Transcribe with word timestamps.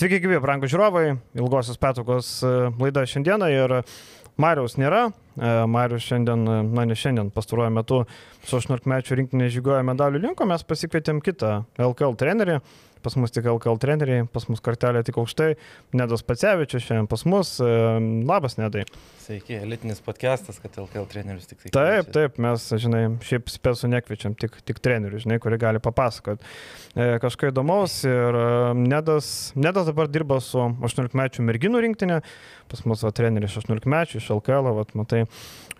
Sveiki, 0.00 0.16
gyvi, 0.24 0.38
brangų 0.40 0.64
žiūrovai, 0.72 1.10
ilgosios 1.36 1.76
petokos 1.76 2.28
e, 2.40 2.50
laida 2.80 3.02
šiandieną 3.04 3.50
ir 3.52 3.72
Mariaus 4.40 4.78
nėra. 4.80 5.10
E, 5.36 5.50
Marius 5.68 6.06
šiandien, 6.08 6.46
e, 6.48 6.54
na 6.72 6.86
ne 6.88 6.96
šiandien, 6.96 7.28
pastaruoju 7.34 7.74
metu 7.76 7.98
su 8.40 8.56
18 8.56 8.88
mečių 8.88 9.18
rinkinė 9.18 9.50
žygoja 9.52 9.82
medalių 9.84 10.22
linko, 10.22 10.46
mes 10.48 10.64
pasikvietėm 10.64 11.20
kitą 11.20 11.50
LKL 11.76 12.16
trenerį, 12.16 12.56
pas 13.02 13.16
mus 13.20 13.32
tik 13.34 13.48
LKL 13.50 13.78
treneriai, 13.80 14.26
pas 14.30 14.46
mus 14.50 14.62
kartelė 14.64 15.02
tik 15.06 15.18
aukštai, 15.20 15.54
Nedas 15.96 16.24
Pacevičius 16.26 16.84
šiandien 16.86 17.08
pas 17.10 17.24
mus. 17.28 17.56
Labas, 17.60 18.56
Nedai. 18.60 18.84
Sveiki, 19.20 19.56
elitinis 19.62 20.02
podcastas, 20.04 20.60
kad 20.62 20.76
LKL 20.80 21.06
trenerius 21.10 21.48
tik 21.50 21.60
tai. 21.62 21.72
Taip, 21.74 22.12
taip, 22.14 22.38
mes, 22.42 22.66
žinai, 22.82 23.02
šiaip 23.26 23.50
spėsų 23.52 23.90
nekviečiam, 23.92 24.34
tik, 24.38 24.56
tik 24.66 24.80
trenerius, 24.82 25.24
žinai, 25.26 25.40
kurie 25.42 25.58
gali 25.60 25.82
papasakoti 25.82 26.42
e, 26.42 27.18
kažką 27.22 27.52
įdomaus. 27.52 28.00
Ir 28.08 28.40
Nedas, 28.80 29.30
Nedas 29.54 29.90
dabar 29.90 30.10
dirba 30.10 30.40
su 30.44 30.62
18 30.72 31.16
mečių 31.18 31.46
merginų 31.46 31.84
rinktinė, 31.86 32.20
pas 32.70 32.84
mus 32.86 33.04
va, 33.06 33.12
treneris 33.14 33.58
18 33.60 33.90
mečių 33.90 34.18
iš 34.20 34.30
LKL, 34.38 34.72
va, 34.80 34.86
matai. 34.98 35.24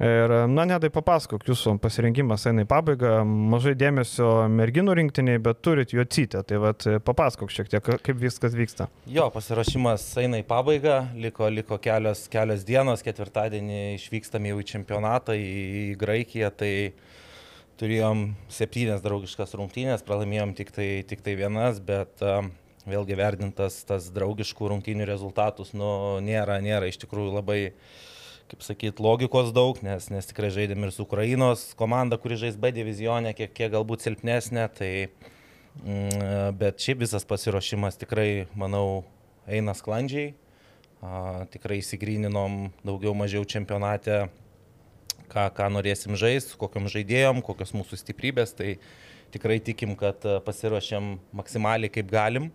Ir, 0.00 0.32
na, 0.48 0.64
nedai 0.64 0.88
papasakok, 0.92 1.42
jūsų 1.44 1.74
pasirinkimas 1.82 2.46
eina 2.48 2.64
į 2.64 2.68
pabaigą, 2.70 3.18
mažai 3.26 3.74
dėmesio 3.76 4.46
merginų 4.48 4.94
rinktiniai, 4.96 5.42
bet 5.44 5.60
turit 5.60 5.92
jo 5.92 6.06
cytę, 6.08 6.40
tai 6.48 6.56
va, 6.62 6.72
papasakok 7.10 7.52
šiek 7.52 7.70
tiek, 7.72 7.90
kaip 8.06 8.18
viskas 8.20 8.54
vyksta. 8.56 8.86
Jo, 9.10 9.28
pasirašymas 9.34 10.06
eina 10.22 10.40
į 10.40 10.46
pabaigą, 10.48 11.00
liko, 11.18 11.50
liko 11.52 11.78
kelios, 11.82 12.24
kelios 12.32 12.64
dienos, 12.68 13.04
ketvirtadienį 13.06 13.80
išvykstame 13.98 14.52
jau 14.52 14.60
į 14.62 14.68
čempionatą, 14.70 15.34
į, 15.34 15.50
į 15.82 15.84
Graikiją, 16.00 16.52
tai 16.54 16.72
turėjom 17.80 18.30
septynias 18.52 19.02
draugiškas 19.04 19.56
rungtynės, 19.56 20.04
pralaimėjom 20.06 20.54
tik 20.58 20.70
tai, 20.76 20.88
tik 21.08 21.24
tai 21.24 21.34
vienas, 21.38 21.80
bet 21.82 22.22
um, 22.24 22.52
vėlgi 22.88 23.16
vertintas 23.18 23.80
tas 23.88 24.10
draugiškų 24.14 24.70
rungtynių 24.74 25.08
rezultatus, 25.08 25.74
nu, 25.76 26.20
nėra, 26.24 26.60
nėra 26.64 26.90
iš 26.90 27.00
tikrųjų 27.04 27.34
labai 27.40 27.60
kaip 28.50 28.64
sakyt, 28.66 28.98
logikos 28.98 29.52
daug, 29.54 29.78
nes, 29.86 30.08
nes 30.10 30.26
tikrai 30.26 30.48
žaidėm 30.50 30.82
ir 30.82 30.90
su 30.90 31.04
Ukrainos 31.06 31.68
komanda, 31.78 32.18
kuri 32.18 32.38
žais 32.40 32.56
B 32.58 32.72
divizionė, 32.74 33.30
kiek, 33.38 33.52
kiek 33.54 33.70
galbūt 33.76 34.02
silpnesnė, 34.02 34.64
tai 34.74 34.90
bet 36.60 36.82
šiaip 36.82 37.04
visas 37.04 37.26
pasiruošimas 37.28 37.98
tikrai, 38.00 38.46
manau, 38.58 39.04
eina 39.50 39.74
sklandžiai. 39.76 40.34
Tikrai 41.54 41.78
įsigryninom 41.80 42.66
daugiau 42.84 43.14
mažiau 43.16 43.46
čempionate, 43.48 44.26
ką, 45.32 45.46
ką 45.56 45.68
norėsim 45.72 46.18
žaisti, 46.20 46.58
kokiam 46.60 46.90
žaidėjom, 46.92 47.40
kokios 47.44 47.72
mūsų 47.76 48.00
stiprybės, 48.02 48.52
tai 48.58 48.74
tikrai 49.32 49.60
tikim, 49.64 49.94
kad 49.96 50.26
pasiruošėm 50.44 51.14
maksimaliai 51.40 51.92
kaip 51.92 52.10
galim. 52.12 52.50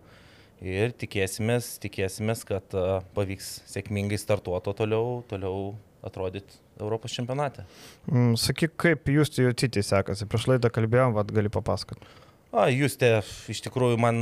Ir 0.62 0.94
tikėsimės, 0.96 1.74
tikėsimės, 1.82 2.46
kad 2.48 2.72
pavyks 3.16 3.48
sėkmingai 3.68 4.16
startuoto 4.20 4.72
toliau, 4.78 5.18
toliau 5.28 5.74
atrodyti 6.06 6.62
Europos 6.80 7.12
čempionate. 7.12 7.66
Mm, 8.08 8.38
sakyk, 8.40 8.76
kaip 8.80 9.10
jūs 9.10 9.34
jautytį 9.36 9.82
sekasi? 9.84 10.28
Prieš 10.30 10.46
laidą 10.52 10.70
kalbėjom, 10.72 11.16
vad 11.16 11.34
gali 11.34 11.52
papasakoti. 11.52 12.08
A, 12.56 12.70
jūs 12.72 12.94
te, 12.96 13.10
iš 13.52 13.58
tikrųjų, 13.66 13.98
man 14.00 14.18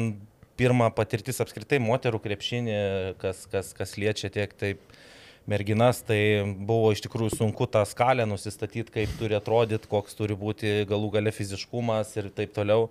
pirma 0.59 0.89
patirtis 0.91 1.37
apskritai 1.39 1.79
moterų 1.79 2.19
krepšinį, 2.25 2.77
kas, 3.21 3.45
kas, 3.51 3.69
kas 3.79 3.93
liečia 3.95 4.27
tiek 4.35 4.51
taip 4.59 4.81
merginas, 5.47 6.01
tai 6.03 6.19
buvo 6.43 6.89
iš 6.91 7.05
tikrųjų 7.05 7.37
sunku 7.37 7.69
tą 7.71 7.85
skalę 7.87 8.25
nusistatyti, 8.27 8.91
kaip 8.91 9.13
turi 9.21 9.37
atrodyti, 9.39 9.87
koks 9.87 10.19
turi 10.19 10.35
būti 10.35 10.81
galų 10.91 11.13
gale 11.15 11.31
fiziškumas 11.37 12.11
ir 12.19 12.27
taip 12.35 12.57
toliau. 12.57 12.89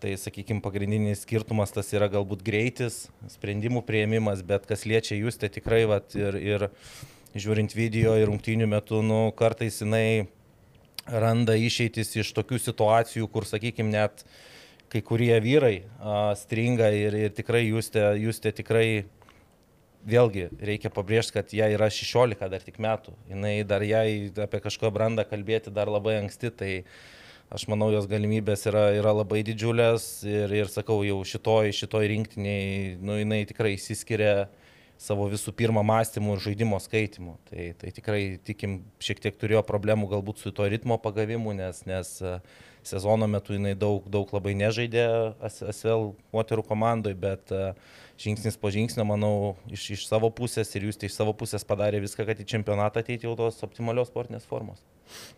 Tai, 0.00 0.12
sakykime, 0.16 0.62
pagrindinis 0.62 1.24
skirtumas 1.26 1.74
tas 1.74 1.90
yra 1.90 2.06
galbūt 2.12 2.44
greitis, 2.46 3.08
sprendimų 3.32 3.82
prieimimas, 3.88 4.44
bet 4.46 4.68
kas 4.70 4.86
liečia 4.86 5.18
jūs, 5.18 5.40
tai 5.40 5.50
tikrai, 5.50 5.80
vat, 5.90 6.14
ir, 6.14 6.38
ir 6.38 6.68
žiūrint 7.34 7.74
video 7.74 8.14
ir 8.16 8.30
rungtynių 8.30 8.70
metu, 8.70 9.02
nu, 9.02 9.18
kartais 9.34 9.82
jinai 9.82 10.30
randa 11.10 11.58
išeitis 11.58 12.14
iš 12.22 12.30
tokių 12.38 12.62
situacijų, 12.70 13.26
kur, 13.34 13.48
sakykime, 13.50 13.90
net 13.98 14.24
kai 14.90 15.02
kurie 15.06 15.34
vyrai 15.42 15.76
a, 15.98 16.34
stringa 16.38 16.90
ir, 16.94 17.16
ir 17.26 17.32
tikrai 17.36 17.64
jūs 17.68 17.92
te, 17.94 18.02
jūs 18.18 18.42
te 18.42 18.52
tikrai, 18.60 19.04
vėlgi, 20.06 20.48
reikia 20.64 20.90
pabrėžti, 20.92 21.36
kad 21.36 21.54
jai 21.54 21.70
yra 21.74 21.90
16 21.92 22.50
dar 22.50 22.62
tik 22.64 22.80
metų. 22.80 23.14
Jis 23.28 23.66
dar 23.68 23.84
jai 23.84 24.30
apie 24.46 24.60
kažkokią 24.64 24.92
brandą 24.94 25.26
kalbėti 25.28 25.72
dar 25.74 25.90
labai 25.92 26.18
anksti, 26.22 26.50
tai 26.50 26.72
aš 27.50 27.66
manau, 27.68 27.90
jos 27.92 28.06
galimybės 28.10 28.64
yra, 28.70 28.90
yra 28.96 29.12
labai 29.12 29.42
didžiulės 29.46 30.22
ir, 30.28 30.52
ir 30.54 30.70
sakau, 30.72 31.02
jau 31.04 31.18
šitoj, 31.26 31.72
šitoj 31.74 32.10
rinktiniai, 32.14 32.96
nu, 33.02 33.18
jinai 33.20 33.42
tikrai 33.50 33.74
įsiskiria 33.76 34.48
savo 35.00 35.26
visų 35.32 35.54
pirma 35.56 35.82
mąstymu 35.86 36.36
ir 36.36 36.42
žaidimo 36.44 36.78
skaitimu. 36.80 37.38
Tai, 37.50 37.70
tai 37.80 37.92
tikrai 37.96 38.22
tikim, 38.44 38.82
šiek 39.02 39.22
tiek 39.24 39.38
turėjo 39.40 39.64
problemų 39.66 40.10
galbūt 40.12 40.42
su 40.42 40.52
to 40.54 40.68
ritmo 40.68 41.00
pagavimu, 41.00 41.54
nes, 41.56 41.82
nes 41.88 42.12
e, 42.20 42.36
sezono 42.86 43.28
metu 43.30 43.56
jinai 43.56 43.74
daug, 43.78 44.04
daug 44.10 44.30
labai 44.34 44.54
nežaidė 44.58 45.06
SVL 45.50 46.12
moterų 46.34 46.64
komandoje, 46.68 47.18
bet 47.20 47.52
e, 47.54 47.72
žingsnis 48.20 48.58
po 48.60 48.70
žingsnio, 48.72 49.06
manau, 49.08 49.32
iš, 49.72 49.88
iš 49.96 50.06
savo 50.08 50.30
pusės 50.34 50.70
ir 50.76 50.88
jūs 50.88 51.00
tai 51.00 51.10
iš 51.10 51.16
savo 51.18 51.34
pusės 51.36 51.66
padarė 51.66 52.02
viską, 52.04 52.26
kad 52.28 52.40
į 52.40 52.48
čempionatą 52.54 53.04
ateitų 53.04 53.30
jau 53.30 53.36
tos 53.38 53.60
optimalios 53.66 54.12
sportinės 54.12 54.48
formos. 54.48 54.84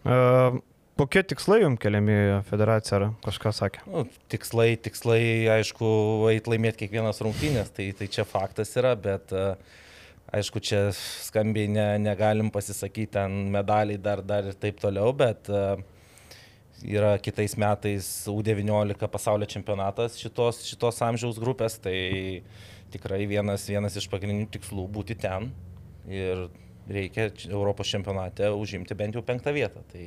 Uh, 0.04 0.60
Kokie 1.00 1.22
tikslai 1.24 1.62
jums 1.62 1.80
keliami 1.80 2.14
federacija 2.44 2.98
ar 2.98 3.04
kažką 3.24 3.50
sakė? 3.56 3.80
Nu, 3.88 4.02
tikslai, 4.30 4.74
tikslai, 4.76 5.22
aišku, 5.54 5.88
eit 6.28 6.50
laimėti 6.52 6.82
kiekvienas 6.82 7.22
rungtynės, 7.24 7.70
tai, 7.72 7.86
tai 7.96 8.10
čia 8.12 8.26
faktas 8.28 8.74
yra, 8.76 8.92
bet 9.00 9.32
aišku, 10.36 10.60
čia 10.60 10.82
skambiai 10.92 11.70
ne, 11.72 11.86
negalim 12.02 12.52
pasisakyti 12.52 13.14
ten 13.16 13.38
medaliai 13.54 14.00
dar, 14.04 14.20
dar 14.20 14.52
ir 14.52 14.58
taip 14.60 14.84
toliau, 14.84 15.14
bet 15.16 15.48
yra 16.84 17.14
kitais 17.22 17.54
metais 17.58 18.08
U19 18.30 19.08
pasaulio 19.12 19.48
čempionatas 19.48 20.18
šitos, 20.20 20.64
šitos 20.68 21.00
amžiaus 21.06 21.40
grupės, 21.42 21.78
tai 21.82 22.42
tikrai 22.92 23.24
vienas, 23.30 23.64
vienas 23.70 23.96
iš 23.96 24.08
pagrindinių 24.12 24.50
tikslų 24.52 24.88
būti 24.92 25.16
ten 25.18 25.50
ir 26.10 26.48
reikia 26.90 27.30
Europos 27.48 27.88
čempionate 27.88 28.50
užimti 28.52 28.96
bent 28.98 29.16
jau 29.16 29.22
penktą 29.24 29.54
vietą. 29.54 29.84
Tai, 29.92 30.06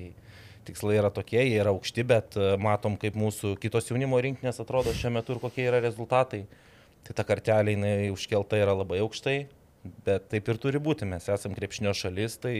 tikslai 0.65 0.99
yra 0.99 1.11
tokie, 1.13 1.41
jie 1.45 1.59
yra 1.61 1.73
aukšti, 1.73 2.05
bet 2.07 2.37
e, 2.39 2.53
matom, 2.61 2.97
kaip 2.99 3.17
mūsų 3.19 3.55
kitos 3.61 3.89
jaunimo 3.91 4.19
rinkinės 4.23 4.61
atrodo 4.63 4.93
šiuo 4.97 5.13
metu 5.17 5.35
ir 5.35 5.41
kokie 5.43 5.67
yra 5.67 5.81
rezultatai. 5.83 6.45
Tai 7.05 7.15
ta 7.17 7.25
kartelė 7.27 7.75
jinai 7.75 8.09
užkelta 8.13 8.57
yra 8.57 8.73
labai 8.73 8.97
aukštai, 9.05 9.37
bet 10.07 10.29
taip 10.31 10.49
ir 10.49 10.61
turi 10.61 10.81
būti. 10.81 11.05
Mes 11.09 11.29
esame 11.29 11.57
krepšinio 11.57 11.93
šalis, 11.97 12.39
tai 12.41 12.55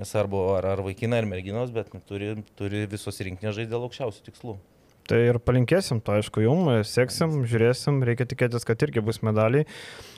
nesvarbu 0.00 0.42
ar, 0.56 0.70
ar 0.76 0.82
vaikinai, 0.86 1.22
ar 1.22 1.28
merginos, 1.28 1.72
bet 1.74 1.92
turi, 2.08 2.34
turi 2.58 2.86
visos 2.90 3.20
rinkinės 3.20 3.56
žaisti 3.58 3.72
dėl 3.72 3.86
aukščiausių 3.88 4.26
tikslų. 4.30 4.56
Tai 5.06 5.20
ir 5.22 5.38
palinkėsim, 5.38 6.00
to 6.02 6.16
aišku, 6.16 6.42
jum, 6.42 6.66
seksim, 6.82 7.44
žiūrėsim, 7.46 8.00
reikia 8.06 8.26
tikėtis, 8.26 8.66
kad 8.66 8.80
irgi 8.82 9.04
bus 9.06 9.20
medaliai. 9.22 9.68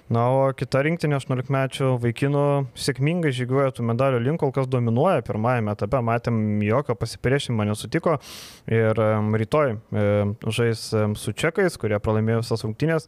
Na, 0.08 0.22
o 0.32 0.52
kita 0.56 0.80
rinktinė 0.86 1.18
18 1.18 1.52
mečių 1.52 1.88
vaikinų 2.00 2.42
sėkmingai 2.80 3.28
žygiuoja 3.36 3.74
tų 3.76 3.84
medalių 3.90 4.22
link, 4.24 4.40
kol 4.40 4.54
kas 4.56 4.64
dominuoja. 4.70 5.20
Pirmajame 5.26 5.74
etape 5.76 6.00
matėm 6.00 6.62
jokio 6.64 6.96
pasipriešinimo 6.96 7.66
nesutiko. 7.68 8.14
Ir 8.72 8.96
rytoj 9.42 9.74
e, 9.76 10.06
žais 10.56 10.86
su 11.20 11.34
čekais, 11.36 11.76
kurie 11.80 11.98
pralaimėjo 12.00 12.40
visas 12.40 12.64
rungtynės. 12.64 13.04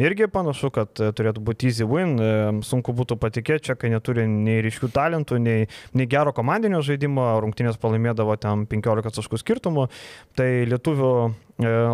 Irgi 0.00 0.30
panašu, 0.32 0.70
kad 0.72 1.04
e, 1.04 1.10
turėtų 1.12 1.44
būti 1.44 1.68
easy 1.68 1.84
win. 1.84 2.16
E, 2.16 2.30
sunku 2.64 2.96
būtų 2.96 3.20
patikėti, 3.20 3.68
čekai 3.68 3.92
neturi 3.92 4.24
nei 4.24 4.64
ryškių 4.64 4.88
talentų, 4.96 5.42
nei, 5.44 5.68
nei 5.92 6.08
gero 6.08 6.32
komandinio 6.32 6.80
žaidimo. 6.86 7.28
Rungtynės 7.44 7.76
pralaimėdavo 7.82 8.38
ten 8.40 8.64
15 8.72 9.20
taškų 9.20 9.42
skirtumų. 9.44 9.90
Tai 10.38 10.48
lietuvių 10.72 11.12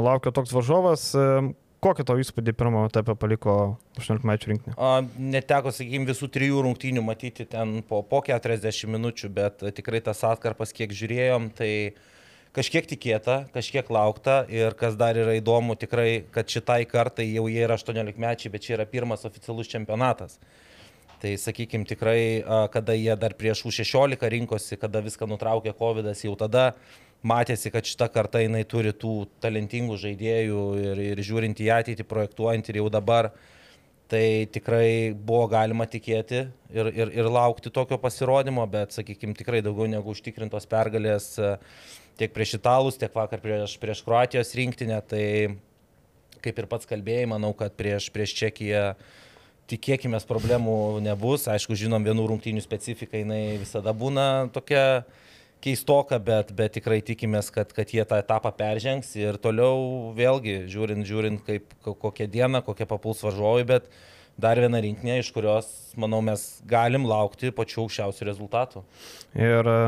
laukia 0.04 0.30
toks 0.36 0.54
varžovas, 0.54 1.10
Kokį 1.84 2.04
to 2.08 2.14
įspūdį 2.16 2.54
pirmą 2.56 2.86
etapą 2.88 3.12
paliko 3.20 3.54
18 4.00 4.24
mečių 4.24 4.50
rinkinį? 4.54 4.74
Neteko, 5.20 5.68
sakykime, 5.74 6.08
visų 6.08 6.30
trijų 6.32 6.62
rungtynių 6.64 7.02
matyti 7.04 7.44
ten 7.50 7.82
po, 7.84 7.98
po 8.08 8.22
40 8.24 8.88
minučių, 8.94 9.28
bet 9.36 9.64
tikrai 9.76 10.00
tas 10.06 10.22
atkarpas, 10.24 10.72
kiek 10.72 10.94
žiūrėjom, 10.96 11.50
tai 11.58 11.70
kažkiek 12.56 12.88
tikėta, 12.88 13.42
kažkiek 13.52 13.90
laukta 13.92 14.40
ir 14.48 14.72
kas 14.80 14.96
dar 14.96 15.20
yra 15.20 15.36
įdomu, 15.36 15.76
tikrai, 15.76 16.24
kad 16.32 16.48
šitai 16.48 16.86
kartai 16.88 17.28
jau 17.34 17.44
jie 17.52 17.60
yra 17.66 17.76
18 17.76 18.16
mečiai, 18.16 18.54
bet 18.54 18.64
čia 18.64 18.78
yra 18.78 18.88
pirmas 18.88 19.28
oficialus 19.28 19.68
čempionatas. 19.68 20.38
Tai 21.20 21.36
sakykime, 21.40 21.84
tikrai, 21.88 22.18
kada 22.72 22.96
jie 22.96 23.12
dar 23.20 23.36
prieš 23.36 23.66
U16 23.68 24.24
rinkosi, 24.32 24.80
kada 24.80 25.04
viską 25.04 25.28
nutraukė 25.28 25.76
COVID, 25.76 26.14
jau 26.16 26.32
tada 26.40 26.70
matėsi, 27.26 27.72
kad 27.72 27.88
šita 27.88 28.10
karta 28.12 28.42
jinai 28.42 28.62
turi 28.68 28.92
tų 28.92 29.24
talentingų 29.42 29.98
žaidėjų 30.00 30.62
ir, 30.82 31.02
ir 31.12 31.24
žiūrint 31.24 31.60
į 31.64 31.70
ateitį, 31.78 32.06
projektuojant 32.08 32.70
ir 32.70 32.80
jau 32.82 32.90
dabar, 32.92 33.32
tai 34.12 34.46
tikrai 34.52 35.14
buvo 35.16 35.46
galima 35.50 35.86
tikėti 35.88 36.44
ir, 36.44 36.90
ir, 36.92 37.12
ir 37.16 37.30
laukti 37.32 37.72
tokio 37.72 37.98
pasirodymo, 37.98 38.66
bet, 38.70 38.92
sakykime, 38.96 39.36
tikrai 39.38 39.64
daugiau 39.64 39.88
negu 39.90 40.12
užtikrintos 40.12 40.68
pergalės 40.70 41.32
tiek 42.20 42.32
prieš 42.34 42.58
italus, 42.60 42.98
tiek 43.00 43.14
vakar 43.14 43.42
prieš, 43.42 43.78
prieš 43.82 44.04
Kroatijos 44.06 44.54
rinktinę, 44.54 45.00
tai 45.08 45.26
kaip 46.44 46.60
ir 46.60 46.68
pats 46.70 46.88
kalbėjai, 46.88 47.26
manau, 47.32 47.54
kad 47.56 47.74
prieš, 47.76 48.10
prieš 48.14 48.36
Čekiją 48.38 48.92
tikėkime, 49.70 50.20
problemų 50.28 51.00
nebus. 51.04 51.48
Aišku, 51.48 51.76
žinom, 51.78 52.04
vienų 52.04 52.28
rungtynių 52.30 52.62
specifika, 52.64 53.16
jinai 53.20 53.56
visada 53.62 53.94
būna 53.96 54.50
tokia 54.52 54.84
keistoka, 55.64 56.18
bet, 56.20 56.52
bet 56.56 56.76
tikrai 56.76 57.00
tikimės, 57.04 57.48
kad, 57.54 57.72
kad 57.76 57.92
jie 57.94 58.04
tą 58.08 58.20
etapą 58.20 58.52
peržengs 58.56 59.14
ir 59.16 59.38
toliau 59.40 60.12
vėlgi, 60.16 60.64
žiūrint, 60.70 61.06
žiūrint 61.08 61.44
kaip, 61.46 61.72
kokią 61.84 62.28
dieną, 62.30 62.60
kokie 62.66 62.86
papuls 62.90 63.22
varžovai, 63.24 63.64
bet 63.68 63.88
dar 64.40 64.58
viena 64.58 64.80
rinkinė, 64.82 65.20
iš 65.22 65.30
kurios, 65.34 65.68
manau, 66.00 66.18
mes 66.24 66.42
galim 66.68 67.06
laukti 67.06 67.52
pačių 67.54 67.84
aukščiausių 67.84 68.26
rezultatų. 68.26 68.82
Ir 69.38 69.68
e, 69.70 69.78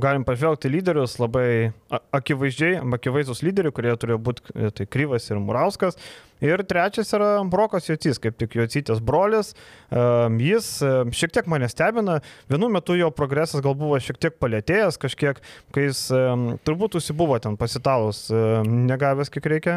galim 0.00 0.24
pažvelgti 0.28 0.70
lyderius 0.72 1.18
labai 1.20 1.72
akivaizdžiai, 2.16 2.80
akivaizdus 2.96 3.42
lyderiai, 3.44 3.74
kurie 3.74 3.92
turėjo 4.00 4.20
būti 4.24 4.54
e, 4.54 4.70
tai 4.76 4.86
Kryvas 4.88 5.28
ir 5.28 5.40
Murauskas. 5.44 5.98
Ir 6.42 6.64
trečias 6.66 7.12
yra 7.14 7.34
Brokas 7.46 7.86
Jocys, 7.86 8.18
kaip 8.22 8.38
tik 8.40 8.56
Jocytės 8.58 9.02
brolis. 9.04 9.52
E, 9.52 10.04
jis 10.42 10.70
šiek 11.14 11.34
tiek 11.36 11.50
mane 11.52 11.68
stebina. 11.70 12.20
Vienu 12.50 12.70
metu 12.72 12.96
jo 12.98 13.10
progresas 13.14 13.62
gal 13.64 13.76
buvo 13.78 14.00
šiek 14.02 14.20
tiek 14.22 14.38
palėtėjęs, 14.40 15.00
kažkiek, 15.02 15.42
kai 15.76 15.90
jis 15.90 16.06
turbūt 16.64 16.96
užsibuvo 16.98 17.36
ten 17.44 17.60
pasitalus, 17.60 18.24
negavęs 18.32 19.30
kiek 19.32 19.52
reikia. 19.52 19.76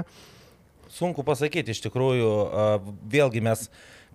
Sunku 0.96 1.26
pasakyti, 1.28 1.74
iš 1.76 1.82
tikrųjų, 1.84 2.32
vėlgi 3.12 3.42
mes 3.44 3.66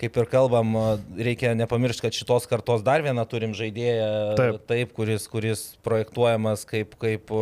kaip 0.01 0.17
ir 0.17 0.31
kalbam, 0.31 0.73
reikia 1.19 1.53
nepamiršti, 1.59 2.07
kad 2.07 2.17
šitos 2.17 2.49
kartos 2.51 2.85
dar 2.87 3.05
vieną 3.05 3.27
turim 3.29 3.55
žaidėją, 3.57 4.11
taip, 4.41 4.59
taip 4.71 4.97
kuris, 4.97 5.29
kuris 5.31 5.65
projektuojamas 5.87 6.65
kaip, 6.69 6.97
kaip 7.01 7.33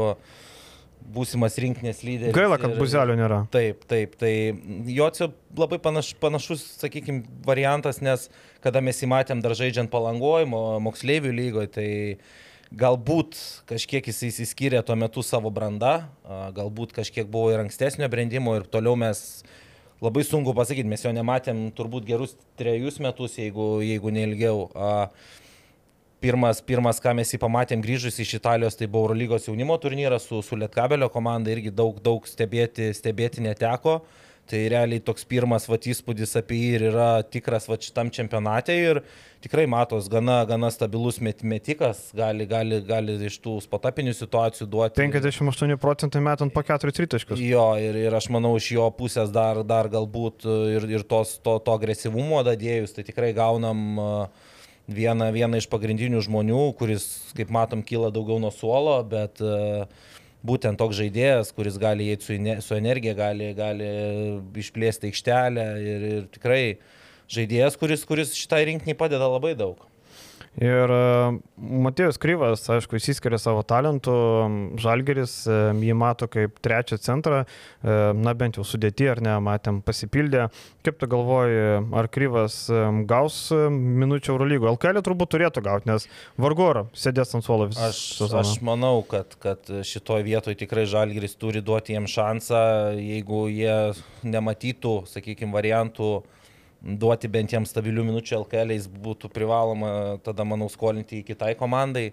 būsimas 1.08 1.56
rinkinės 1.62 2.02
lyderis. 2.04 2.34
Gaila, 2.36 2.58
kad 2.60 2.74
ir, 2.74 2.80
buzelio 2.80 3.16
nėra. 3.18 3.40
Taip, 3.54 3.86
taip, 3.88 4.16
tai 4.20 4.32
Jocio 4.92 5.30
labai 5.56 5.78
panaš, 5.82 6.12
panašus, 6.20 6.64
sakykime, 6.82 7.24
variantas, 7.46 8.02
nes 8.04 8.28
kada 8.64 8.82
mes 8.84 9.00
įmatėm 9.06 9.40
dar 9.44 9.56
žaidžiant 9.58 9.90
palangojimo 9.92 10.60
moksleivių 10.84 11.32
lygoje, 11.38 11.72
tai 11.78 11.88
galbūt 12.76 13.38
kažkiek 13.68 14.10
jis 14.10 14.26
įsiskyrė 14.28 14.82
tuo 14.84 14.98
metu 15.00 15.24
savo 15.24 15.52
brandą, 15.54 16.02
galbūt 16.56 16.92
kažkiek 16.98 17.28
buvo 17.30 17.54
ir 17.54 17.62
ankstesnio 17.62 18.10
brandimo 18.12 18.58
ir 18.58 18.68
toliau 18.68 18.98
mes 18.98 19.22
labai 20.04 20.24
sunku 20.26 20.54
pasakyti, 20.56 20.88
mes 20.88 21.04
jo 21.04 21.12
nematėm 21.14 21.68
turbūt 21.76 22.06
gerus 22.08 22.36
trejus 22.60 23.00
metus, 23.02 23.38
jeigu, 23.40 23.78
jeigu 23.84 24.14
neilgiau. 24.14 24.68
Pirmas, 26.18 26.58
pirmas, 26.66 26.98
ką 26.98 27.12
mes 27.14 27.30
jį 27.30 27.38
pamatėm 27.38 27.82
grįžus 27.82 28.16
iš 28.18 28.38
Italijos, 28.40 28.74
tai 28.74 28.88
buvo 28.90 29.06
Eurolygos 29.06 29.44
jaunimo 29.46 29.76
turnyras 29.78 30.24
su, 30.26 30.40
su 30.42 30.58
Lietkabelio 30.58 31.06
komanda, 31.14 31.52
irgi 31.54 31.70
daug, 31.70 32.00
daug 32.02 32.26
stebėti, 32.26 32.90
stebėti 32.96 33.44
neteko. 33.44 34.00
Uh, 34.00 34.27
Tai 34.48 34.60
realiai 34.72 35.02
toks 35.04 35.26
pirmas 35.28 35.66
vat, 35.68 35.84
įspūdis 35.92 36.30
apie 36.40 36.56
jį 36.56 36.68
ir 36.78 36.84
yra 36.88 37.08
tikras 37.20 37.66
vat, 37.68 37.84
šitam 37.84 38.08
čempionate 38.14 38.72
ir 38.72 39.00
tikrai 39.44 39.66
matos 39.68 40.08
gana, 40.08 40.38
gana 40.48 40.70
stabilus 40.72 41.18
met, 41.20 41.42
metikas, 41.44 42.00
gali, 42.16 42.46
gali, 42.48 42.80
gali 42.86 43.18
iš 43.28 43.36
tų 43.44 43.58
spotapinių 43.66 44.14
situacijų 44.16 44.68
duoti. 44.72 45.02
58 45.04 45.76
procentai 45.82 46.24
metant 46.24 46.54
po 46.54 46.64
4 46.64 46.96
tritaškus. 46.96 47.42
Jo, 47.44 47.70
ir, 47.76 48.00
ir 48.08 48.16
aš 48.16 48.30
manau, 48.32 48.54
iš 48.56 48.72
jo 48.78 48.88
pusės 48.96 49.32
dar, 49.34 49.60
dar 49.68 49.90
galbūt 49.92 50.48
ir, 50.78 50.88
ir 50.96 51.04
tos, 51.08 51.36
to, 51.44 51.58
to 51.60 51.76
agresyvumo 51.76 52.40
dadėjus, 52.48 52.96
tai 52.96 53.04
tikrai 53.04 53.34
gaunam 53.36 53.84
vieną, 54.88 55.28
vieną 55.36 55.60
iš 55.60 55.68
pagrindinių 55.68 56.24
žmonių, 56.24 56.62
kuris, 56.80 57.08
kaip 57.36 57.52
matom, 57.52 57.84
kyla 57.84 58.08
daugiau 58.14 58.40
nuo 58.40 58.54
suolo, 58.54 58.96
bet 59.12 59.44
uh, 59.44 59.84
būtent 60.46 60.78
toks 60.78 60.98
žaidėjas, 60.98 61.52
kuris 61.56 61.78
gali 61.80 62.10
eiti 62.12 62.26
su, 62.26 62.38
su 62.64 62.76
energija, 62.78 63.14
gali, 63.18 63.52
gali 63.58 63.88
išplėsti 64.62 65.10
aikštelę 65.10 65.66
ir, 65.82 66.08
ir 66.12 66.26
tikrai 66.34 66.62
žaidėjas, 67.32 67.78
kuris, 67.80 68.04
kuris 68.08 68.34
šitai 68.38 68.64
rinkiniai 68.70 68.98
padeda 68.98 69.28
labai 69.28 69.54
daug. 69.58 69.82
Ir 70.56 70.90
e, 70.90 71.02
Matėjus 71.86 72.18
Kryvas, 72.18 72.64
aišku, 72.72 72.96
įsiskiria 72.98 73.38
savo 73.38 73.60
talentų, 73.66 74.14
Žalgeris 74.80 75.34
e, 75.46 75.58
jį 75.86 75.96
mato 75.98 76.26
kaip 76.30 76.56
trečią 76.64 76.98
centrą, 77.02 77.44
e, 77.44 77.98
na 78.18 78.34
bent 78.38 78.58
jau 78.58 78.64
sudėti 78.66 79.06
ar 79.12 79.20
ne, 79.22 79.36
matėm 79.44 79.82
pasipildė. 79.86 80.48
Kaip 80.86 80.98
tu 80.98 81.08
galvoji, 81.10 81.60
ar 82.00 82.08
Kryvas 82.10 82.56
gaus 83.10 83.36
minučių 83.52 84.32
Eurolygo? 84.34 84.72
LKL 84.72 85.02
turbūt 85.06 85.34
turėtų 85.36 85.62
gauti, 85.66 85.90
nes 85.92 86.08
vargu 86.40 86.66
ar 86.72 86.82
sėdės 86.96 87.36
ant 87.38 87.46
suolo 87.46 87.68
visą. 87.70 87.92
Aš, 87.92 88.00
sezoną. 88.22 88.42
aš 88.42 88.64
manau, 88.66 88.96
kad, 89.06 89.36
kad 89.42 89.70
šitoje 89.86 90.26
vietoje 90.26 90.58
tikrai 90.64 90.88
Žalgeris 90.90 91.38
turi 91.38 91.62
duoti 91.62 91.94
jiems 91.94 92.16
šansą, 92.16 92.64
jeigu 92.98 93.44
jie 93.52 93.78
nematytų, 94.26 94.96
sakykime, 95.12 95.54
variantų 95.54 96.10
duoti 96.82 97.28
bent 97.30 97.52
jiems 97.52 97.72
stabilių 97.72 98.04
minučių 98.08 98.42
LKL, 98.42 98.74
jis 98.76 98.88
būtų 98.88 99.30
privaloma 99.34 99.92
tada, 100.24 100.46
manau, 100.46 100.68
skolinti 100.70 101.20
į 101.20 101.26
kitai 101.32 101.54
komandai, 101.58 102.12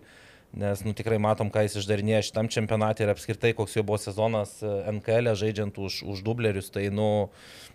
nes 0.56 0.82
nu, 0.86 0.94
tikrai 0.96 1.20
matom, 1.22 1.52
ką 1.54 1.66
jis 1.66 1.78
išdarinėja 1.82 2.24
šitam 2.30 2.50
čempionatui 2.52 3.06
ir 3.06 3.12
apskritai, 3.12 3.54
koks 3.58 3.76
jo 3.76 3.84
buvo 3.86 4.00
sezonas 4.02 4.58
e, 4.64 4.72
NKL, 4.96 5.34
e, 5.34 5.40
žaidžiant 5.42 5.78
už, 5.78 6.02
už 6.08 6.24
dublerius, 6.26 6.72
tai 6.74 6.88
nu, 6.94 7.30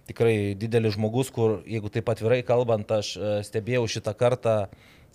tikrai 0.08 0.56
didelis 0.58 0.96
žmogus, 0.96 1.30
kur, 1.34 1.60
jeigu 1.68 1.92
taip 1.92 2.08
atvirai 2.10 2.40
kalbant, 2.46 2.88
aš 2.96 3.12
e, 3.18 3.34
stebėjau 3.46 3.84
šitą 3.98 4.16
kartą, 4.18 4.56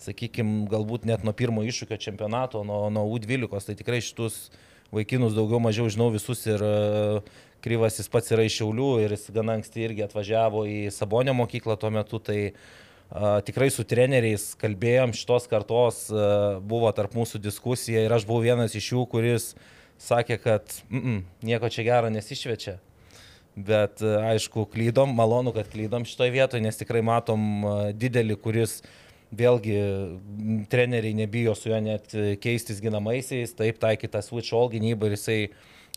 sakykime, 0.00 0.64
galbūt 0.70 1.08
net 1.08 1.26
nuo 1.26 1.34
pirmo 1.36 1.64
iššūkio 1.66 1.98
čempionato, 2.00 2.62
nuo, 2.68 2.86
nuo 2.92 3.08
U12, 3.16 3.50
tai 3.66 3.76
tikrai 3.76 4.00
šitus 4.04 4.46
vaikinus 4.94 5.34
daugiau 5.34 5.58
mažiau 5.58 5.88
žinau 5.90 6.12
visus 6.14 6.44
ir 6.46 6.62
uh, 6.62 7.36
Kryvas 7.64 7.98
jis 8.00 8.10
pats 8.12 8.32
yra 8.34 8.44
iš 8.46 8.60
Šiaulių 8.60 8.90
ir 9.04 9.14
jis 9.16 9.28
gana 9.34 9.56
anksti 9.58 9.86
irgi 9.86 10.04
atvažiavo 10.06 10.64
į 10.70 10.80
Sabonio 10.94 11.34
mokyklą 11.36 11.78
tuo 11.80 11.90
metu, 11.94 12.20
tai 12.22 12.40
a, 13.10 13.40
tikrai 13.46 13.70
su 13.74 13.84
treneriais 13.88 14.52
kalbėjom, 14.60 15.14
šitos 15.16 15.48
kartos 15.50 16.04
a, 16.10 16.58
buvo 16.60 16.92
tarp 16.96 17.16
mūsų 17.16 17.40
diskusija 17.42 18.04
ir 18.04 18.14
aš 18.14 18.28
buvau 18.28 18.44
vienas 18.44 18.76
iš 18.78 18.92
jų, 18.92 19.06
kuris 19.10 19.54
sakė, 19.98 20.38
kad 20.42 20.76
mm 20.90 21.00
-mm, 21.00 21.22
nieko 21.48 21.72
čia 21.72 21.86
gero 21.86 22.12
nesišvečia. 22.12 22.78
Bet 23.56 24.02
aišku, 24.04 24.66
klydom, 24.68 25.14
malonu, 25.16 25.52
kad 25.56 25.68
klydom 25.72 26.04
šitoje 26.04 26.30
vietoje, 26.30 26.60
nes 26.60 26.76
tikrai 26.76 27.00
matom 27.00 27.64
didelį, 27.96 28.36
kuris 28.36 28.82
vėlgi 29.32 29.78
treneriai 30.70 31.14
nebijo 31.16 31.54
su 31.54 31.70
juo 31.70 31.80
net 31.80 32.12
keistis 32.42 32.82
ginamaisiais, 32.84 33.54
taip 33.56 33.80
taikyta 33.82 34.22
switch 34.22 34.54
all 34.54 34.68
gynyba 34.70 35.08
ir 35.08 35.16
jisai 35.16 35.40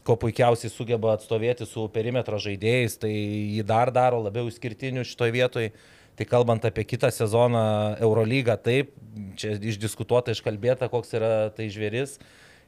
ko 0.09 0.17
puikiausiai 0.17 0.73
sugeba 0.73 1.13
atstovėti 1.13 1.67
su 1.69 1.85
perimetro 1.93 2.39
žaidėjais, 2.41 2.97
tai 3.03 3.13
jį 3.13 3.63
dar 3.69 3.93
daro 3.93 4.23
labiau 4.25 4.49
išskirtiniu 4.49 5.05
šitoje 5.05 5.35
vietoje. 5.35 5.71
Tai 6.19 6.25
kalbant 6.27 6.65
apie 6.67 6.83
kitą 6.83 7.07
sezoną 7.15 7.61
Eurolygą, 8.03 8.57
taip, 8.59 8.89
čia 9.39 9.53
išdiskutuota, 9.55 10.33
iškalbėta, 10.35 10.89
koks 10.91 11.15
yra 11.15 11.31
tai 11.55 11.69
žvėris 11.71 12.17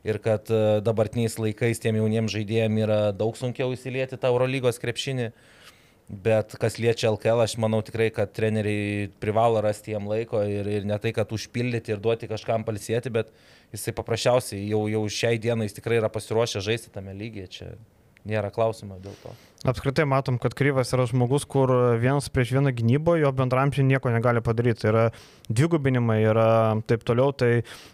ir 0.07 0.17
kad 0.23 0.49
e, 0.49 0.79
dabartiniais 0.85 1.35
laikais 1.37 1.81
tiem 1.81 1.99
jauniems 1.99 2.33
žaidėjams 2.33 2.83
yra 2.85 2.99
daug 3.13 3.35
sunkiau 3.37 3.73
įsilieti 3.75 4.17
tą 4.17 4.31
Eurolygos 4.31 4.79
krepšinį. 4.81 5.31
Bet 6.11 6.57
kas 6.59 6.75
liečia 6.75 7.07
LKL, 7.07 7.39
aš 7.45 7.53
manau 7.61 7.79
tikrai, 7.87 8.09
kad 8.11 8.33
treneriai 8.35 9.05
privalo 9.23 9.61
rasti 9.63 9.93
jam 9.93 10.09
laiko 10.11 10.41
ir, 10.43 10.67
ir 10.67 10.87
ne 10.87 10.97
tai, 10.99 11.13
kad 11.15 11.31
užpildyti 11.31 11.93
ir 11.93 12.01
duoti 12.03 12.27
kažkam 12.27 12.65
palsėti, 12.67 13.13
bet 13.15 13.31
jisai 13.71 13.93
paprasčiausiai 13.95 14.65
jau, 14.67 14.81
jau 14.91 15.05
šiai 15.07 15.39
dienai 15.39 15.69
jis 15.69 15.77
tikrai 15.79 16.01
yra 16.01 16.11
pasiruošęs 16.11 16.67
žaisti 16.67 16.91
tame 16.91 17.15
lygyje. 17.15 17.47
Čia 17.55 17.69
nėra 18.27 18.51
klausimo 18.53 18.99
dėl 19.01 19.15
to. 19.23 19.33
Apskritai 19.61 20.07
matom, 20.09 20.39
kad 20.41 20.55
Kryvas 20.57 20.89
yra 20.95 21.03
žmogus, 21.05 21.43
kur 21.45 21.69
vienas 22.01 22.31
prieš 22.33 22.55
vieną 22.55 22.71
gynybo, 22.73 23.13
jo 23.21 23.29
bendramžiai 23.37 23.85
nieko 23.85 24.09
negali 24.09 24.41
padaryti. 24.41 24.87
Yra 24.89 25.03
dvigubinimai, 25.53 26.17
yra 26.25 26.47
taip 26.89 27.03
toliau. 27.05 27.29
Tai 27.37 27.49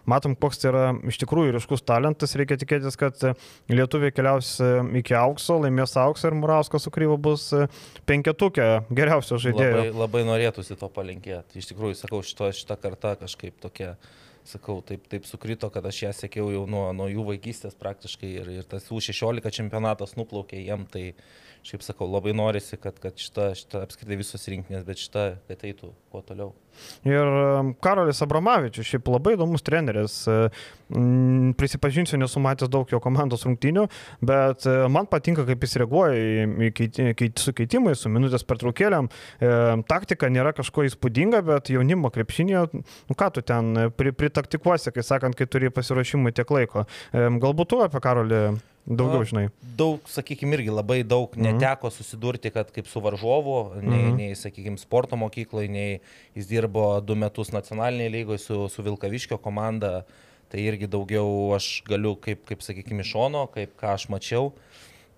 matom, 0.08 0.38
koks 0.40 0.62
tai 0.62 0.70
yra 0.72 0.84
iš 1.12 1.20
tikrųjų 1.26 1.58
ryškus 1.58 1.84
talentas. 1.84 2.38
Reikia 2.40 2.56
tikėtis, 2.62 2.96
kad 3.00 3.20
lietuviai 3.68 4.16
keliaus 4.16 4.54
iki 5.02 5.18
aukso, 5.20 5.58
laimės 5.66 5.98
auksą 6.00 6.32
ir 6.32 6.38
Murauskas 6.40 6.88
su 6.88 6.94
Kryva 6.96 7.18
bus 7.20 7.50
penketukė 8.08 8.70
geriausio 8.88 9.42
žaidėjo. 9.44 9.82
Labai, 9.82 9.98
labai 10.06 10.24
norėtųsi 10.30 10.80
to 10.80 10.88
palinkėti. 10.88 11.60
Iš 11.60 11.74
tikrųjų, 11.74 12.00
sakau, 12.00 12.24
šito, 12.24 12.48
šitą 12.56 12.80
kartą 12.80 13.18
kažkaip 13.20 13.60
tokia 13.60 13.98
sakau, 14.48 14.80
taip, 14.86 15.08
taip 15.12 15.28
sukrito, 15.28 15.70
kad 15.74 15.86
aš 15.86 16.02
ją 16.06 16.14
sekiau 16.16 16.52
jau 16.54 16.64
nuo, 16.70 16.86
nuo 16.96 17.10
jų 17.12 17.26
vaikystės 17.32 17.78
praktiškai 17.80 18.30
ir, 18.42 18.52
ir 18.60 18.70
tas 18.70 18.88
U16 18.94 19.52
čempionatas 19.60 20.16
nuplaukė 20.20 20.62
jiem, 20.64 20.88
tai 20.92 21.12
šiaip 21.68 21.84
sakau, 21.84 22.08
labai 22.10 22.34
norisi, 22.38 22.78
kad, 22.80 22.96
kad 23.04 23.18
šita, 23.20 23.52
šita 23.58 23.84
apskritai 23.84 24.18
visos 24.20 24.48
rinkinės, 24.48 24.86
bet 24.88 25.02
šita, 25.02 25.26
kad 25.50 25.66
eitų 25.68 25.92
kuo 26.14 26.22
toliau. 26.26 26.54
Ir 27.08 27.30
Karolis 27.84 28.22
Abramavičius, 28.22 28.86
šiaip 28.88 29.10
labai 29.10 29.34
įdomus 29.36 29.66
treneris. 29.66 30.20
Prisipažinsiu, 31.58 32.20
nesu 32.22 32.42
matęs 32.44 32.72
daug 32.72 32.90
jo 32.92 33.00
komandos 33.04 33.44
rungtynių, 33.48 33.88
bet 34.30 34.68
man 34.94 35.10
patinka, 35.12 35.44
kaip 35.48 35.66
jis 35.66 35.76
reaguoja 35.82 36.14
į, 36.16 36.70
į, 36.70 36.88
į 37.12 37.30
su 37.42 37.56
keitimais, 37.58 38.04
su 38.04 38.12
minutės 38.14 38.46
pertraukėlėm. 38.48 39.10
Taktika 39.90 40.32
nėra 40.32 40.54
kažko 40.58 40.86
įspūdinga, 40.88 41.44
bet 41.50 41.74
jaunimo 41.74 42.14
krepšinėje, 42.14 42.64
nu 43.10 43.20
ką 43.20 43.32
tu 43.36 43.44
ten 43.48 43.90
pritaktikuosi, 43.98 44.94
kai 44.96 45.06
sakant, 45.06 45.36
kai 45.38 45.50
turi 45.50 45.74
pasiruošimui 45.74 46.36
tiek 46.38 46.56
laiko. 46.56 46.88
Galbūt 47.12 47.74
tu 47.74 47.84
apie 47.84 48.04
Karolį 48.04 48.44
Daugiau 48.88 49.26
žinai. 49.28 49.48
Daug, 49.78 50.06
sakykime, 50.08 50.56
irgi 50.56 50.72
labai 50.72 51.02
daug 51.04 51.34
mhm. 51.36 51.44
neteko 51.44 51.92
susidurti, 51.92 52.52
kad 52.56 52.72
kaip 52.72 52.88
su 52.88 53.02
varžovu, 53.04 53.58
nei, 53.82 54.06
mhm. 54.06 54.16
nei 54.16 54.38
sakykime, 54.40 54.80
sporto 54.80 55.20
mokykloje, 55.20 55.68
nei 55.72 56.00
jis 56.38 56.48
dirbo 56.48 56.88
du 57.04 57.18
metus 57.20 57.52
nacionalinėje 57.56 58.14
lygoje 58.16 58.44
su, 58.46 58.62
su 58.72 58.86
Vilkaviškio 58.88 59.42
komanda. 59.44 60.06
Tai 60.48 60.62
irgi 60.64 60.88
daugiau 60.88 61.28
aš 61.58 61.82
galiu, 61.90 62.14
kaip, 62.24 62.46
kaip 62.48 62.62
sakykime, 62.64 63.04
iš 63.04 63.12
šono, 63.12 63.44
kaip 63.52 63.74
ką 63.80 63.92
aš 63.98 64.08
mačiau. 64.14 64.54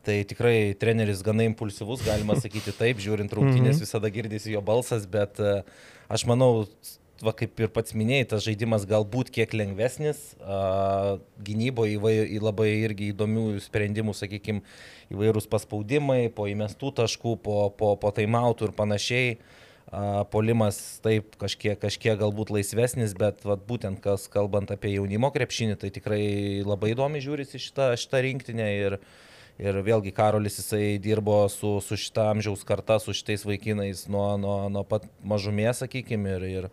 Tai 0.07 0.15
tikrai 0.25 0.73
treneris 0.79 1.21
gana 1.21 1.45
impulsyvus, 1.45 2.01
galima 2.07 2.33
sakyti 2.39 2.73
taip, 2.73 3.01
žiūrint 3.03 3.35
rungtynės 3.37 3.75
mhm. 3.75 3.83
visada 3.85 4.09
girdisi 4.15 4.55
jo 4.55 4.63
balsas, 4.65 5.05
bet 5.11 5.37
e, 5.37 5.59
aš 6.09 6.25
manau, 6.25 6.65
va, 7.25 7.33
kaip 7.35 7.59
ir 7.59 7.71
pats 7.73 7.95
minėjai, 7.97 8.27
tas 8.33 8.43
žaidimas 8.45 8.85
galbūt 8.89 9.31
kiek 9.35 9.53
lengvesnis, 9.57 10.21
gynyboje 11.45 11.97
įvai, 11.97 12.15
labai 12.41 12.69
irgi 12.85 13.11
įdomių 13.13 13.45
sprendimų, 13.63 14.15
sakykime, 14.17 14.63
įvairūs 15.13 15.49
paspaudimai, 15.51 16.29
po 16.35 16.47
įmestų 16.51 16.93
taškų, 17.01 17.37
po, 17.43 17.61
po, 17.75 17.95
po 17.99 18.13
taimautų 18.15 18.69
ir 18.69 18.75
panašiai. 18.77 19.39
Polimas 20.29 20.99
taip 21.01 21.33
kažkiek, 21.41 21.73
kažkiek 21.81 22.19
galbūt 22.19 22.51
laisvesnis, 22.53 23.15
bet 23.17 23.41
vat, 23.41 23.63
būtent 23.65 23.97
kas 24.03 24.27
kalbant 24.29 24.69
apie 24.69 24.91
jaunimo 24.93 25.31
krepšinį, 25.33 25.79
tai 25.81 25.89
tikrai 25.89 26.21
labai 26.61 26.91
įdomi 26.93 27.23
žiūrisi 27.25 27.57
šitą, 27.57 27.95
šitą 27.97 28.21
rinktinę 28.21 28.67
ir, 28.75 28.97
ir 29.57 29.79
vėlgi 29.87 30.13
Karolis 30.13 30.59
jisai 30.61 30.99
dirbo 31.01 31.39
su, 31.49 31.79
su 31.81 31.97
šitą 31.97 32.27
amžiaus 32.35 32.61
karta, 32.69 32.99
su 33.01 33.17
šitais 33.17 33.47
vaikinais 33.49 34.05
nuo, 34.13 34.27
nuo, 34.37 34.59
nuo 34.69 34.85
pat 34.85 35.09
mažumės, 35.25 35.81
sakykime, 35.81 36.37
ir, 36.37 36.45
ir 36.59 36.69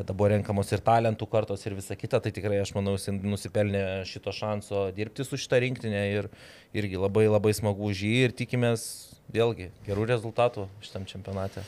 kada 0.00 0.16
buvo 0.16 0.30
renkamos 0.32 0.72
ir 0.72 0.80
talentų 0.84 1.28
kartos 1.28 1.64
ir 1.66 1.76
visa 1.76 1.96
kita, 1.98 2.22
tai 2.24 2.32
tikrai 2.32 2.60
aš 2.62 2.72
manau, 2.76 2.96
jis 2.96 3.12
nusipelnė 3.20 3.84
šito 4.08 4.32
šanso 4.32 4.88
dirbti 4.96 5.26
su 5.26 5.38
šitą 5.40 5.60
rinktinę 5.66 6.04
ir 6.14 6.30
irgi 6.76 7.00
labai 7.00 7.26
labai 7.28 7.52
smagu 7.56 7.90
už 7.92 8.04
jį 8.08 8.14
ir 8.28 8.36
tikimės 8.38 8.86
vėlgi 9.34 9.70
gerų 9.86 10.06
rezultatų 10.10 10.66
šitam 10.84 11.06
čempionate. 11.08 11.64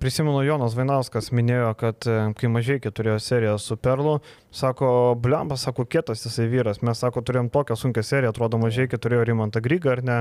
Prisimenu, 0.00 0.40
Jonas 0.46 0.74
Vainauskas 0.74 1.28
minėjo, 1.30 1.70
kad 1.78 2.06
e, 2.08 2.16
kai 2.38 2.48
mažai 2.50 2.78
turėjo 2.80 3.18
seriją 3.22 3.56
su 3.60 3.76
Perlu, 3.76 4.16
sako, 4.54 4.88
bliamba, 5.20 5.58
sako, 5.60 5.84
kietas 5.84 6.24
jisai 6.24 6.46
vyras. 6.50 6.80
Mes, 6.82 6.98
sako, 6.98 7.20
turėjom 7.22 7.50
tokią 7.52 7.76
sunkę 7.76 8.02
seriją, 8.02 8.32
atrodo, 8.32 8.58
mažai 8.58 8.88
turėjo 8.88 9.26
Rimantą 9.28 9.60
Grygą, 9.62 9.92
ar 9.92 10.02
ne, 10.02 10.16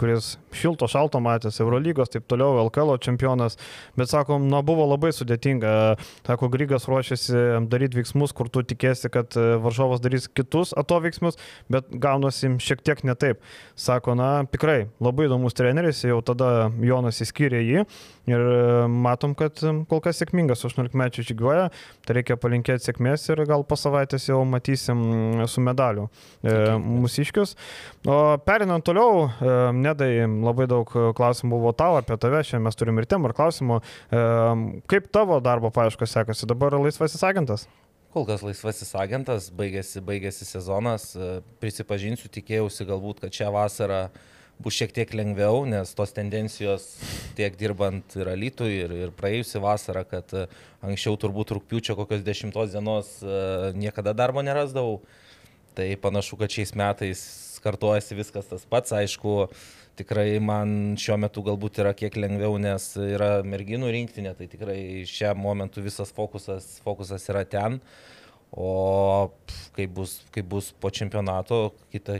kuris 0.00 0.36
šilto 0.54 0.86
šalto 0.88 1.20
matęs, 1.20 1.58
Eurolygos, 1.60 2.12
taip 2.14 2.28
toliau, 2.30 2.60
LKL 2.62 2.94
čempionas, 3.02 3.58
bet, 3.98 4.08
sako, 4.12 4.38
na, 4.42 4.62
buvo 4.64 4.86
labai 4.88 5.10
sudėtinga. 5.16 5.74
Sako, 6.22 6.48
Grygas 6.54 6.86
ruošiasi 6.88 7.66
daryti 7.72 7.98
veiksmus, 7.98 8.32
kur 8.36 8.48
tu 8.54 8.62
tikėsi, 8.62 9.10
kad 9.12 9.34
e, 9.36 9.58
varžovas 9.62 10.00
darys 10.04 10.30
kitus 10.30 10.72
atoveiksmus, 10.78 11.40
bet 11.72 11.90
gaunasi 11.90 12.54
šiek 12.62 12.86
tiek 12.86 13.02
ne 13.04 13.18
taip. 13.18 13.42
Sako, 13.74 14.16
na, 14.18 14.30
tikrai 14.48 14.86
labai 15.02 15.26
įdomus 15.28 15.58
treneris, 15.58 16.06
jau 16.06 16.22
tada 16.32 16.70
Jonas 16.82 17.20
įskyrė 17.22 17.60
jį 17.62 17.84
ir 18.30 18.40
e, 18.40 18.86
matom, 18.88 19.34
kad 19.38 19.58
kol 19.90 20.00
kas 20.04 20.20
sėkmingas 20.22 20.64
18 20.66 20.96
mečių 20.98 21.24
žygiuoja, 21.30 21.68
tai 22.06 22.16
reikia 22.18 22.38
palinkėti 22.40 22.88
sėkmės 22.88 23.28
ir 23.32 23.44
gal 23.50 23.64
po 23.68 23.78
savaitės 23.78 24.28
jau 24.30 24.40
matysim 24.48 25.44
su 25.50 25.64
medaliu 25.64 26.08
e, 26.08 26.56
mūsiškius. 26.80 27.56
O 28.08 28.18
perinant 28.46 28.84
toliau, 28.86 29.28
e, 29.28 29.58
Nedai, 29.82 30.10
labai 30.26 30.68
daug 30.70 30.88
klausimų 30.88 31.58
buvo 31.58 31.74
tau 31.76 31.96
apie 32.00 32.18
tave, 32.20 32.42
šiandien 32.46 32.68
mes 32.68 32.78
turim 32.78 32.98
ir 33.00 33.08
temų 33.10 33.30
ir 33.30 33.36
klausimų. 33.38 33.78
E, 33.82 34.26
kaip 34.90 35.08
tavo 35.14 35.38
darbo 35.44 35.72
paieškos 35.74 36.18
sekasi, 36.18 36.48
dabar 36.50 36.78
laisvasis 36.78 37.24
agentas? 37.26 37.68
Kol 38.12 38.26
kas 38.28 38.42
laisvasis 38.44 38.90
agentas, 39.00 39.46
baigėsi, 39.56 40.02
baigėsi 40.04 40.44
sezonas, 40.44 41.14
e, 41.16 41.38
prisipažinsiu, 41.62 42.28
tikėjausi 42.34 42.84
galbūt, 42.90 43.22
kad 43.24 43.38
šią 43.38 43.48
vasarą 43.54 44.02
uh, 44.10 44.26
bus 44.62 44.76
šiek 44.76 44.92
tiek 44.94 45.12
lengviau, 45.16 45.64
nes 45.68 45.94
tos 45.96 46.12
tendencijos 46.14 46.84
tiek 47.38 47.56
dirbant 47.58 48.16
ir 48.18 48.30
alytų, 48.32 48.68
ir, 48.70 48.94
ir 49.06 49.14
praėjusią 49.16 49.62
vasarą, 49.64 50.04
kad 50.08 50.34
e, 50.36 50.46
anksčiau 50.84 51.16
turbūt 51.20 51.54
rūpiučio 51.56 51.96
kokios 51.98 52.24
dešimtos 52.26 52.74
dienos 52.74 53.14
e, 53.22 53.72
niekada 53.78 54.14
darbo 54.16 54.44
nerasdavau. 54.44 55.00
Tai 55.72 55.88
panašu, 56.04 56.36
kad 56.36 56.52
šiais 56.52 56.74
metais 56.76 57.22
kartuojasi 57.64 58.18
viskas 58.18 58.50
tas 58.50 58.66
pats. 58.68 58.92
Aišku, 58.92 59.48
tikrai 59.96 60.36
man 60.44 60.98
šiuo 61.00 61.16
metu 61.22 61.44
galbūt 61.46 61.80
yra 61.80 61.94
kiek 61.96 62.18
lengviau, 62.20 62.58
nes 62.60 62.90
yra 63.00 63.38
merginų 63.46 63.92
rinktinė, 63.96 64.34
tai 64.36 64.50
tikrai 64.52 64.78
šiam 65.08 65.40
momentu 65.40 65.84
visas 65.84 66.12
fokusas, 66.12 66.74
fokusas 66.84 67.24
yra 67.32 67.46
ten. 67.48 67.80
Uh, 67.80 68.12
O 68.52 69.30
kaip 69.72 69.94
bus, 69.96 70.18
kaip 70.34 70.48
bus 70.52 70.72
po 70.76 70.90
čempionato, 70.92 71.72
kitą 71.92 72.18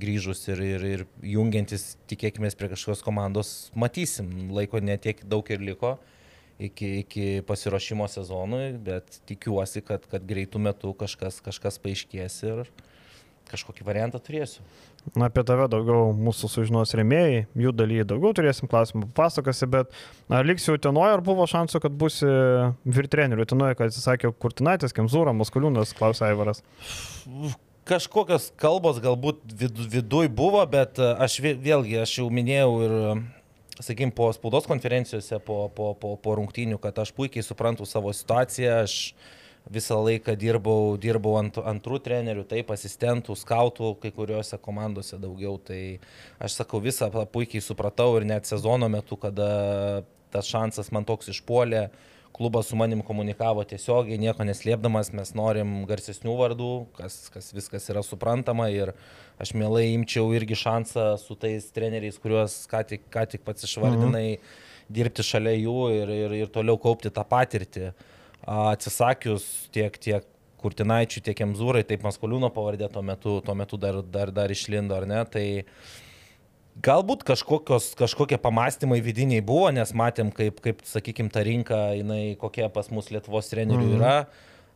grįžus 0.00 0.46
ir, 0.48 0.62
ir, 0.64 0.84
ir 0.88 1.02
jungiantis, 1.36 1.98
tikėkime, 2.08 2.48
prie 2.56 2.70
kažkokios 2.72 3.04
komandos, 3.04 3.50
matysim. 3.76 4.30
Laiko 4.56 4.80
netiek 4.80 5.20
daug 5.28 5.48
ir 5.52 5.60
liko 5.60 5.98
iki, 6.58 6.88
iki 7.02 7.26
pasiruošimo 7.48 8.08
sezonui, 8.08 8.70
bet 8.88 9.20
tikiuosi, 9.28 9.84
kad, 9.84 10.08
kad 10.08 10.24
greitų 10.24 10.62
metų 10.64 10.94
kažkas, 10.96 11.42
kažkas 11.44 11.80
paaiškės 11.84 12.38
ir 12.48 12.64
kažkokį 13.50 13.86
variantą 13.86 14.20
turėsiu. 14.22 14.64
Na, 15.14 15.28
apie 15.28 15.44
tave 15.46 15.68
daugiau 15.70 16.10
mūsų 16.18 16.48
sužinos 16.50 16.94
remėjai, 16.98 17.44
jų 17.54 17.72
dalyje 17.78 18.06
daugiau 18.10 18.32
turėsim 18.34 18.70
klausimų, 18.70 19.06
pasakosi, 19.14 19.68
bet 19.70 19.94
ar 20.32 20.48
liksi 20.48 20.72
Utenoje, 20.74 21.14
ar 21.14 21.22
buvo 21.26 21.46
šansų, 21.50 21.80
kad 21.84 21.94
būsi 21.94 22.26
virtreneriu 22.98 23.46
Utenoje, 23.46 23.78
kad 23.78 23.92
atsisakė 23.92 24.32
Kurtinaitis, 24.34 24.96
Kemzūra, 24.96 25.36
Maskoliūnas, 25.36 25.94
klausė 25.98 26.26
Aivaras? 26.32 26.64
Kažkokios 27.86 28.50
kalbos 28.58 28.98
galbūt 29.04 29.44
vid, 29.46 29.78
viduj 29.94 30.26
buvo, 30.34 30.64
bet 30.66 30.98
aš 30.98 31.38
vėlgi, 31.44 32.00
aš 32.02 32.18
jau 32.18 32.26
minėjau 32.34 32.70
ir 32.82 32.96
sakykime, 33.78 34.14
po 34.16 34.32
spaudos 34.34 34.66
konferencijose, 34.66 35.38
po, 35.44 35.66
po, 35.74 35.92
po, 36.00 36.16
po 36.18 36.36
rungtynių, 36.38 36.80
kad 36.82 36.98
aš 36.98 37.12
puikiai 37.16 37.44
suprantu 37.44 37.86
savo 37.86 38.12
situaciją, 38.16 38.82
aš 38.86 39.14
visą 39.70 39.98
laiką 40.04 40.36
dirbau, 40.38 40.96
dirbau 41.00 41.36
ant, 41.40 41.58
antrų 41.58 41.98
trenerių, 42.04 42.44
taip, 42.48 42.70
asistentų, 42.74 43.36
skautų, 43.38 43.94
kai 44.02 44.12
kuriuose 44.14 44.58
komandose 44.62 45.18
daugiau. 45.18 45.58
Tai 45.58 45.80
aš 46.42 46.60
sakau, 46.60 46.80
visą 46.82 47.10
puikiai 47.10 47.64
supratau 47.64 48.12
ir 48.18 48.28
net 48.28 48.46
sezono 48.46 48.88
metu, 48.92 49.18
kada 49.18 50.04
tas 50.30 50.46
šansas 50.50 50.92
man 50.94 51.06
toks 51.08 51.32
išpuolė, 51.34 51.88
klubas 52.36 52.68
su 52.68 52.76
manim 52.76 53.00
komunikavo 53.00 53.62
tiesiogiai, 53.64 54.20
nieko 54.20 54.44
neslėpdamas, 54.44 55.10
mes 55.16 55.32
norim 55.38 55.78
garsesnių 55.88 56.34
vardų, 56.36 56.72
kas, 56.98 57.30
kas 57.32 57.48
viskas 57.56 57.88
yra 57.88 58.02
suprantama 58.04 58.68
ir 58.70 58.92
aš 59.40 59.54
mielai 59.56 59.86
imčiau 59.94 60.28
irgi 60.36 60.58
šansą 60.60 61.14
su 61.22 61.34
tais 61.40 61.70
treneriais, 61.72 62.20
kuriuos 62.20 62.58
ką 62.70 62.82
tik, 62.92 63.08
ką 63.12 63.24
tik 63.32 63.46
pats 63.46 63.64
išvardinai, 63.66 64.26
mhm. 64.36 64.60
dirbti 64.98 65.24
šalia 65.24 65.56
jų 65.56 65.78
ir, 65.96 66.12
ir, 66.26 66.36
ir 66.44 66.52
toliau 66.52 66.76
kaupti 66.82 67.10
tą 67.10 67.24
patirtį. 67.26 67.88
Uh, 67.88 68.12
atsisakius 68.46 69.44
tiek, 69.74 69.98
tiek 69.98 70.26
Kurtinaičių, 70.62 71.20
tiek 71.26 71.40
Emzūrai, 71.44 71.84
taip 71.86 72.02
Maskoliūno 72.06 72.48
pavardė 72.54 72.88
tuo 72.90 73.02
metu, 73.04 73.36
tuo 73.44 73.54
metu 73.58 73.78
dar, 73.78 74.00
dar, 74.02 74.32
dar 74.34 74.50
išlindo, 74.50 74.96
ar 74.96 75.04
ne? 75.06 75.20
Tai 75.28 75.44
galbūt 76.86 77.24
kažkokios, 77.28 77.92
kažkokie 77.98 78.38
pamastymai 78.42 79.02
vidiniai 79.04 79.44
buvo, 79.44 79.68
nes 79.74 79.92
matėm, 79.96 80.32
kaip, 80.34 80.60
kaip 80.64 80.82
sakykime, 80.88 81.32
ta 81.32 81.44
rinka, 81.46 81.80
jinai 81.98 82.36
kokia 82.40 82.70
pas 82.72 82.88
mus 82.94 83.12
Lietuvos 83.12 83.52
trenerių 83.52 83.84
mhm. 83.84 83.96
yra. 84.00 84.16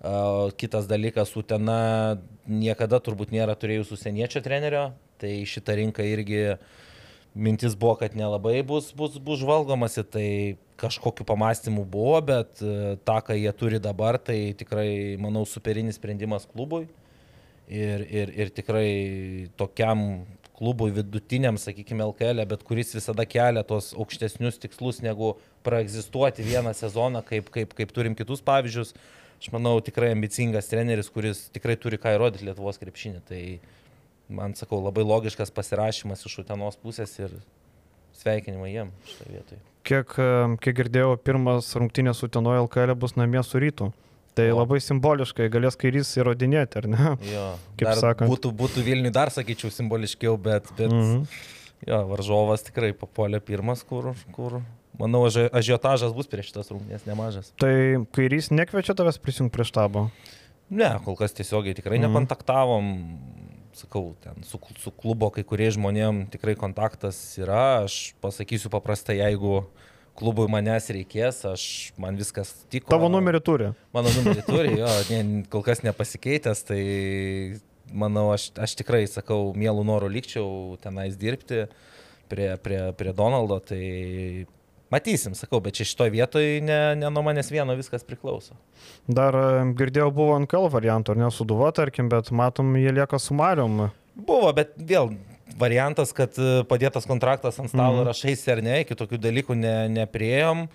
Uh, 0.01 0.49
kitas 0.57 0.87
dalykas, 0.89 1.35
Utena 1.37 2.17
niekada 2.49 3.03
turbūt 3.05 3.35
nėra 3.35 3.53
turėjus 3.53 3.91
užsieniečio 3.93 4.41
trenerio, 4.41 4.87
tai 5.21 5.43
šita 5.45 5.77
rinka 5.77 6.07
irgi 6.09 6.57
mintis 7.35 7.77
buvo, 7.79 7.95
kad 8.01 8.17
nelabai 8.17 8.63
bus, 8.67 8.91
bus, 8.97 9.19
bus 9.23 9.41
žvalgomasi, 9.43 10.05
tai 10.07 10.29
kažkokiu 10.81 11.25
pamastymu 11.29 11.85
buvo, 11.85 12.19
bet 12.25 12.63
e, 12.65 12.97
tą, 13.05 13.21
ką 13.25 13.37
jie 13.37 13.53
turi 13.57 13.81
dabar, 13.83 14.19
tai 14.19 14.55
tikrai, 14.59 15.17
manau, 15.21 15.45
superinis 15.47 16.01
sprendimas 16.01 16.49
klubui. 16.51 16.87
Ir, 17.71 18.03
ir, 18.11 18.33
ir 18.35 18.51
tikrai 18.51 18.89
tokiam 19.61 20.25
klubui 20.59 20.91
vidutiniam, 20.93 21.57
sakykime, 21.61 22.03
LKL, 22.11 22.43
e, 22.43 22.49
bet 22.51 22.65
kuris 22.67 22.95
visada 22.97 23.27
kelia 23.29 23.63
tos 23.67 23.93
aukštesnius 23.95 24.59
tikslus 24.61 24.99
negu 25.05 25.37
praegzistuoti 25.67 26.45
vieną 26.45 26.75
sezoną, 26.77 27.23
kaip, 27.29 27.53
kaip, 27.55 27.77
kaip 27.79 27.95
turim 27.95 28.17
kitus 28.19 28.43
pavyzdžius. 28.45 28.95
Aš 29.41 29.49
manau, 29.55 29.79
tikrai 29.81 30.11
ambicingas 30.13 30.69
treneris, 30.69 31.09
kuris 31.13 31.47
tikrai 31.55 31.79
turi 31.81 31.97
ką 32.01 32.13
įrodyti 32.17 32.45
Lietuvos 32.45 32.77
krepšinį. 32.81 33.23
Tai 33.29 33.45
man, 34.31 34.55
sakau, 34.59 34.79
labai 34.85 35.03
logiškas 35.07 35.51
pasirašymas 35.55 36.23
iš 36.29 36.39
Utenos 36.45 36.79
pusės 36.81 37.13
ir 37.21 37.35
sveikinimai 38.21 38.71
jiem 38.73 38.93
šitoje 39.09 39.35
vietoje. 39.35 39.61
Kiek, 39.87 40.13
e, 40.21 40.57
kiek 40.61 40.77
girdėjau, 40.83 41.15
pirmas 41.25 41.71
rungtynės 41.79 42.19
su 42.21 42.29
Tenoje 42.29 42.61
LKL 42.67 42.95
bus 43.01 43.17
namie 43.17 43.43
su 43.47 43.61
rytų. 43.63 43.91
Tai 44.37 44.45
O. 44.53 44.59
labai 44.61 44.79
simboliškai 44.85 45.49
galės 45.51 45.75
kairys 45.81 46.13
įrodinėti, 46.21 46.79
ar 46.83 46.87
ne? 46.93 47.07
Jo, 47.35 47.47
Kaip 47.81 47.97
sakant. 47.99 48.31
Būtų, 48.31 48.53
būtų 48.61 48.85
Vilniui 48.87 49.11
dar, 49.15 49.33
sakyčiau, 49.35 49.73
simboliškiau, 49.75 50.37
bet, 50.39 50.69
bet 50.79 50.93
mm. 50.93 51.25
jo, 51.89 51.99
varžovas 52.13 52.63
tikrai 52.69 52.93
papuolė 52.95 53.41
pirmas, 53.43 53.83
kur, 53.89 54.13
kur 54.37 54.61
manau, 55.01 55.25
aži- 55.27 55.49
ažiotažas 55.51 56.13
bus 56.15 56.29
prieš 56.31 56.53
šitas 56.53 56.71
rungtynės 56.71 57.09
nemažas. 57.09 57.51
Tai 57.59 57.73
kairys 58.15 58.53
nekviečia 58.55 58.95
tavęs 59.01 59.19
prisijungti 59.19 59.57
prie 59.57 59.67
štabo. 59.67 60.07
Ne, 60.71 60.93
kol 61.03 61.17
kas 61.19 61.33
tiesiogiai 61.35 61.75
tikrai 61.75 61.99
Mhm. 61.99 62.07
nekontaktavom. 62.07 62.93
Sakau, 63.81 64.11
ten 64.21 64.43
su, 64.45 64.61
su 64.83 64.93
klubo 64.93 65.31
kai 65.33 65.45
kurie 65.47 65.71
žmonėm 65.73 66.27
tikrai 66.33 66.57
kontaktas 66.59 67.19
yra. 67.41 67.87
Aš 67.87 68.13
pasakysiu 68.21 68.73
paprastai, 68.73 69.21
jeigu 69.23 69.63
klubui 70.21 70.47
manęs 70.53 70.91
reikės, 70.93 71.41
aš, 71.49 71.65
man 72.01 72.19
viskas 72.21 72.53
tiko. 72.73 72.91
Tavo 72.93 73.09
numerį 73.13 73.41
turi. 73.45 73.71
Mano 73.97 74.13
numerį 74.19 74.45
turi, 74.51 74.75
jo, 74.83 74.91
ne, 75.09 75.43
kol 75.53 75.65
kas 75.65 75.85
nepasikeitęs, 75.87 76.65
tai 76.69 76.81
manau, 77.91 78.29
aš, 78.35 78.51
aš 78.61 78.77
tikrai 78.83 79.05
sakau, 79.11 79.55
mielų 79.57 79.87
norų 79.89 80.11
likčiau 80.19 80.51
tenais 80.83 81.17
dirbti 81.21 81.65
prie, 82.31 82.51
prie, 82.63 82.83
prie 82.99 83.15
Donaldo, 83.17 83.59
tai 83.65 83.83
matysim, 84.91 85.35
sakau, 85.39 85.61
bet 85.65 85.79
čia 85.79 85.87
šitoje 85.89 86.13
vietoje 86.15 86.61
ne, 86.65 86.79
ne 86.99 87.11
nuo 87.13 87.23
manęs 87.27 87.51
vieno 87.53 87.75
viskas 87.79 88.05
priklauso. 88.07 88.57
Dar 89.09 89.37
e, 89.39 89.49
girdėjau, 89.79 90.11
buvo 90.15 90.39
NKL 90.43 90.71
variantų, 90.75 91.15
ar 91.15 91.23
ne 91.25 91.33
suduva, 91.35 91.73
tarkim, 91.77 92.09
bet 92.13 92.31
matom, 92.35 92.75
jie 92.81 92.93
lieka 92.97 93.21
su 93.23 93.37
Marium. 93.39 93.89
Buvo, 94.15 94.51
bet 94.57 94.75
vėl 94.77 95.13
variantas, 95.61 96.15
kad 96.17 96.37
e, 96.39 96.63
padėtas 96.69 97.07
kontraktas 97.11 97.59
ant 97.63 97.71
stalo 97.73 98.01
Mhm. 98.03 98.09
rašais 98.11 98.47
ar 98.53 98.63
ne, 98.63 98.81
iki 98.85 98.95
tokių 98.99 99.19
dalykų 99.21 99.57
ne, 99.59 99.77
neprieėm. 100.01 100.69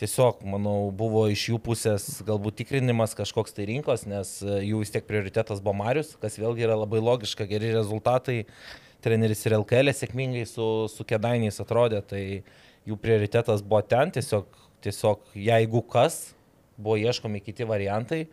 Tiesiog, 0.00 0.40
manau, 0.48 0.88
buvo 0.90 1.26
iš 1.30 1.42
jų 1.50 1.58
pusės 1.62 2.06
galbūt 2.26 2.56
tikrinimas 2.62 3.12
kažkoks 3.14 3.52
tai 3.54 3.66
rinkos, 3.68 4.06
nes 4.08 4.38
e, 4.42 4.62
jų 4.70 4.80
vis 4.80 4.90
tiek 4.90 5.04
prioritetas 5.06 5.60
buvo 5.62 5.76
Marius, 5.78 6.14
kas 6.18 6.38
vėlgi 6.40 6.64
yra 6.64 6.78
labai 6.80 6.98
logiška, 7.04 7.46
geri 7.46 7.70
rezultatai. 7.76 8.38
Treneris 9.04 9.40
ir 9.46 9.56
LKL 9.58 9.92
sėkmingai 9.98 10.44
su, 10.46 10.64
su 10.90 11.04
kedainiais 11.04 11.60
atrodė, 11.62 12.00
tai 12.06 12.42
jų 12.88 12.98
prioritetas 13.02 13.62
buvo 13.64 13.82
ten, 13.86 14.12
tiesiog, 14.14 14.48
tiesiog 14.84 15.34
jeigu 15.38 15.82
kas, 15.92 16.34
buvo 16.76 16.98
ieškomi 17.00 17.42
kiti 17.44 17.66
variantai. 17.68 18.24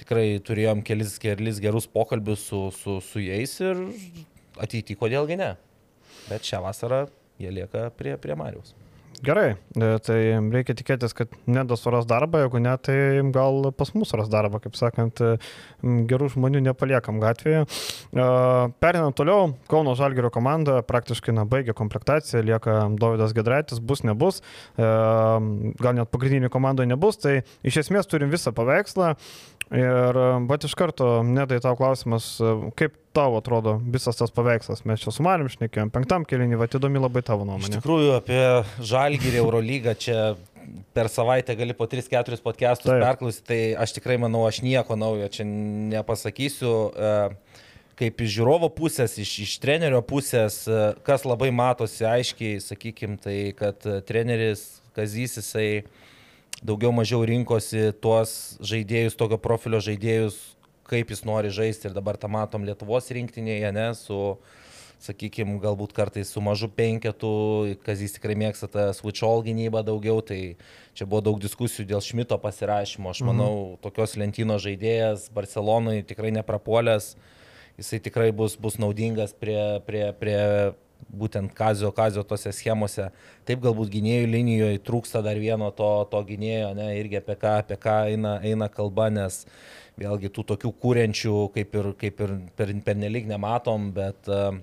Tikrai 0.00 0.40
turėjom 0.44 0.84
kelis, 0.86 1.18
kelis 1.20 1.60
gerus 1.60 1.88
pokalbius 1.90 2.46
su, 2.48 2.62
su, 2.72 3.00
su 3.04 3.20
jais 3.20 3.58
ir 3.60 3.82
ateityje 4.60 5.00
kodėlgi 5.00 5.36
ne. 5.40 5.54
Bet 6.30 6.46
šią 6.48 6.62
vasarą 6.64 7.04
jie 7.40 7.52
lieka 7.52 7.90
prie, 7.98 8.16
prie 8.20 8.36
Mariaus. 8.38 8.79
Gerai, 9.20 9.58
e, 9.76 9.88
tai 10.00 10.16
reikia 10.48 10.72
tikėtis, 10.78 11.12
kad 11.12 11.34
nedas 11.44 11.82
suras 11.84 12.06
darbą, 12.08 12.40
jeigu 12.40 12.60
ne, 12.64 12.72
tai 12.80 12.94
gal 13.34 13.68
pas 13.76 13.92
mus 13.92 14.08
suras 14.08 14.30
darbą, 14.32 14.62
kaip 14.64 14.78
sakant, 14.78 15.20
e, 15.20 15.34
gerų 16.08 16.30
žmonių 16.32 16.62
nepaliekam 16.64 17.20
gatvėje. 17.20 17.66
E, 17.66 18.28
Perinant 18.80 19.18
toliau, 19.18 19.52
Kauno 19.68 19.92
Žalgerio 19.98 20.32
komanda 20.32 20.78
praktiškai 20.88 21.36
na, 21.36 21.44
baigė 21.44 21.76
komplektaciją, 21.76 22.40
lieka 22.48 22.78
Davidas 22.96 23.36
Gedraitis, 23.36 23.82
bus, 23.84 24.00
nebus, 24.08 24.40
gal 24.78 25.96
net 25.98 26.08
pagrindinį 26.12 26.48
komandoje 26.52 26.88
nebus, 26.88 27.20
tai 27.20 27.42
iš 27.66 27.82
esmės 27.84 28.08
turim 28.08 28.32
visą 28.32 28.54
paveikslą. 28.56 29.14
Ir, 29.70 30.16
bet 30.50 30.64
iš 30.66 30.74
karto, 30.74 31.20
nedai 31.22 31.60
tau 31.62 31.76
klausimas, 31.78 32.32
e, 32.42 32.54
kaip 32.78 32.96
tau 33.14 33.36
atrodo 33.38 33.76
visas 33.94 34.18
tas 34.18 34.32
paveikslas, 34.34 34.82
mes 34.88 35.02
čia 35.02 35.12
su 35.14 35.22
Marim 35.22 35.46
šnekėjom, 35.50 35.92
penktam 35.94 36.26
kelinį, 36.26 36.58
va, 36.58 36.66
įdomi 36.66 36.98
labai 36.98 37.22
tavo 37.26 37.44
Iš 37.44 37.50
nuomonė. 37.52 37.76
tikrųjų, 37.76 38.16
apie 38.18 38.40
Žalgirį 38.90 39.38
Eurolygą 39.44 39.94
čia 39.94 40.16
per 40.94 41.06
savaitę 41.10 41.54
gali 41.58 41.74
po 41.78 41.86
3-4 41.90 42.42
podcastus 42.42 42.90
perklausyti, 42.90 43.46
tai 43.46 43.60
aš 43.78 43.94
tikrai 43.98 44.18
manau, 44.22 44.42
aš 44.48 44.58
nieko 44.66 44.98
naujo 44.98 45.30
čia 45.30 45.46
nepasakysiu. 45.46 46.74
E, 46.90 47.14
Kaip 48.00 48.22
iš 48.24 48.30
žiūrovo 48.38 48.70
pusės, 48.72 49.18
iš, 49.20 49.30
iš 49.44 49.50
trenerio 49.60 49.98
pusės, 50.00 50.62
e, 50.64 50.76
kas 51.04 51.26
labai 51.28 51.50
matosi 51.52 52.06
aiškiai, 52.08 52.56
sakykim, 52.64 53.18
tai 53.20 53.52
kad 53.52 53.84
treneris 54.08 54.80
Kazys 54.96 55.36
jisai 55.36 55.82
daugiau 56.62 56.92
mažiau 56.92 57.24
rinkosi 57.26 57.90
tuos 58.02 58.56
žaidėjus, 58.64 59.16
tokio 59.18 59.38
profilio 59.40 59.80
žaidėjus, 59.84 60.38
kaip 60.90 61.12
jis 61.12 61.22
nori 61.24 61.52
žaisti 61.54 61.88
ir 61.88 61.94
dabar 61.96 62.18
tą 62.20 62.30
matom 62.30 62.66
Lietuvos 62.66 63.08
rinktinėje, 63.14 63.70
ne, 63.72 63.86
su, 63.96 64.18
sakykime, 65.00 65.56
galbūt 65.62 65.94
kartais 65.96 66.32
su 66.34 66.42
mažu 66.44 66.68
penketu, 66.68 67.30
kas 67.86 68.02
jis 68.04 68.16
tikrai 68.18 68.36
mėgsta 68.38 68.68
tą 68.70 68.90
switch 68.96 69.24
all 69.26 69.44
gynybą 69.46 69.84
daugiau, 69.86 70.20
tai 70.20 70.56
čia 70.98 71.06
buvo 71.06 71.22
daug 71.30 71.40
diskusijų 71.40 71.88
dėl 71.88 72.04
Šmito 72.04 72.36
pasirašymo. 72.42 73.14
Aš 73.14 73.24
manau, 73.24 73.52
mhm. 73.54 73.80
tokios 73.86 74.18
lentynos 74.20 74.66
žaidėjas 74.66 75.30
Barcelonai 75.34 76.02
tikrai 76.04 76.34
neprapuolęs, 76.36 77.14
jisai 77.80 78.02
tikrai 78.04 78.28
bus, 78.36 78.58
bus 78.60 78.76
naudingas 78.82 79.32
prie, 79.32 79.62
prie, 79.86 80.10
prie 80.20 80.40
būtent 81.08 81.52
kazio, 81.56 81.90
kazio 81.94 82.22
tose 82.26 82.52
schemose. 82.54 83.08
Taip 83.48 83.62
galbūt 83.64 83.90
gynėjų 83.92 84.30
linijoje 84.30 84.80
trūksta 84.86 85.22
dar 85.24 85.38
vieno 85.40 85.70
to, 85.76 85.90
to 86.12 86.22
gynėjo, 86.28 86.72
ne, 86.78 86.90
irgi 87.00 87.20
apie 87.20 87.36
ką, 87.40 87.56
apie 87.64 87.78
ką 87.80 87.96
eina, 88.12 88.36
eina 88.46 88.70
kalba, 88.72 89.08
nes 89.12 89.42
vėlgi 90.00 90.30
tų 90.32 90.46
tokių 90.54 90.72
kūrenčių 90.82 91.36
kaip 91.56 91.76
ir, 91.76 91.92
kaip 92.00 92.24
ir 92.24 92.34
per, 92.56 92.72
per 92.86 92.98
nelik 92.98 93.28
nematom, 93.28 93.90
bet 93.96 94.30
uh, 94.30 94.54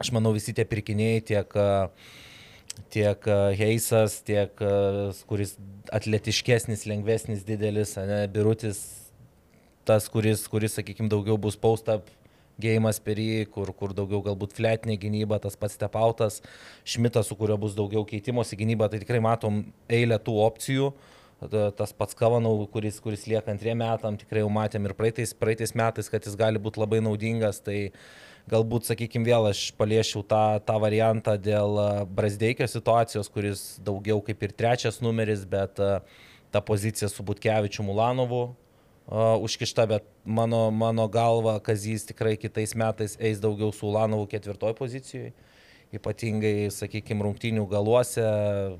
aš 0.00 0.12
manau 0.14 0.32
visi 0.36 0.54
tie 0.56 0.64
pirkiniai 0.68 1.20
tiek 1.28 1.58
uh, 1.58 1.90
tiek 2.92 3.28
uh, 3.28 3.50
Heisas, 3.56 4.20
tiek 4.24 4.64
kuris 5.28 5.56
atletiškesnis, 5.92 6.86
lengvesnis, 6.88 7.44
didelis, 7.44 7.98
ne, 8.08 8.24
Birutis, 8.32 8.80
tas, 9.84 10.06
kuris, 10.08 10.46
kuris 10.48 10.78
sakykime, 10.78 11.10
daugiau 11.12 11.36
bus 11.40 11.58
post-up 11.58 12.08
gėjimas 12.60 13.00
per 13.02 13.20
jį, 13.20 13.46
kur, 13.52 13.70
kur 13.76 13.94
daugiau 13.96 14.22
galbūt 14.24 14.56
fletinė 14.58 14.98
gynyba, 15.00 15.40
tas 15.42 15.56
pats 15.58 15.76
stepautas, 15.78 16.40
Šmitas, 16.84 17.28
su 17.30 17.36
kuriuo 17.38 17.58
bus 17.64 17.76
daugiau 17.78 18.04
keitimosi 18.08 18.58
gynyba, 18.58 18.90
tai 18.90 19.02
tikrai 19.02 19.22
matom 19.24 19.64
eilę 19.90 20.18
tų 20.22 20.38
opcijų. 20.46 20.92
Tas 21.74 21.90
pats 21.98 22.14
Kavanau, 22.14 22.54
kuris, 22.70 23.00
kuris 23.02 23.24
lieka 23.26 23.50
antriem 23.50 23.80
metam, 23.82 24.14
tikrai 24.14 24.44
jau 24.44 24.50
matėm 24.52 24.84
ir 24.86 24.92
praeitais, 24.94 25.32
praeitais 25.34 25.72
metais, 25.74 26.06
kad 26.10 26.22
jis 26.22 26.36
gali 26.38 26.60
būti 26.62 26.78
labai 26.78 27.00
naudingas. 27.02 27.58
Tai 27.66 27.90
galbūt, 28.52 28.86
sakykime, 28.86 29.26
vėl 29.26 29.48
aš 29.50 29.64
paliešiau 29.78 30.22
tą, 30.30 30.44
tą 30.62 30.76
variantą 30.82 31.34
dėl 31.42 31.80
Brasdeikio 32.14 32.68
situacijos, 32.70 33.30
kuris 33.32 33.64
daugiau 33.82 34.22
kaip 34.22 34.46
ir 34.46 34.54
trečias 34.54 35.00
numeris, 35.02 35.42
bet 35.42 35.82
ta 36.52 36.62
pozicija 36.62 37.10
su 37.10 37.26
Butkevičiu 37.26 37.82
Mulanovu 37.88 38.52
užkišta, 39.08 39.86
bet 39.86 40.04
mano, 40.24 40.70
mano 40.70 41.08
galva, 41.08 41.58
Kazys 41.60 42.06
tikrai 42.06 42.36
kitais 42.36 42.74
metais 42.74 43.16
eis 43.20 43.40
daugiau 43.40 43.72
su 43.72 43.88
Ulanovu 43.88 44.26
ketvirtoj 44.30 44.74
pozicijoje. 44.78 45.32
Ypatingai, 45.92 46.70
sakykime, 46.72 47.20
rungtynių 47.20 47.66
galuose, 47.68 48.22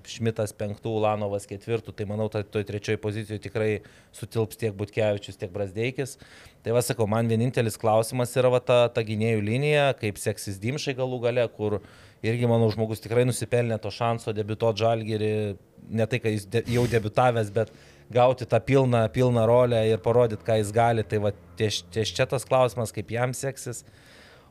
Šmitas 0.09 0.55
penktų, 0.57 0.95
Ulanovas 0.97 1.45
ketvirtų, 1.45 1.93
tai 1.93 2.07
manau, 2.09 2.31
toj 2.33 2.47
to 2.49 2.63
trečioje 2.65 2.97
pozicijoje 3.03 3.43
tikrai 3.45 3.69
sutilps 4.17 4.57
tiek 4.57 4.73
Butkevičius, 4.73 5.37
tiek 5.37 5.53
Brasdeikis. 5.53 6.17
Tai 6.65 6.73
va, 6.73 6.81
sakau, 6.81 7.05
man 7.05 7.29
vienintelis 7.29 7.77
klausimas 7.77 8.33
yra 8.41 8.55
va, 8.55 8.63
ta, 8.65 8.87
ta 8.89 9.05
gynėjų 9.05 9.45
linija, 9.45 9.91
kaip 10.01 10.17
seksis 10.23 10.57
Dimšai 10.63 10.97
galų 10.97 11.21
gale, 11.27 11.45
kur 11.53 11.83
irgi, 12.25 12.49
manau, 12.49 12.71
žmogus 12.73 13.05
tikrai 13.05 13.27
nusipelnė 13.29 13.77
to 13.83 13.93
šanso 13.93 14.33
debiutuoti 14.33 14.81
žalgerį, 14.81 15.33
ne 15.93 16.09
tai, 16.09 16.23
kad 16.23 16.33
jis 16.33 16.49
de, 16.49 16.65
jau 16.73 16.87
debitavęs, 16.89 17.53
bet 17.53 17.77
gauti 18.11 18.47
tą 18.47 18.61
pilną, 18.61 19.09
pilną 19.13 19.47
rolę 19.47 19.85
ir 19.89 20.01
parodyti, 20.03 20.45
ką 20.47 20.59
jis 20.61 20.73
gali. 20.73 21.05
Tai 21.05 21.21
va, 21.27 21.33
ties, 21.59 21.83
ties 21.93 22.15
čia 22.15 22.27
tas 22.27 22.47
klausimas, 22.49 22.95
kaip 22.95 23.11
jam 23.13 23.35
seksis. 23.37 23.85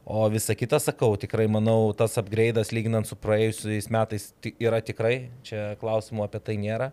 O 0.05 0.25
visa 0.33 0.55
kita, 0.57 0.79
sakau, 0.81 1.13
tikrai 1.17 1.45
manau, 1.45 1.93
tas 1.93 2.17
upgrade'as 2.17 2.73
lyginant 2.73 3.05
su 3.05 3.15
praėjusiais 3.21 3.85
metais 3.93 4.31
yra 4.57 4.81
tikrai, 4.81 5.29
čia 5.45 5.75
klausimų 5.81 6.25
apie 6.25 6.41
tai 6.41 6.57
nėra. 6.57 6.89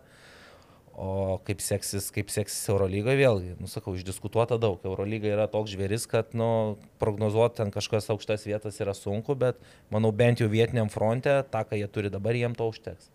O 0.99 1.39
kaip 1.47 1.61
seksis, 1.63 2.09
kaip 2.11 2.29
seksis 2.29 2.69
Eurolygoje, 2.69 3.17
vėlgi, 3.17 3.53
nusakau, 3.63 3.93
išdiskutuota 3.95 4.57
daug. 4.59 4.83
Eurolyga 4.83 5.31
yra 5.31 5.45
toks 5.49 5.71
žvėris, 5.73 6.05
kad, 6.11 6.35
nu, 6.37 6.75
prognozuoti 6.99 7.61
ten 7.61 7.71
kažkas 7.71 8.11
aukštas 8.11 8.43
vietas 8.45 8.81
yra 8.83 8.93
sunku, 8.93 9.33
bet, 9.39 9.63
manau, 9.95 10.11
bent 10.11 10.43
jau 10.43 10.49
vietiniam 10.51 10.91
fronte, 10.91 11.39
tą, 11.49 11.63
ką 11.65 11.79
jie 11.79 11.87
turi 11.87 12.11
dabar, 12.11 12.35
jiem 12.35 12.57
to 12.57 12.67
užteks. 12.67 13.09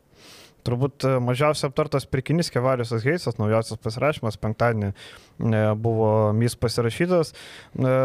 Turbūt 0.64 1.04
e, 1.04 1.16
mažiausiai 1.20 1.68
aptartas 1.68 2.06
pirkinys 2.08 2.48
Kevariusas 2.52 3.04
Heisas, 3.04 3.36
naujausias 3.40 3.80
pasirašymas, 3.84 4.38
penktadienį 4.40 4.92
e, 4.92 5.64
buvo 5.76 6.08
mis 6.36 6.56
pasirašytas. 6.56 7.34
E, 7.78 7.98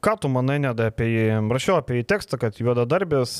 Ką 0.00 0.14
tu 0.16 0.30
manai, 0.32 0.54
nedai 0.64 0.86
apie 0.88 1.10
jį? 1.10 1.24
Rašiau 1.52 1.74
apie 1.76 1.98
jį 1.98 2.06
tekstą, 2.08 2.38
kad 2.40 2.56
juoda 2.56 2.86
darbės, 2.88 3.34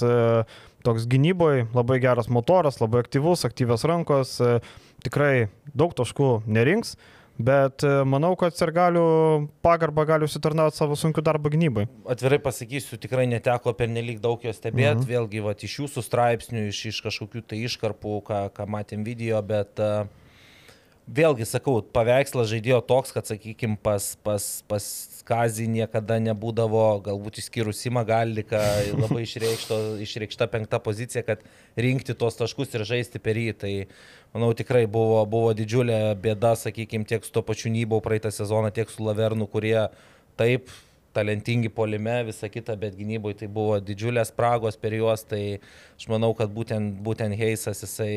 toks 0.85 1.07
gynyboje, 1.09 1.63
labai 1.73 1.97
geras 2.05 2.29
motoras, 2.29 2.83
labai 2.83 3.01
aktyvus, 3.01 3.47
aktyvios 3.49 3.87
rankos, 3.89 4.35
tikrai 5.01 5.49
daug 5.73 5.95
taškų 5.97 6.29
nerinks, 6.45 6.99
bet 7.47 7.85
e, 7.87 7.93
manau, 8.09 8.33
kad 8.41 8.57
Sergalių 8.57 9.05
pagarbą 9.65 10.05
gali 10.09 10.29
užsitarnauti 10.29 10.79
savo 10.79 10.97
sunkiu 10.99 11.25
darbo 11.25 11.53
gynybai. 11.53 11.87
Atvirai 12.11 12.41
pasakysiu, 12.43 12.99
tikrai 13.01 13.27
neteko 13.31 13.75
per 13.77 13.91
nelik 13.93 14.23
daug 14.23 14.43
jo 14.45 14.53
stebėti, 14.55 15.03
mhm. 15.03 15.09
vėlgi 15.11 15.45
va, 15.45 15.57
iš 15.57 15.79
jūsų 15.83 16.05
straipsnių, 16.07 16.69
iš, 16.71 16.85
iš 16.93 17.03
kažkokių 17.09 17.45
tai 17.53 17.63
iškarpų, 17.69 18.17
ką, 18.29 18.43
ką 18.57 18.69
matėm 18.71 19.07
video, 19.07 19.41
bet 19.47 19.81
uh, 19.83 20.05
vėlgi 21.11 21.47
sakau, 21.49 21.81
paveikslas 21.95 22.49
žaidėjo 22.51 22.81
toks, 22.87 23.13
kad, 23.15 23.27
sakykime, 23.29 23.79
pas, 23.83 24.13
pas, 24.25 24.47
pas 24.71 24.85
Kazį 25.31 25.69
niekada 25.71 26.17
nebūdavo, 26.23 26.85
galbūt 27.07 27.39
išskyrus 27.43 27.83
Sima 27.85 28.03
Galika, 28.09 28.61
labai 29.03 29.23
išreikšto, 29.27 29.79
išreikšta 30.03 30.49
penkta 30.51 30.81
pozicija, 30.83 31.23
kad 31.27 31.45
rinkti 31.79 32.17
tuos 32.19 32.39
taškus 32.39 32.75
ir 32.75 32.87
žaisti 32.89 33.23
per 33.23 33.39
jį. 33.39 33.53
Tai, 33.61 33.73
manau, 34.35 34.51
tikrai 34.57 34.87
buvo, 34.91 35.23
buvo 35.31 35.53
didžiulė 35.57 36.17
bėda, 36.23 36.57
sakykime, 36.59 37.07
tiek 37.07 37.27
su 37.27 37.35
to 37.35 37.45
pačiu 37.47 37.71
Nybau 37.75 38.03
praeitą 38.03 38.33
sezoną, 38.35 38.73
tiek 38.75 38.91
su 38.91 39.07
Lavernu, 39.07 39.47
kurie 39.51 39.89
taip 40.41 40.73
talentingi 41.13 41.69
polime, 41.75 42.23
visa 42.29 42.49
kita, 42.49 42.77
bet 42.79 42.95
gynyboje 42.99 43.41
tai 43.43 43.49
buvo 43.51 43.79
didžiulės 43.83 44.31
spragos 44.31 44.79
per 44.81 44.95
juos, 44.95 45.25
tai 45.27 45.43
aš 45.99 46.07
manau, 46.13 46.31
kad 46.39 46.53
būtent, 46.55 47.01
būtent 47.05 47.37
Heisas 47.39 47.83
jisai 47.83 48.13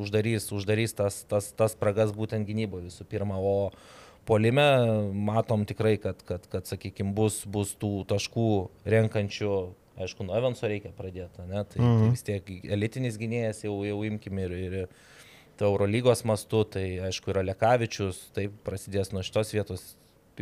uždarys, 0.00 0.48
uždarys 0.56 0.96
tas, 0.96 1.22
tas, 1.28 1.50
tas 1.56 1.76
spragas 1.76 2.14
būtent 2.16 2.48
gynyboje 2.48 2.88
visų 2.88 3.06
pirma, 3.10 3.36
o 3.36 3.70
polime 4.28 4.64
matom 5.12 5.66
tikrai, 5.68 5.96
kad, 6.00 6.24
kad, 6.28 6.48
kad 6.52 6.68
sakykime, 6.70 7.12
bus, 7.16 7.42
bus 7.44 7.74
tų 7.80 8.06
taškų 8.10 8.48
renkančių, 8.96 9.54
aišku, 10.00 10.24
nuo 10.24 10.36
Evanso 10.38 10.68
reikia 10.70 10.94
pradėti, 10.96 11.44
ne? 11.44 11.64
tai, 11.68 11.80
mhm. 11.82 12.02
tai 12.02 12.10
vis 12.14 12.26
tiek 12.26 12.52
elitinis 12.72 13.20
gynėjas 13.20 13.64
jau, 13.66 13.76
jau 13.84 14.02
imkim 14.08 14.40
ir, 14.46 14.58
ir 14.68 14.82
Eurolygos 15.60 16.22
mastu, 16.24 16.62
tai 16.64 16.84
aišku 17.04 17.34
yra 17.34 17.42
Lekavičius, 17.44 18.30
taip 18.32 18.54
prasidės 18.64 19.10
nuo 19.12 19.20
šitos 19.20 19.52
vietos 19.52 19.82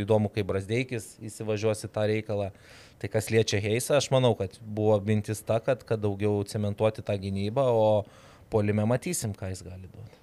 įdomu, 0.05 0.31
kaip 0.33 0.47
Brasdeikis 0.49 1.15
įsivažiuos 1.25 1.87
į 1.87 1.91
tą 1.95 2.07
reikalą. 2.11 2.51
Tai 2.99 3.11
kas 3.13 3.29
liečia 3.31 3.61
Heisą, 3.63 3.99
aš 3.99 4.09
manau, 4.11 4.33
kad 4.39 4.57
buvo 4.61 4.97
mintis 5.07 5.41
ta, 5.47 5.61
kad, 5.63 5.85
kad 5.87 6.03
daugiau 6.03 6.41
cementuoti 6.49 7.05
tą 7.07 7.15
gynybą, 7.21 7.63
o 7.63 8.05
polime 8.51 8.87
matysim, 8.91 9.35
ką 9.39 9.53
jis 9.53 9.63
gali 9.67 9.87
duoti. 9.87 10.19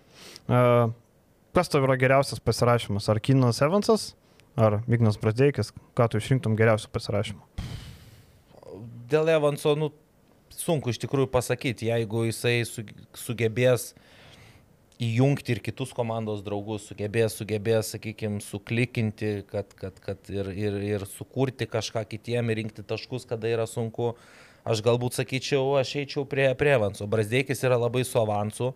Uh, 0.52 0.92
kas 1.56 1.72
tavo 1.72 1.88
yra 1.88 1.96
geriausias 2.00 2.42
pasirašymas? 2.44 3.08
Ar 3.12 3.22
Kinas 3.24 3.62
Evansas, 3.64 4.10
ar 4.60 4.82
Vignas 4.90 5.20
Brasdeikis? 5.22 5.72
Ką 5.96 6.10
tu 6.12 6.20
išrinktum 6.20 6.58
geriausių 6.60 6.92
pasirašymų? 6.92 7.70
Dėl 9.12 9.32
Evanso, 9.38 9.76
nu, 9.80 9.94
sunku 10.52 10.92
iš 10.92 11.00
tikrųjų 11.04 11.30
pasakyti, 11.32 11.90
jeigu 11.92 12.26
jisai 12.28 12.58
sugebės 12.66 13.94
įjungti 15.02 15.56
ir 15.56 15.62
kitus 15.64 15.92
komandos 15.96 16.42
draugus, 16.46 16.88
sugebės, 16.90 17.36
sugebės, 17.40 17.92
sakykime, 17.96 18.40
suklikinti, 18.44 19.44
kad, 19.50 19.74
kad, 19.80 20.00
kad 20.04 20.32
ir, 20.32 20.50
ir, 20.56 20.78
ir 20.96 21.06
sukurti 21.10 21.68
kažką 21.68 22.06
kitiem 22.10 22.52
ir 22.52 22.62
rinkti 22.62 22.86
taškus, 22.88 23.28
kada 23.28 23.52
yra 23.52 23.68
sunku. 23.70 24.14
Aš 24.66 24.82
galbūt 24.86 25.18
sakyčiau, 25.20 25.76
aš 25.78 25.92
eičiau 26.02 26.24
prie, 26.26 26.48
prie 26.58 26.74
avanso. 26.74 27.06
Brasdeikis 27.10 27.62
yra 27.68 27.78
labai 27.78 28.02
su 28.08 28.18
avansu, 28.18 28.72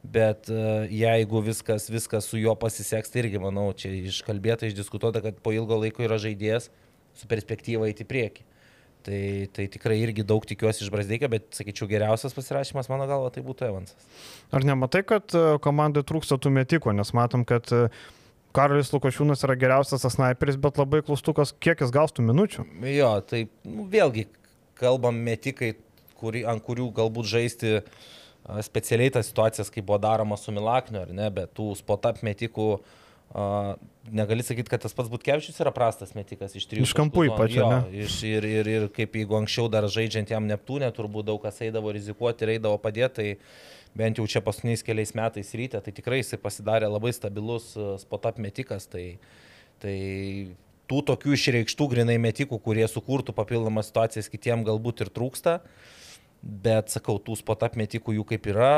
bet 0.00 0.48
uh, 0.52 0.86
jeigu 0.88 1.42
viskas, 1.44 1.90
viskas 1.92 2.30
su 2.30 2.40
juo 2.40 2.54
pasiseks, 2.56 3.12
tai 3.12 3.24
irgi, 3.24 3.42
manau, 3.42 3.66
čia 3.76 3.92
iškalbėta, 4.08 4.70
išdiskutuota, 4.70 5.20
kad 5.24 5.42
po 5.44 5.52
ilgo 5.52 5.76
laiko 5.82 6.06
yra 6.06 6.16
žaidėjas 6.22 6.70
su 7.18 7.28
perspektyva 7.30 7.90
eiti 7.90 8.06
prieki. 8.08 8.46
Tai, 9.04 9.48
tai 9.52 9.66
tikrai 9.68 9.98
irgi 10.00 10.24
daug 10.24 10.44
tikiuosi 10.48 10.86
iš 10.86 10.90
Brasdeikio, 10.92 11.28
bet 11.28 11.50
sakyčiau, 11.52 11.84
geriausias 11.90 12.32
pasirašymas 12.32 12.88
mano 12.88 13.04
galva 13.10 13.28
tai 13.34 13.42
būtų 13.44 13.66
Evansas. 13.66 14.06
Ar 14.48 14.64
nematai, 14.64 15.02
kad 15.04 15.34
e, 15.36 15.42
komandai 15.64 16.00
trūksta 16.08 16.38
tų 16.40 16.54
metikų, 16.56 16.94
nes 16.96 17.12
matom, 17.16 17.44
kad 17.44 17.68
e, 17.68 17.82
Karolis 18.56 18.94
Lukošiūnas 18.94 19.44
yra 19.44 19.58
geriausias 19.60 20.08
sniperis, 20.08 20.56
bet 20.56 20.80
labai 20.80 21.02
klaustukas, 21.04 21.52
kiek 21.52 21.84
jis 21.84 21.92
gaus 21.92 22.16
tų 22.16 22.24
minučių. 22.30 22.64
Jo, 22.94 23.12
tai 23.28 23.44
nu, 23.68 23.84
vėlgi 23.92 24.24
kalbam 24.80 25.20
metikai, 25.28 25.74
kuri, 26.16 26.46
ant 26.48 26.64
kurių 26.64 26.88
galbūt 26.96 27.28
žaisti 27.28 27.76
specialiai 28.64 29.12
tas 29.12 29.28
situacijas, 29.28 29.68
kaip 29.74 29.84
buvo 29.84 30.00
daroma 30.00 30.40
su 30.40 30.52
Milakniu, 30.52 31.04
ar 31.04 31.12
ne, 31.12 31.28
bet 31.34 31.52
tų 31.58 31.74
spot-up 31.76 32.24
metikų 32.24 32.72
uh, 32.78 33.03
Uh, 33.34 33.74
negali 34.14 34.44
sakyti, 34.46 34.70
kad 34.70 34.82
tas 34.84 34.92
pats 34.94 35.08
Butkevičius 35.10 35.56
yra 35.58 35.72
prastas 35.74 36.12
metikas 36.14 36.52
iš 36.54 36.68
trijų. 36.70 36.84
Iš 36.86 36.92
kampų 36.94 37.24
ypač. 37.32 37.56
Jo, 37.56 37.70
iš, 37.90 38.20
ir, 38.28 38.44
ir, 38.46 38.70
ir 38.70 38.84
kaip 38.94 39.16
jeigu 39.18 39.34
anksčiau 39.40 39.66
dar 39.72 39.88
žaidžiant 39.90 40.30
jam 40.30 40.46
Neptūnė, 40.46 40.92
turbūt 40.94 41.26
daug 41.32 41.40
kas 41.42 41.58
eidavo 41.66 41.90
rizikuoti 41.96 42.46
ir 42.46 42.54
eidavo 42.54 42.78
padėti, 42.78 43.14
tai 43.16 43.98
bent 43.98 44.20
jau 44.20 44.28
čia 44.30 44.44
paskutiniais 44.44 44.86
keliais 44.86 45.14
metais 45.18 45.50
ryte, 45.58 45.82
tai 45.82 45.96
tikrai 45.98 46.20
jisai 46.20 46.38
pasidarė 46.42 46.92
labai 46.92 47.10
stabilus 47.16 47.72
spot-up 48.04 48.38
metikas. 48.42 48.86
Tai, 48.92 49.04
tai 49.82 49.98
tų 50.90 51.02
tokių 51.10 51.34
išreikštų 51.34 51.90
grinai 51.96 52.20
metikų, 52.22 52.62
kurie 52.62 52.86
sukurtų 52.86 53.34
papildomas 53.34 53.90
situacijas 53.90 54.30
kitiem 54.30 54.62
galbūt 54.66 55.02
ir 55.02 55.10
trūksta. 55.14 55.58
Bet 56.44 56.94
sakau, 56.94 57.18
tų 57.18 57.40
spot-up 57.42 57.74
metikų 57.80 58.20
jų 58.20 58.30
kaip 58.34 58.50
yra. 58.54 58.74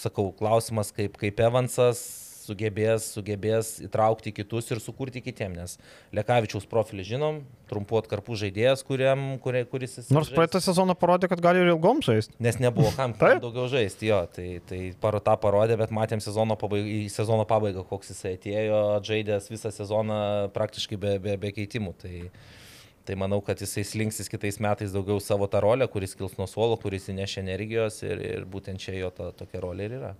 Sakau, 0.00 0.30
klausimas 0.32 0.88
kaip, 0.96 1.18
kaip 1.20 1.40
Evansas 1.44 2.23
sugebės, 2.44 3.08
sugebės 3.16 3.74
įtraukti 3.84 4.32
kitus 4.36 4.70
ir 4.72 4.80
sukurti 4.82 5.22
kitiem, 5.24 5.54
nes 5.56 5.76
Lekavičiaus 6.16 6.66
profilį 6.70 7.06
žinom, 7.08 7.40
trumpu 7.70 7.98
atkarpų 8.00 8.38
žaidėjas, 8.44 8.84
kuriam, 8.86 9.26
kurie, 9.44 9.64
kuris 9.70 9.98
jis. 9.98 10.10
Nors 10.14 10.32
praeitą 10.34 10.60
sezoną 10.64 10.96
parodė, 10.98 11.30
kad 11.32 11.42
gali 11.44 11.62
ir 11.64 11.72
ilgom 11.74 12.02
žaisti. 12.04 12.36
Nes 12.44 12.60
nebuvo 12.62 12.92
kam, 12.96 13.16
daugiau 13.18 13.68
žaisti, 13.72 14.10
jo, 14.12 14.20
tai, 14.34 14.48
tai 14.68 14.80
paro 15.00 15.22
tą 15.24 15.36
parodė, 15.40 15.78
bet 15.80 15.94
matėm 15.94 16.22
sezono 16.24 16.58
pabaigą, 16.60 16.98
sezono 17.12 17.46
pabaigą, 17.48 17.86
koks 17.88 18.14
jisai 18.14 18.36
atėjo, 18.38 18.82
žaidęs 19.08 19.48
visą 19.52 19.72
sezoną 19.74 20.20
praktiškai 20.54 21.00
be, 21.00 21.16
be, 21.24 21.38
be 21.40 21.54
keitimų. 21.56 21.96
Tai, 22.04 22.14
Tai 23.04 23.18
manau, 23.20 23.42
kad 23.44 23.60
jisai 23.60 23.82
slinksis 23.84 24.30
kitais 24.32 24.56
metais 24.64 24.92
daugiau 24.94 25.20
savo 25.20 25.44
tą 25.52 25.60
rolę, 25.60 25.84
kuris 25.92 26.14
kils 26.16 26.38
nuo 26.38 26.46
suolo, 26.48 26.78
kuris 26.80 27.10
įneš 27.12 27.36
energijos 27.42 28.00
ir, 28.06 28.22
ir 28.24 28.46
būtent 28.48 28.80
čia 28.80 28.94
jo 28.96 29.10
ta, 29.12 29.28
tokia 29.36 29.60
rolė 29.60 29.90
ir 29.90 29.96
yra. 29.98 30.12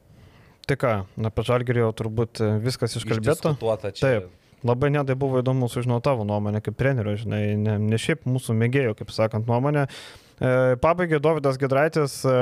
Tai 0.64 0.76
ką, 0.80 0.92
apie 1.28 1.44
Žalgirį 1.44 1.82
jau 1.82 1.92
turbūt 1.96 2.40
e, 2.40 2.50
viskas 2.64 2.96
iškalbėta. 2.96 3.52
Taip. 4.00 4.30
Labai 4.64 4.88
nedai 4.94 5.16
buvo 5.20 5.42
įdomu 5.42 5.68
sužinoti 5.68 6.06
tavo 6.06 6.24
nuomonę 6.24 6.62
kaip 6.64 6.78
trenerio, 6.80 7.12
žinai, 7.20 7.42
ne, 7.60 7.74
ne 7.82 7.98
šiaip 8.00 8.24
mūsų 8.24 8.56
mėgėjo, 8.62 8.94
kaip 8.96 9.12
sakant, 9.12 9.44
nuomonę. 9.50 9.84
E, 10.40 10.52
pabaigė 10.80 11.20
Davidas 11.20 11.60
Gedraitis, 11.60 12.16
e, 12.24 12.38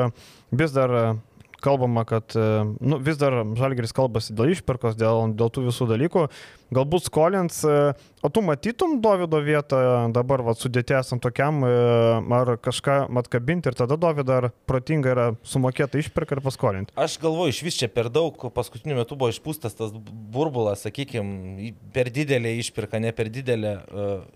vis 0.55 0.75
dar 0.77 0.95
kalbama, 1.63 2.05
kad 2.09 2.35
e, 2.37 2.47
nu, 2.81 2.99
vis 3.03 3.19
dar 3.21 3.35
Žalgeris 3.59 3.95
kalbasi 3.97 4.35
dėl 4.37 4.53
išpirkos, 4.53 4.97
dėl, 4.99 5.33
dėl 5.39 5.53
tų 5.53 5.67
visų 5.69 5.89
dalykų. 5.93 6.27
Galbūt 6.73 7.07
skolins, 7.07 7.61
e, 7.69 7.93
o 8.25 8.31
tu 8.33 8.43
matytum 8.45 8.97
Davido 9.05 9.41
vietą 9.45 9.83
dabar 10.15 10.45
va, 10.47 10.55
sudėti 10.59 10.97
esant 10.99 11.23
tokiam, 11.25 11.61
e, 11.67 11.75
ar 12.39 12.55
kažką 12.63 12.97
atkabinti 13.23 13.73
ir 13.73 13.79
tada 13.79 13.99
Davidą 14.01 14.41
ar 14.41 14.49
protinga 14.69 15.13
yra 15.15 15.29
sumokėti 15.47 16.03
išpirką 16.03 16.39
ir 16.39 16.45
paskolinti? 16.45 16.97
Aš 16.97 17.19
galvoju, 17.23 17.55
iš 17.55 17.63
vis 17.67 17.79
čia 17.83 17.91
per 17.93 18.11
daug, 18.13 18.49
paskutiniu 18.55 18.99
metu 18.99 19.19
buvo 19.19 19.33
išpūstas 19.35 19.79
tas 19.79 19.95
burbulas, 19.95 20.87
sakykime, 20.87 21.73
per 21.95 22.13
didelė 22.13 22.57
išpirka, 22.63 23.03
ne 23.03 23.15
per 23.17 23.33
didelė. 23.33 23.79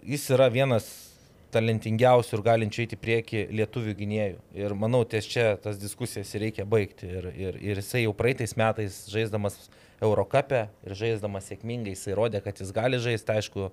Jis 0.06 0.30
yra 0.36 0.50
vienas 0.52 1.05
talentingiausių 1.54 2.36
ir 2.36 2.44
galinčių 2.46 2.82
eiti 2.84 2.98
prieki 3.00 3.42
lietuvių 3.54 3.94
gynėjų. 3.98 4.38
Ir 4.58 4.74
manau, 4.78 5.04
ties 5.08 5.28
čia 5.30 5.48
tas 5.62 5.78
diskusijas 5.80 6.34
reikia 6.40 6.66
baigti. 6.68 7.08
Ir, 7.08 7.28
ir, 7.32 7.58
ir 7.62 7.80
jisai 7.82 8.04
jau 8.04 8.14
praeitais 8.16 8.56
metais 8.58 9.04
žaisdamas 9.12 9.58
Eurocapę 10.04 10.66
ir 10.84 10.96
žaisdamas 10.98 11.46
sėkmingai, 11.48 11.94
jisai 11.94 12.16
rodė, 12.18 12.42
kad 12.44 12.58
jis 12.60 12.72
gali 12.76 12.98
žaisti, 13.00 13.32
aišku, 13.32 13.70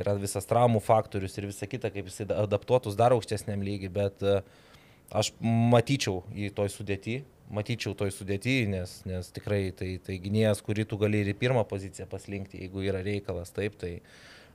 yra 0.00 0.14
visas 0.16 0.48
traumų 0.48 0.80
faktorius 0.84 1.36
ir 1.36 1.50
visa 1.50 1.68
kita, 1.68 1.90
kaip 1.92 2.08
jisai 2.08 2.30
adaptuotus 2.32 2.96
dar 2.96 3.12
aukštesniam 3.16 3.64
lygiui, 3.64 3.92
bet 3.92 4.24
e, 4.24 4.38
aš 5.12 5.34
matyčiau 5.42 6.22
į 6.32 6.48
toj 6.56 6.72
sudėti, 6.72 7.18
matyčiau 7.52 7.92
toj 7.98 8.14
sudėti, 8.14 8.62
nes, 8.72 9.02
nes 9.06 9.28
tikrai 9.36 9.68
tai, 9.76 9.90
tai 10.02 10.16
gynėjas, 10.22 10.64
kurį 10.64 10.88
tu 10.88 10.98
gali 11.02 11.20
ir 11.22 11.34
į 11.34 11.36
pirmą 11.44 11.66
poziciją 11.68 12.08
paslinkti, 12.10 12.62
jeigu 12.64 12.86
yra 12.88 13.04
reikalas, 13.04 13.52
taip, 13.54 13.76
tai 13.82 13.98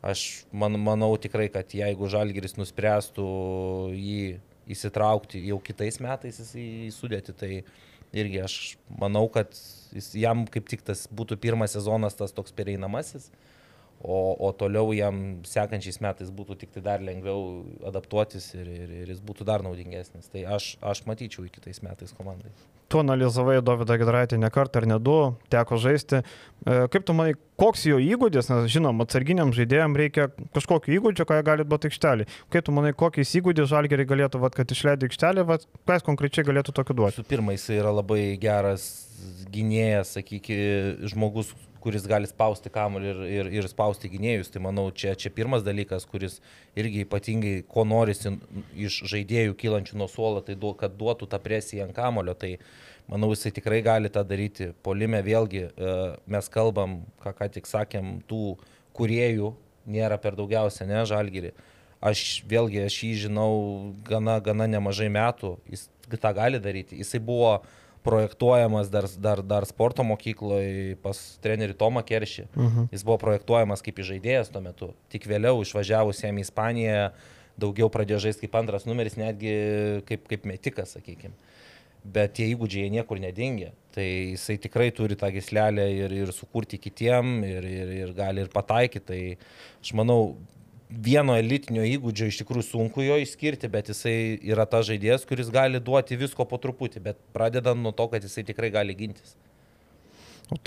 Aš 0.02 0.46
man, 0.52 0.80
manau 0.82 1.14
tikrai, 1.22 1.46
kad 1.54 1.74
jeigu 1.78 2.10
Žalgiris 2.10 2.58
nuspręstų 2.58 3.26
jį 3.94 4.24
įsitraukti 4.72 5.42
jau 5.46 5.60
kitais 5.62 6.00
metais 6.02 6.40
į 6.58 6.90
sudėti, 6.96 7.36
tai 7.38 7.52
irgi 8.12 8.42
aš 8.42 8.56
manau, 9.02 9.28
kad 9.32 9.54
jis, 9.94 10.12
jam 10.18 10.46
kaip 10.50 10.70
tik 10.72 10.84
tas 10.88 11.06
būtų 11.14 11.38
pirmas 11.42 11.76
sezonas 11.78 12.18
tas 12.18 12.34
toks 12.34 12.56
pereinamasis, 12.56 13.30
o, 14.02 14.34
o 14.34 14.52
toliau 14.58 14.90
jam 14.98 15.42
sekančiais 15.48 16.02
metais 16.02 16.34
būtų 16.34 16.58
tik 16.64 16.74
tai 16.76 16.86
dar 16.90 17.06
lengviau 17.06 17.62
adaptuotis 17.86 18.52
ir, 18.58 18.68
ir, 18.68 18.94
ir 19.04 19.14
jis 19.14 19.22
būtų 19.26 19.46
dar 19.48 19.62
naudingesnis. 19.66 20.32
Tai 20.34 20.48
aš, 20.58 20.76
aš 20.82 21.06
matyčiau 21.10 21.46
į 21.46 21.54
kitais 21.60 21.84
metais 21.86 22.16
komandai. 22.18 22.50
Tu 22.92 23.00
analizavai 23.02 23.60
Davidą 23.66 23.98
Gedraitį 24.02 24.40
ne 24.42 24.50
kartą 24.54 24.82
ar 24.82 24.88
ne 24.90 24.98
du, 25.00 25.18
teko 25.54 25.80
žaisti. 25.82 26.22
E, 26.22 26.76
kaip 26.94 27.06
tu 27.08 27.16
manai, 27.18 27.36
koks 27.62 27.86
jo 27.88 28.00
įgūdis, 28.04 28.50
nes 28.52 28.68
žinom, 28.74 29.04
atsarginiam 29.06 29.54
žaidėjim 29.56 29.96
reikia 30.02 30.28
kažkokio 30.56 30.98
įgūdžio, 30.98 31.28
ką 31.30 31.40
jie 31.40 31.48
gali 31.48 31.68
duoti 31.68 31.92
aikštelį. 31.92 32.28
Kaip 32.54 32.68
tu 32.68 32.76
manai, 32.76 32.94
kokiais 32.98 33.34
įgūdžiais 33.40 33.72
žalgeriai 33.72 34.10
galėtų, 34.12 34.42
vat, 34.44 34.58
kad 34.58 34.76
išleidai 34.76 35.10
aikštelį, 35.10 35.48
vat, 35.50 35.68
ką 35.88 35.98
jis 35.98 36.08
konkrečiai 36.10 36.48
galėtų 36.48 36.76
tokį 36.78 36.98
duoti? 37.00 37.22
Su 37.22 37.28
pirma, 37.32 37.56
jis 37.58 37.70
yra 37.80 37.96
labai 37.96 38.24
geras 38.42 38.88
gynėjas, 39.52 40.16
sakykime, 40.18 41.10
žmogus, 41.12 41.52
kuris 41.82 42.06
gali 42.10 42.30
spausti 42.30 42.70
kamuolį 42.74 43.10
ir, 43.10 43.22
ir, 43.26 43.50
ir 43.60 43.68
spausti 43.70 44.10
gynėjus. 44.12 44.52
Tai 44.54 44.64
manau, 44.68 44.88
čia, 44.94 45.16
čia 45.20 45.32
pirmas 45.34 45.66
dalykas, 45.66 46.06
kuris 46.10 46.40
irgi 46.78 47.04
ypatingai, 47.06 47.56
ko 47.70 47.86
norisi 47.88 48.36
iš 48.78 49.02
žaidėjų 49.12 49.58
kylančių 49.62 50.00
nuo 50.02 50.10
suolo, 50.12 50.44
tai 50.46 50.58
du, 50.60 50.74
kad 50.78 50.96
duotų 51.00 51.30
tą 51.32 51.42
presiją 51.42 51.88
ant 51.88 51.98
kamulio. 51.98 52.38
Tai 52.38 52.54
manau, 53.12 53.32
jisai 53.36 53.52
tikrai 53.56 53.82
gali 53.86 54.12
tą 54.14 54.24
daryti. 54.28 54.72
Polime 54.86 55.22
vėlgi 55.26 55.66
e, 55.68 55.98
mes 56.32 56.50
kalbam, 56.54 57.02
ką 57.24 57.36
ką 57.38 57.50
tik 57.58 57.70
sakėm, 57.70 58.22
tų 58.30 58.56
kuriejų 58.98 59.54
nėra 59.92 60.18
per 60.22 60.38
daugiausia, 60.40 60.88
ne, 60.90 61.04
žalgiri. 61.10 61.54
Aš 62.02 62.42
vėlgi, 62.50 62.82
aš 62.88 62.98
jį 63.04 63.12
žinau 63.28 63.52
gana, 64.08 64.40
gana 64.42 64.66
nemažai 64.70 65.12
metų, 65.14 65.58
jis 65.70 65.86
tą 66.10 66.34
gali 66.34 66.58
daryti. 66.64 66.98
Jisai 66.98 67.22
buvo 67.22 67.54
uh, 67.60 67.70
projektuojamas 68.04 68.90
dar, 68.90 69.06
dar, 69.18 69.42
dar 69.42 69.66
sporto 69.66 70.04
mokykloje 70.04 70.98
pas 71.04 71.18
trenerių 71.44 71.76
Tomą 71.78 72.04
Keršį. 72.06 72.48
Uh 72.50 72.64
mhm. 72.64 72.80
-huh. 72.80 72.88
Jis 72.92 73.04
buvo 73.04 73.18
projektuojamas 73.18 73.82
kaip 73.82 74.00
žaidėjas 74.00 74.52
tuo 74.52 74.62
metu. 74.62 74.94
Tik 75.10 75.28
vėliau 75.28 75.62
išvažiavus 75.62 76.24
jam 76.24 76.38
į 76.38 76.42
Ispaniją 76.42 77.12
daugiau 77.58 77.90
pradėjo 77.90 78.20
žaisti 78.20 78.48
kaip 78.48 78.56
antras 78.56 78.86
numeris, 78.86 79.18
netgi 79.18 80.02
kaip, 80.06 80.28
kaip 80.28 80.46
metikas, 80.46 80.98
sakykime. 80.98 81.34
Bet 82.02 82.38
tie 82.40 82.48
įgūdžiai 82.54 82.90
niekur 82.94 83.20
nedingė. 83.22 83.72
Tai 83.94 84.06
jisai 84.06 84.56
tikrai 84.64 84.88
turi 84.96 85.18
tą 85.20 85.30
gislelę 85.34 85.86
ir, 85.94 86.14
ir 86.16 86.32
sukurti 86.34 86.80
kitiem, 86.82 87.42
ir, 87.46 87.68
ir, 87.68 87.92
ir 88.06 88.14
gali 88.18 88.46
ir 88.46 88.50
pataikyti. 88.54 89.06
Tai 89.06 89.20
aš 89.84 89.94
manau, 90.00 90.22
vieno 90.92 91.36
elitinio 91.40 91.84
įgūdžio 91.88 92.28
iš 92.32 92.42
tikrųjų 92.42 92.66
sunku 92.68 93.06
jo 93.06 93.18
išskirti, 93.22 93.70
bet 93.72 93.92
jisai 93.92 94.16
yra 94.48 94.66
ta 94.70 94.82
žaidėjas, 94.86 95.28
kuris 95.28 95.52
gali 95.54 95.80
duoti 95.80 96.20
visko 96.20 96.46
po 96.48 96.60
truputį, 96.62 97.04
bet 97.06 97.22
pradedant 97.36 97.80
nuo 97.80 97.94
to, 97.96 98.08
kad 98.12 98.24
jisai 98.24 98.44
tikrai 98.48 98.72
gali 98.74 98.96
gintis. 98.98 99.36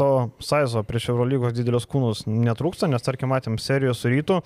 To 0.00 0.30
Saizo 0.40 0.80
prieš 0.88 1.10
Eurolygos 1.12 1.52
didelius 1.52 1.84
kūnus 1.90 2.22
netrūksta, 2.24 2.88
nes 2.88 3.04
tarkim 3.04 3.28
matėm 3.34 3.58
serijos 3.60 4.00
su 4.00 4.08
rytu, 4.08 4.38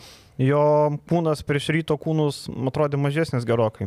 jo 0.42 0.62
kūnas 1.11 1.44
prieš 1.46 1.70
ryto 1.77 1.94
kūnus 2.01 2.48
atrodė 2.70 2.98
mažesnis 2.98 3.46
gerokai. 3.46 3.87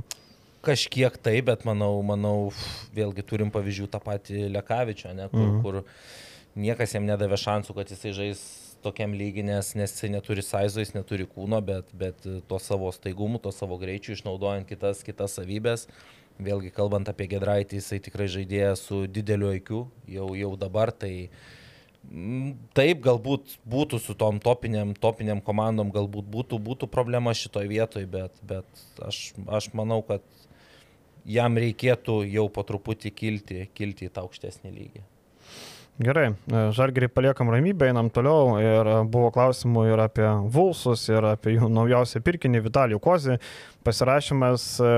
Kažkiek 0.62 1.16
tai, 1.18 1.40
bet 1.42 1.64
manau, 1.66 1.96
manau, 2.06 2.52
vėlgi 2.94 3.24
turim 3.26 3.50
pavyzdžių 3.54 3.88
tą 3.90 4.02
patį 4.04 4.44
Lekavičio, 4.54 5.14
ne, 5.18 5.26
kur, 5.32 5.48
mhm. 5.48 5.62
kur 5.64 6.60
niekas 6.62 6.94
jam 6.94 7.08
nedavė 7.08 7.40
šansų, 7.42 7.74
kad 7.78 7.90
jisai 7.90 8.12
žais 8.14 8.44
tokiam 8.82 9.14
lygiai, 9.18 9.46
nes, 9.46 9.74
nes 9.78 9.94
jisai 9.94 10.12
neturi 10.16 10.44
saizo, 10.46 10.82
jis 10.82 10.94
neturi 10.94 11.26
kūno, 11.30 11.62
bet, 11.66 11.90
bet 11.98 12.26
to 12.50 12.60
savo 12.62 12.92
staigumu, 12.94 13.42
to 13.42 13.54
savo 13.56 13.78
greičiu, 13.82 14.16
išnaudojant 14.18 14.70
kitas, 14.70 15.06
kitas 15.06 15.38
savybės. 15.38 15.88
Vėlgi 16.42 16.72
kalbant 16.74 17.10
apie 17.12 17.28
Gedraitį, 17.30 17.78
jisai 17.82 18.00
tikrai 18.02 18.26
žaidėja 18.32 18.74
su 18.80 19.04
dideliu 19.06 19.52
aikiu, 19.52 19.82
jau, 20.10 20.32
jau 20.38 20.52
dabar 20.58 20.94
tai 20.94 21.14
mm, 22.10 22.54
Taip, 22.78 23.04
galbūt 23.06 23.58
būtų 23.70 24.00
su 24.02 24.16
tom 24.18 24.40
topiniam, 24.42 24.96
topiniam 24.98 25.42
komandom, 25.46 25.92
galbūt 25.94 26.30
būtų, 26.34 26.62
būtų 26.70 26.90
problema 26.90 27.36
šitoje 27.38 27.70
vietoje, 27.70 28.10
bet, 28.10 28.42
bet 28.42 28.86
aš, 29.06 29.24
aš 29.60 29.70
manau, 29.78 30.02
kad 30.08 30.26
jam 31.26 31.58
reikėtų 31.58 32.22
jau 32.32 32.48
po 32.54 32.66
truputį 32.68 33.14
kilti, 33.16 33.64
kilti 33.78 34.08
į 34.08 34.14
tą 34.16 34.26
aukštesnį 34.26 34.72
lygį. 34.74 35.04
Gerai, 36.02 36.32
e, 36.32 36.62
žalgerį 36.74 37.12
paliekam 37.14 37.52
ramybę, 37.54 37.92
einam 37.92 38.10
toliau 38.14 38.56
ir 38.62 38.88
buvo 39.12 39.30
klausimų 39.36 39.86
ir 39.92 40.02
apie 40.02 40.28
Vulsus, 40.50 41.04
ir 41.12 41.26
apie 41.34 41.58
jų 41.58 41.70
naujausią 41.70 42.24
pirkinį 42.26 42.64
Vitalijų 42.66 43.02
Kozį. 43.04 43.38
Pasirašymas 43.86 44.66
e, 44.82 44.94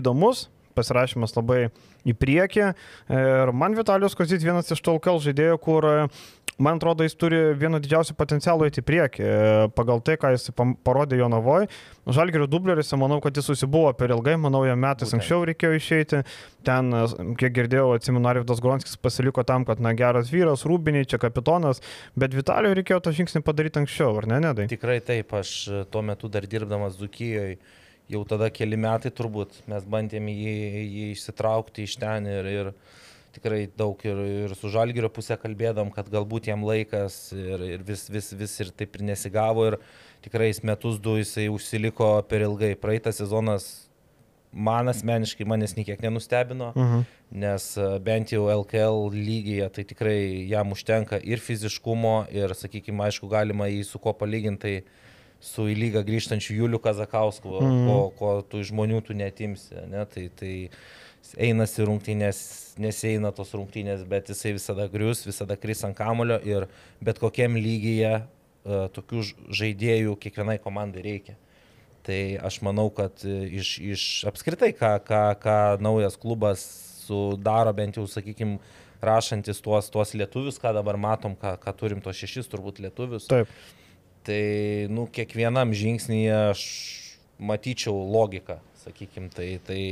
įdomus, 0.00 0.48
pasirašymas 0.78 1.36
labai 1.36 1.68
į 2.08 2.14
priekį. 2.18 2.72
Ir 3.12 3.52
man 3.54 3.76
Vitalijus 3.78 4.16
Kozit 4.18 4.42
vienas 4.42 4.70
iš 4.74 4.82
tolkal 4.84 5.20
žaidėjų, 5.22 5.60
kur 5.62 5.86
man 6.58 6.78
atrodo, 6.78 7.06
jis 7.06 7.16
turi 7.18 7.38
vieną 7.58 7.80
didžiausią 7.84 8.16
potencialą 8.18 8.66
eiti 8.68 8.82
į 8.82 8.86
priekį. 8.88 9.30
Pagal 9.78 10.02
tai, 10.04 10.18
ką 10.20 10.32
jis 10.34 10.50
parodė 10.86 11.20
jo 11.20 11.28
navoj, 11.32 11.68
Žalgerio 12.08 12.48
dubleris, 12.50 12.92
manau, 12.98 13.20
kad 13.24 13.36
jis 13.36 13.46
susibuvo 13.50 13.92
per 13.96 14.14
ilgai, 14.14 14.36
manau, 14.40 14.62
jam 14.66 14.80
metais 14.80 15.08
Būtent. 15.08 15.20
anksčiau 15.20 15.48
reikėjo 15.48 15.78
išeiti. 15.78 16.22
Ten, 16.66 16.92
kiek 17.40 17.54
girdėjau, 17.56 17.90
atsimenu, 17.96 18.30
Arvidas 18.30 18.62
Gronskis 18.64 18.98
pasiliko 19.00 19.44
tam, 19.46 19.66
kad, 19.68 19.82
na, 19.84 19.92
geras 19.96 20.32
vyras, 20.32 20.66
rūbiniai, 20.68 21.08
čia 21.08 21.20
kapitonas, 21.22 21.82
bet 22.18 22.36
Vitalijui 22.36 22.80
reikėjo 22.80 23.02
tą 23.04 23.14
žingsnį 23.18 23.44
padaryti 23.46 23.82
anksčiau, 23.82 24.16
ar 24.18 24.28
ne, 24.30 24.40
nedai? 24.48 24.68
Tikrai 24.72 24.98
taip, 25.04 25.36
aš 25.36 25.58
tuo 25.92 26.02
metu 26.06 26.32
dar 26.32 26.48
dirbdamas 26.48 26.98
Dukijoje 27.00 27.58
jau 28.08 28.24
tada 28.28 28.48
keli 28.52 28.78
metai 28.80 29.12
turbūt 29.14 29.62
mes 29.68 29.84
bandėme 29.88 30.32
jį, 30.32 30.54
jį 30.88 31.08
išsitraukti 31.14 31.84
iš 31.84 31.98
ten 32.00 32.28
ir, 32.30 32.48
ir 32.48 32.70
tikrai 33.38 33.62
daug 33.78 34.02
ir, 34.04 34.20
ir 34.44 34.54
su 34.58 34.70
Žalgirio 34.74 35.08
pusė 35.14 35.38
kalbėdam, 35.40 35.92
kad 35.94 36.10
galbūt 36.12 36.50
jam 36.50 36.66
laikas 36.66 37.30
ir, 37.32 37.64
ir 37.78 37.84
vis, 37.86 38.08
vis, 38.12 38.32
vis 38.36 38.58
ir 38.64 38.72
taip 38.76 38.98
ir 38.98 39.06
nesigavo 39.08 39.68
ir 39.70 39.78
tikrai 40.24 40.50
metus 40.66 40.98
du 41.00 41.16
jisai 41.20 41.48
užsiliko 41.52 42.18
per 42.28 42.44
ilgai. 42.44 42.74
Praeitas 42.76 43.22
sezonas 43.22 43.68
man 44.52 44.88
asmeniškai 44.90 45.46
manęs 45.48 45.76
niekiek 45.76 46.00
nenustebino, 46.02 46.72
uh 46.74 46.82
mhm. 46.82 47.00
-huh. 47.00 47.04
nes 47.30 47.76
e, 47.76 47.88
bent 48.00 48.32
jau 48.32 48.48
LKL 48.48 49.10
lygyje 49.12 49.68
tai 49.68 49.84
tikrai 49.84 50.48
jam 50.48 50.72
užtenka 50.72 51.20
ir 51.22 51.38
fiziškumo, 51.38 52.26
ir, 52.30 52.54
sakykime, 52.54 53.04
aišku, 53.04 53.28
galima 53.28 53.68
jį 53.68 53.84
su 53.84 53.98
kuo 53.98 54.12
palyginti. 54.12 54.58
Tai 54.58 55.06
su 55.40 55.68
į 55.70 55.74
lygą 55.78 56.02
grįžtančiu 56.06 56.56
Juliu 56.56 56.78
Kazakausku, 56.82 57.48
mm. 57.60 57.66
-hmm. 57.66 57.86
ko, 57.86 57.98
ko 58.18 58.30
tų 58.50 58.62
žmonių 58.70 59.02
tu 59.06 59.14
netimsi. 59.14 59.74
Ne? 59.90 60.04
Tai, 60.06 60.30
tai 60.34 60.70
einasi 61.36 61.84
rungtynės, 61.86 62.40
neseina 62.80 63.32
tos 63.34 63.52
rungtynės, 63.56 64.04
bet 64.08 64.30
jisai 64.32 64.54
visada 64.56 64.88
grius, 64.92 65.24
visada 65.26 65.58
kris 65.60 65.84
ant 65.84 65.96
kamulio 65.98 66.38
ir 66.46 66.68
bet 67.04 67.20
kokiam 67.20 67.58
lygyje 67.58 68.14
uh, 68.20 68.86
tokių 68.94 69.24
žaidėjų 69.60 70.16
kiekvienai 70.22 70.58
komandai 70.62 71.04
reikia. 71.04 71.36
Tai 72.08 72.20
aš 72.48 72.62
manau, 72.64 72.86
kad 72.94 73.20
e, 73.26 73.34
iš, 73.58 73.74
iš 73.84 74.02
apskritai, 74.30 74.70
ką, 74.72 74.94
ką, 75.04 75.24
ką 75.42 75.56
naujas 75.84 76.14
klubas 76.16 76.62
sudaro, 77.02 77.74
bent 77.76 77.98
jau, 77.98 78.06
sakykime, 78.08 78.56
rašantis 79.04 79.60
tuos, 79.60 79.90
tuos 79.92 80.14
lietuvius, 80.16 80.56
ką 80.62 80.72
dabar 80.76 80.96
matom, 80.96 81.36
ką, 81.36 81.58
ką 81.60 81.74
turim 81.76 82.00
tos 82.04 82.16
šešis 82.16 82.48
turbūt 82.48 82.80
lietuvius. 82.80 83.28
Taip. 83.28 83.50
Tai, 84.24 84.40
nu, 84.92 85.04
kiekvienam 85.12 85.74
žingsnyje 85.76 86.38
aš 86.48 86.64
matyčiau 87.38 87.94
logiką, 88.08 88.58
sakykime, 88.88 89.28
tai, 89.34 89.48
tai 89.66 89.82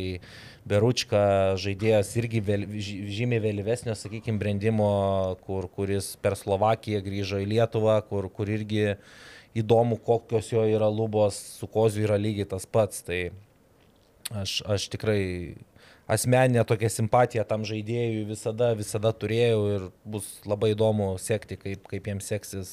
Beručka 0.67 1.55
žaidėjas 1.61 2.11
irgi 2.19 2.41
vėl, 2.43 2.67
žymiai 2.81 3.43
vėlyvesnio, 3.45 3.95
sakykime, 3.95 4.41
brandimo, 4.41 4.91
kur, 5.47 5.69
kuris 5.69 6.15
per 6.23 6.37
Slovakiją 6.39 7.03
grįžo 7.05 7.41
į 7.45 7.51
Lietuvą, 7.53 8.01
kur, 8.09 8.31
kur 8.33 8.51
irgi 8.51 8.97
įdomu, 9.57 10.01
kokios 10.03 10.51
jo 10.53 10.65
yra 10.69 10.89
lubos, 10.89 11.39
su 11.61 11.69
Koziu 11.71 12.07
yra 12.07 12.19
lygiai 12.21 12.49
tas 12.49 12.67
pats. 12.67 13.05
Tai 13.07 13.21
aš, 14.43 14.63
aš 14.67 14.89
tikrai 14.93 15.23
asmeninę 16.09 16.65
tokią 16.67 16.91
simpatiją 16.93 17.45
tam 17.47 17.65
žaidėjui 17.67 18.27
visada, 18.29 18.73
visada 18.79 19.13
turėjau 19.13 19.61
ir 19.75 19.91
bus 20.05 20.29
labai 20.47 20.73
įdomu 20.75 21.15
sekti, 21.23 21.59
kaip, 21.61 21.87
kaip 21.91 22.11
jiems 22.11 22.33
seksis 22.33 22.73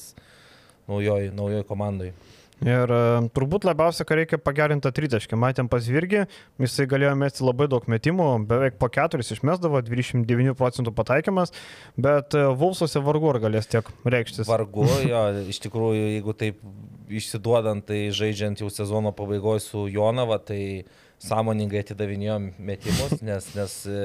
naujoj, 0.88 1.30
naujoj 1.34 1.64
komandai. 1.68 2.12
Ir 2.62 2.92
e, 2.94 3.00
turbūt 3.34 3.66
labiausia, 3.66 4.06
ką 4.06 4.18
reikia 4.20 4.38
pagerinti 4.38 4.92
tritaškį. 4.94 5.36
Matėm 5.40 5.68
pas 5.72 5.84
Virgį, 5.90 6.24
jisai 6.62 6.86
galėjo 6.90 7.14
mesti 7.18 7.44
labai 7.44 7.66
daug 7.72 7.88
metimų, 7.90 8.28
beveik 8.48 8.78
po 8.78 8.88
keturis 8.92 9.32
išmestavo, 9.34 9.82
29 9.84 10.54
procentų 10.58 10.94
pataikymas, 10.94 11.52
bet 11.98 12.36
e, 12.38 12.46
Vulsuose 12.60 13.02
vargu 13.04 13.32
ar 13.32 13.40
galės 13.42 13.68
tiek 13.70 13.90
reikštis. 14.06 14.46
Vargu, 14.48 14.86
jo, 15.12 15.24
iš 15.50 15.60
tikrųjų, 15.66 16.04
jeigu 16.14 16.36
taip 16.38 16.62
išsiduodant, 17.10 17.84
tai 17.90 18.06
žaidžiant 18.14 18.62
jau 18.62 18.70
sezono 18.72 19.12
pabaigoje 19.16 19.66
su 19.66 19.88
Jonava, 19.92 20.38
tai 20.38 20.84
sąmoningai 21.24 21.80
atidavinėjo 21.82 22.36
metimus, 22.58 23.18
nes, 23.24 23.46
nes 23.56 23.76
e, 23.88 24.00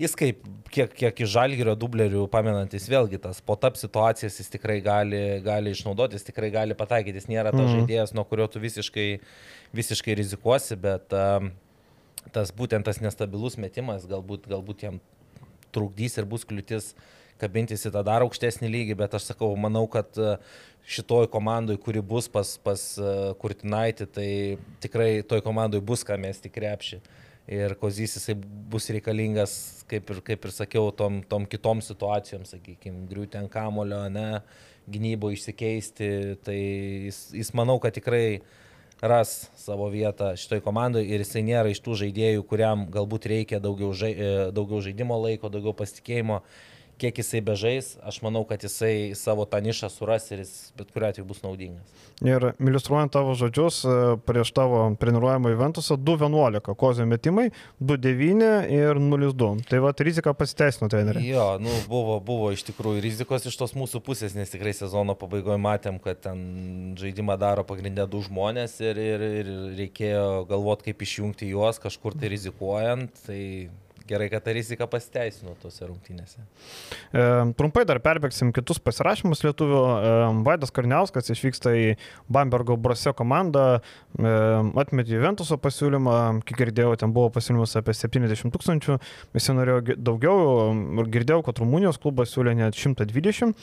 jis 0.00 0.14
kaip, 0.18 0.44
kiek, 0.72 0.94
kiek 0.96 1.22
iš 1.24 1.32
žalgerio 1.34 1.74
dublerių 1.78 2.24
pamenantis, 2.32 2.88
vėlgi 2.90 3.20
tas 3.22 3.42
po 3.44 3.56
tap 3.60 3.76
situacijas 3.80 4.38
jis 4.40 4.52
tikrai 4.54 4.78
gali, 4.84 5.22
gali 5.44 5.74
išnaudoti, 5.76 6.18
jis 6.18 6.28
tikrai 6.30 6.52
gali 6.54 6.76
pataikyti, 6.78 7.20
jis 7.20 7.28
nėra 7.30 7.52
tas 7.54 7.66
mm. 7.66 7.74
žaidėjas, 7.76 8.14
nuo 8.16 8.24
kurio 8.28 8.48
tu 8.52 8.62
visiškai, 8.62 9.08
visiškai 9.76 10.16
rizikuosi, 10.22 10.78
bet 10.80 11.16
um, 11.16 11.52
tas 12.34 12.54
būtent 12.56 12.88
tas 12.88 13.02
nestabilus 13.04 13.58
metimas 13.60 14.06
galbūt, 14.08 14.48
galbūt 14.50 14.86
jam 14.88 15.02
trukdys 15.72 16.18
ir 16.20 16.28
bus 16.28 16.46
kliūtis 16.48 16.92
kabintis 17.42 17.82
į 17.88 17.92
tą 17.94 18.04
dar 18.06 18.24
aukštesnį 18.24 18.70
lygį, 18.70 18.98
bet 19.02 19.16
aš 19.18 19.32
sakau, 19.32 19.50
manau, 19.58 19.84
kad 19.90 20.14
uh, 20.20 20.36
šitoj 20.86 21.28
komandai, 21.32 21.76
kuri 21.82 22.02
bus 22.02 22.30
pas, 22.32 22.54
pas 22.62 22.86
uh, 23.02 23.32
Kurtinaitį, 23.42 24.08
tai 24.14 24.30
tikrai 24.82 25.10
toj 25.26 25.42
komandai 25.44 25.82
bus 25.82 26.06
ką 26.06 26.18
mesti 26.22 26.50
krepšį. 26.52 27.02
ir 27.52 27.74
Kozys 27.74 28.16
jisai 28.16 28.36
bus 28.70 28.86
reikalingas, 28.94 29.84
kaip 29.90 30.10
ir, 30.10 30.20
kaip 30.22 30.44
ir 30.46 30.52
sakiau, 30.54 30.92
tom, 30.94 31.22
tom 31.26 31.46
kitom 31.46 31.82
situacijom, 31.82 32.44
sakykime, 32.46 33.06
griūti 33.10 33.38
ant 33.40 33.50
kamulio, 33.50 34.04
ne, 34.08 34.42
gynybo 34.90 35.30
išsikeisti, 35.34 36.38
tai 36.46 36.58
jis, 37.08 37.24
jis 37.34 37.50
manau, 37.58 37.78
kad 37.82 37.94
tikrai 37.94 38.42
ras 39.02 39.50
savo 39.58 39.88
vietą 39.90 40.30
šitoj 40.38 40.60
komandai 40.62 41.02
ir 41.10 41.24
jisai 41.24 41.42
nėra 41.46 41.72
iš 41.72 41.80
tų 41.82 41.96
žaidėjų, 42.04 42.44
kuriam 42.46 42.86
galbūt 42.90 43.26
reikia 43.32 43.58
daugiau, 43.62 43.90
žai, 43.98 44.12
e, 44.14 44.28
daugiau 44.54 44.78
žaidimo 44.84 45.18
laiko, 45.18 45.50
daugiau 45.50 45.74
pasitikėjimo 45.74 46.38
kiek 47.02 47.18
jisai 47.18 47.42
bežais, 47.44 47.96
aš 48.06 48.20
manau, 48.22 48.44
kad 48.46 48.62
jisai 48.62 49.12
savo 49.18 49.46
tą 49.48 49.58
nišą 49.64 49.90
suras 49.90 50.28
ir 50.30 50.44
jis 50.44 50.72
bet 50.78 50.92
kuriuo 50.94 51.10
atveju 51.10 51.26
bus 51.26 51.42
naudingas. 51.42 52.02
Ir 52.22 52.52
iliustruojant 52.62 53.10
tavo 53.10 53.34
žodžius, 53.38 53.80
e, 53.82 53.94
prieš 54.26 54.52
tavo 54.54 54.84
treniruojamą 55.00 55.50
Juventusą 55.50 55.96
2-11 55.98 56.76
kozio 56.78 57.06
metimai, 57.10 57.48
2-9 57.82 58.70
ir 58.70 59.00
0-2. 59.02 59.50
Tai 59.66 59.80
va, 59.82 59.92
rizika 59.98 60.34
pasiteisino 60.38 60.88
treneriui. 60.92 61.26
Jo, 61.32 61.48
nu, 61.62 61.74
buvo, 61.90 62.20
buvo 62.22 62.52
iš 62.54 62.62
tikrųjų 62.70 63.02
rizikos 63.02 63.48
iš 63.50 63.58
tos 63.58 63.74
mūsų 63.78 64.02
pusės, 64.06 64.36
nes 64.38 64.54
tikrai 64.54 64.74
sezono 64.76 65.16
pabaigoje 65.18 65.58
matėm, 65.62 65.98
kad 66.02 66.22
ten 66.22 66.94
žaidimą 67.00 67.38
daro 67.40 67.66
pagrindė 67.66 68.06
du 68.10 68.22
žmonės 68.22 68.78
ir, 68.84 69.02
ir, 69.02 69.26
ir 69.42 69.52
reikėjo 69.82 70.44
galvoti, 70.50 70.90
kaip 70.90 71.02
išjungti 71.02 71.50
juos 71.50 71.82
kažkur 71.82 72.14
tai 72.18 72.30
rizikuojant. 72.36 73.24
Tai 73.26 73.42
gerai, 74.08 74.28
kad 74.32 74.44
ta 74.44 74.54
rizika 74.54 74.86
pasiteisino 74.90 75.54
tose 75.62 75.86
rungtynėse. 75.86 76.42
E, 77.12 77.24
trumpai 77.58 77.84
dar 77.88 78.00
perbėgsim 78.04 78.52
kitus 78.54 78.80
pasirašymus 78.82 79.44
lietuvių. 79.46 79.80
E, 79.82 80.12
Vaidas 80.46 80.72
Karniauskas 80.74 81.32
išvyksta 81.34 81.74
į 81.78 81.86
Bambergo 82.32 82.76
Brose 82.80 83.14
komandą, 83.16 83.66
e, 83.78 84.34
atmetė 84.82 85.16
Juventuso 85.16 85.58
pasiūlymą, 85.62 86.16
kiek 86.48 86.62
girdėjau, 86.64 86.94
ten 87.00 87.14
buvo 87.14 87.32
pasiūlymas 87.34 87.76
apie 87.80 87.94
70 87.96 88.52
tūkstančių, 88.54 88.98
visi 89.36 89.56
norėjo 89.56 89.98
daugiau, 89.98 90.38
girdėjau, 91.12 91.42
kad 91.46 91.62
Rumunijos 91.62 92.00
klubas 92.02 92.32
siūlė 92.34 92.56
net 92.58 92.78
120, 92.78 93.54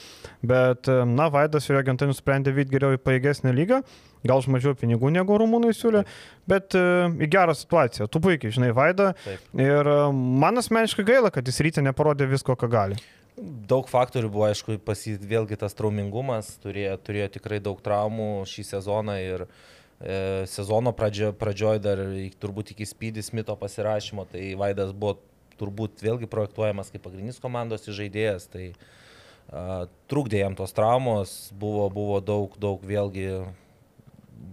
bet, 0.42 0.90
e, 0.90 1.02
na, 1.10 1.30
Vaidas 1.34 1.70
ir 1.70 1.80
agentai 1.82 2.10
nusprendė 2.10 2.56
vykti 2.56 2.78
geriau 2.78 2.98
į 2.98 3.04
paėgesnę 3.04 3.54
lygą 3.56 3.84
gal 4.26 4.42
už 4.42 4.50
mažiau 4.52 4.76
pinigų 4.78 5.12
negu 5.14 5.38
rumūnai 5.40 5.72
siūlė, 5.76 6.04
bet 6.50 6.76
e, 6.78 6.84
į 7.24 7.30
gerą 7.32 7.56
situaciją. 7.58 8.10
Tu 8.12 8.22
puikiai 8.24 8.56
žinai 8.56 8.74
Vaidą. 8.76 9.14
Taip. 9.24 9.48
Ir 9.60 9.92
e, 9.94 9.98
man 10.44 10.60
asmeniškai 10.62 11.06
gaila, 11.08 11.32
kad 11.34 11.48
jis 11.48 11.62
ryte 11.66 11.84
neparodė 11.86 12.28
visko, 12.30 12.58
ką 12.60 12.70
gali. 12.72 13.00
Daug 13.40 13.88
faktorių 13.88 14.32
buvo, 14.34 14.50
aišku, 14.50 14.76
pasi, 14.84 15.16
vėlgi 15.16 15.56
tas 15.62 15.76
traumingumas, 15.78 16.58
turėjo, 16.64 16.98
turėjo 17.08 17.30
tikrai 17.38 17.62
daug 17.64 17.80
traumų 17.84 18.44
šį 18.52 18.66
sezoną 18.74 19.16
ir 19.24 19.46
e, 19.46 19.48
sezono 20.52 20.92
pradžio, 20.96 21.32
pradžioj 21.40 21.80
dar 21.84 22.04
turbūt 22.44 22.74
iki 22.76 22.88
Speedy 22.90 23.24
Smito 23.24 23.56
pasirašymo, 23.60 24.28
tai 24.34 24.52
Vaidas 24.60 24.92
buvo 24.92 25.22
turbūt 25.60 26.04
vėlgi 26.04 26.28
projektuojamas 26.32 26.92
kaip 26.92 27.04
pagrindinis 27.06 27.40
komandos 27.44 27.88
žaidėjas, 27.88 28.48
tai 28.52 28.66
a, 29.52 29.88
trukdė 30.12 30.44
jam 30.44 30.56
tos 30.60 30.76
traumos, 30.76 31.38
buvo, 31.56 31.88
buvo 31.94 32.20
daug, 32.24 32.56
daug 32.60 32.84
vėlgi 32.84 33.30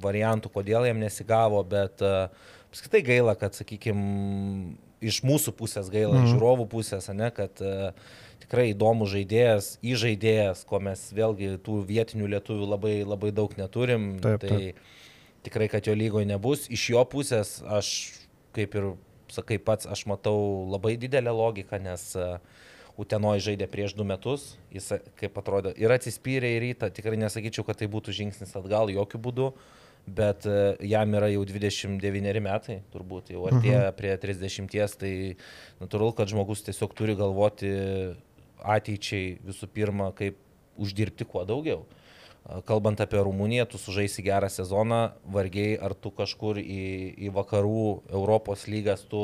variantų, 0.03 0.51
kodėl 0.53 0.87
jam 0.88 1.01
nesigavo, 1.03 1.62
bet 1.66 2.03
uh, 2.05 2.29
apskritai 2.70 3.03
gaila, 3.07 3.37
kad, 3.38 3.57
sakykime, 3.57 4.77
iš 5.05 5.22
mūsų 5.27 5.55
pusės 5.57 5.90
gaila, 5.92 6.18
mm. 6.18 6.31
žiūrovų 6.33 6.68
pusės, 6.72 7.09
ne, 7.14 7.31
kad 7.35 7.62
uh, 7.64 7.90
tikrai 8.44 8.70
įdomus 8.72 9.11
žaidėjas, 9.14 9.72
įžaidėjas, 9.85 10.62
ko 10.68 10.81
mes 10.85 11.03
vėlgi 11.16 11.57
tų 11.66 11.81
vietinių 11.88 12.31
lietuvių 12.37 12.70
labai, 12.75 12.94
labai 13.07 13.33
daug 13.35 13.57
neturim. 13.59 14.14
Taip, 14.22 14.44
tai 14.44 14.53
taip. 14.53 14.85
tikrai, 15.46 15.70
kad 15.72 15.88
jo 15.88 15.96
lygoje 15.96 16.29
nebus. 16.29 16.68
Iš 16.72 16.90
jo 16.94 17.03
pusės 17.11 17.59
aš, 17.66 17.90
kaip 18.57 18.77
ir 18.79 18.92
sakai 19.33 19.59
pats, 19.59 19.88
aš 19.90 20.07
matau 20.07 20.38
labai 20.70 20.94
didelę 21.01 21.35
logiką, 21.35 21.81
nes 21.83 22.12
uh, 22.20 22.38
Utenoje 22.96 23.42
žaidė 23.50 23.66
prieš 23.68 23.92
du 23.96 24.06
metus, 24.09 24.54
jis, 24.72 24.88
kaip 25.20 25.35
atrodo, 25.37 25.72
ir 25.76 25.92
atsispyrė 25.92 26.54
į 26.54 26.61
rytą, 26.62 26.88
tikrai 26.96 27.18
nesakyčiau, 27.20 27.66
kad 27.66 27.76
tai 27.82 27.90
būtų 27.92 28.14
žingsnis 28.16 28.56
atgal, 28.56 28.92
jokių 28.94 29.20
būdų. 29.26 29.50
Bet 30.06 30.46
e, 30.46 30.76
jam 30.87 31.16
yra 31.18 31.26
jau 31.32 31.42
29 31.42 32.40
metai, 32.44 32.76
turbūt 32.92 33.32
jau 33.35 33.42
artėja 33.50 33.88
mhm. 33.88 33.96
prie 33.98 34.12
30, 34.22 34.98
tai 35.00 35.12
natūralu, 35.82 36.14
kad 36.14 36.30
žmogus 36.30 36.62
tiesiog 36.68 36.94
turi 36.94 37.16
galvoti 37.18 37.72
ateičiai 38.62 39.37
visų 39.44 39.68
pirma, 39.74 40.12
kaip 40.16 40.38
uždirbti 40.78 41.26
kuo 41.28 41.44
daugiau. 41.48 41.82
Kalbant 42.66 43.00
apie 43.02 43.18
Rumuniją, 43.18 43.64
tu 43.66 43.78
sužaisi 43.82 44.22
gerą 44.22 44.46
sezoną, 44.52 45.00
vargiai 45.35 45.74
ar 45.82 45.96
tu 45.98 46.12
kažkur 46.14 46.61
į, 46.62 46.85
į 47.26 47.32
vakarų 47.35 47.87
Europos 48.14 48.68
lygas 48.70 49.02
tu, 49.11 49.22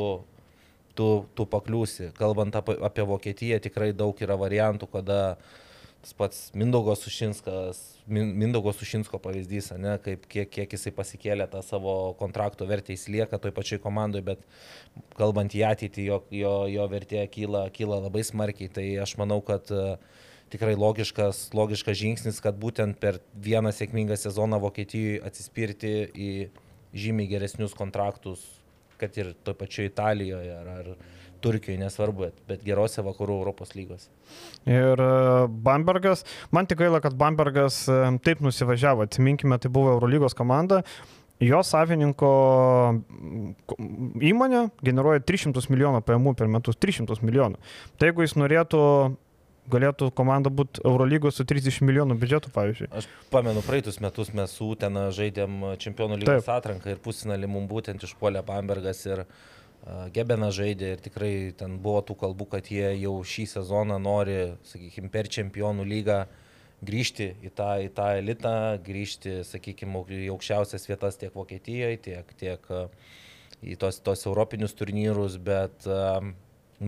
tu, 0.98 1.09
tu 1.38 1.46
pakliūsi. 1.48 2.12
Kalbant 2.18 2.57
apie, 2.59 2.76
apie 2.85 3.05
Vokietiją, 3.09 3.61
tikrai 3.64 3.92
daug 3.96 4.18
yra 4.24 4.38
variantų, 4.40 4.88
kada 4.92 5.20
tas 6.02 6.16
pats 6.18 6.38
Mindaugo 6.59 6.96
Sušinskas, 6.98 7.81
Mindaugo 8.11 8.72
Sušinsko 8.74 9.20
pavyzdys, 9.22 9.70
ne, 9.78 9.94
kaip 10.02 10.24
kiek, 10.26 10.50
kiek 10.50 10.74
jisai 10.74 10.90
pasikėlė 10.96 11.46
tą 11.52 11.61
savo 11.62 11.94
kontrakto 12.18 12.66
vertę, 12.66 12.96
jis 12.96 13.07
lieka 13.12 13.38
toj 13.38 13.55
pačioj 13.55 13.78
komandoje, 13.85 14.24
bet 14.33 14.42
kalbant 15.18 15.55
į 15.55 15.62
ateitį, 15.68 16.09
jo, 16.09 16.18
jo, 16.35 16.57
jo 16.72 16.88
vertė 16.90 17.22
kyla, 17.31 17.68
kyla 17.76 18.00
labai 18.09 18.26
smarkiai, 18.26 18.72
tai 18.74 18.88
aš 19.05 19.14
manau, 19.20 19.38
kad 19.46 19.70
uh, 19.70 19.94
tikrai 20.52 20.74
logiškas, 20.76 21.46
logiškas 21.57 21.96
žingsnis, 21.96 22.40
kad 22.44 22.59
būtent 22.61 22.98
per 23.00 23.20
vieną 23.33 23.72
sėkmingą 23.72 24.18
sezoną 24.20 24.61
Vokietijoje 24.62 25.22
atsispirti 25.24 25.94
į 26.12 26.33
žymiai 26.92 27.31
geresnius 27.31 27.72
kontraktus, 27.76 28.42
kad 29.03 29.19
ir 29.19 29.35
toj 29.45 29.59
pačioj 29.59 29.91
Italijoje 29.91 30.55
ar, 30.57 30.71
ar 30.81 30.95
Turkijoje, 31.43 31.81
nesvarbu, 31.81 32.29
bet, 32.29 32.37
bet 32.47 32.61
gerose 32.67 33.03
vakarų 33.03 33.41
Europos 33.41 33.75
lygos. 33.75 34.07
Ir 34.69 35.01
e, 35.03 35.09
Bambergas, 35.67 36.23
man 36.55 36.69
tik 36.71 36.79
gaila, 36.85 37.01
kad 37.03 37.17
Bambergas 37.19 37.83
e, 37.91 37.99
taip 38.23 38.45
nusivažiavo, 38.47 39.09
atsiminkime, 39.09 39.59
tai 39.59 39.73
buvo 39.75 39.97
Eurolygos 39.97 40.38
komanda. 40.38 40.85
Jo 41.43 41.59
savininko 41.67 42.29
įmonė 44.23 44.61
generuoja 44.87 45.25
300 45.27 45.65
milijonų 45.73 46.05
pajamų 46.07 46.37
per 46.38 46.51
metus, 46.53 46.79
300 46.79 47.19
milijonų. 47.27 47.59
Tai 47.99 48.12
jeigu 48.12 48.23
jis 48.23 48.37
norėtų 48.38 48.83
galėtų 49.70 50.11
komanda 50.18 50.51
būti 50.51 50.83
Eurolygos 50.87 51.38
su 51.38 51.46
30 51.46 51.85
milijonų 51.87 52.16
biudžetu, 52.18 52.51
pavyzdžiui. 52.55 52.90
Aš 52.98 53.07
pamenu, 53.31 53.62
praeitus 53.66 54.01
metus 54.03 54.33
mes 54.35 54.51
su 54.51 54.72
Utena 54.75 55.09
žaidėm 55.14 55.77
Čempionų 55.83 56.18
lygos 56.22 56.46
Taip. 56.46 56.55
atranką 56.57 56.94
ir 56.94 57.03
pusinalį 57.03 57.51
mums 57.51 57.70
būtent 57.70 58.03
išpuolė 58.03 58.42
Bambergas 58.46 59.05
ir 59.07 59.22
uh, 59.22 60.07
Gebenas 60.14 60.55
žaidė 60.55 60.92
ir 60.94 61.01
tikrai 61.03 61.33
ten 61.59 61.75
buvo 61.83 62.05
tų 62.07 62.14
kalbų, 62.20 62.46
kad 62.55 62.68
jie 62.70 62.92
jau 63.03 63.16
šį 63.27 63.48
sezoną 63.57 63.98
nori, 63.98 64.55
sakykime, 64.70 65.11
per 65.11 65.27
čempionų 65.27 65.87
lygą 65.90 66.20
grįžti 66.87 67.33
į 67.42 67.51
tą, 67.59 67.72
į 67.83 67.90
tą 67.96 68.12
elitą, 68.20 68.55
grįžti, 68.87 69.40
sakykime, 69.46 70.05
į 70.07 70.29
aukščiausias 70.35 70.87
vietas 70.87 71.18
tiek 71.18 71.35
Vokietijoje, 71.35 71.98
tiek, 72.07 72.31
tiek 72.38 72.70
į 73.62 73.77
tos, 73.83 73.98
tos 74.07 74.22
europinius 74.31 74.75
turnyrus, 74.79 75.38
bet 75.42 75.87
um, 75.90 76.31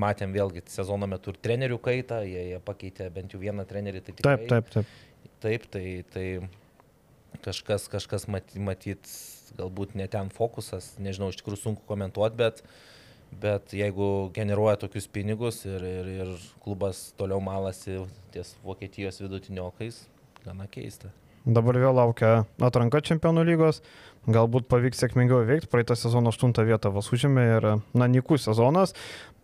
matėm 0.01 0.35
vėlgi 0.35 0.65
sezono 0.73 1.09
metu 1.11 1.33
ir 1.33 1.41
trenerių 1.45 1.79
kaitą, 1.83 2.21
jie, 2.27 2.51
jie 2.53 2.61
pakeitė 2.65 3.09
bent 3.15 3.35
jau 3.35 3.41
vieną 3.43 3.67
trenerį. 3.69 4.05
Tai 4.05 4.15
tikrai, 4.19 4.37
taip, 4.37 4.51
taip, 4.51 4.71
taip. 4.75 5.33
Taip, 5.45 5.67
tai, 5.73 5.87
tai 6.13 6.27
kažkas, 7.45 7.89
kažkas 7.93 8.29
matyt, 8.33 8.59
matyt 8.63 9.11
galbūt 9.59 9.95
ne 9.99 10.07
ten 10.11 10.31
fokusas, 10.35 10.95
nežinau, 11.03 11.31
iš 11.31 11.41
tikrųjų 11.41 11.61
sunku 11.61 11.85
komentuoti, 11.89 12.39
bet, 12.39 12.63
bet 13.43 13.75
jeigu 13.77 14.31
generuoja 14.37 14.79
tokius 14.85 15.09
pinigus 15.13 15.65
ir, 15.69 15.85
ir, 15.85 16.15
ir 16.25 16.33
klubas 16.65 17.11
toliau 17.19 17.43
malasi 17.45 18.03
ties 18.35 18.55
Vokietijos 18.65 19.21
vidutiniokais, 19.23 20.05
gana 20.47 20.69
keista. 20.71 21.13
Dabar 21.45 21.77
vėl 21.77 21.93
laukia 21.93 22.47
atranka 22.65 23.03
čempionų 23.05 23.43
lygos, 23.45 23.83
galbūt 24.25 24.65
pavyks 24.71 25.03
sėkmingiau 25.03 25.43
veikti, 25.45 25.69
praeitą 25.69 25.97
sezoną 25.99 26.33
8 26.33 26.55
vietą 26.65 26.93
vas 26.95 27.11
užėmė 27.13 27.45
ir, 27.59 27.67
na, 27.93 28.09
nikus 28.09 28.47
sezonas, 28.49 28.95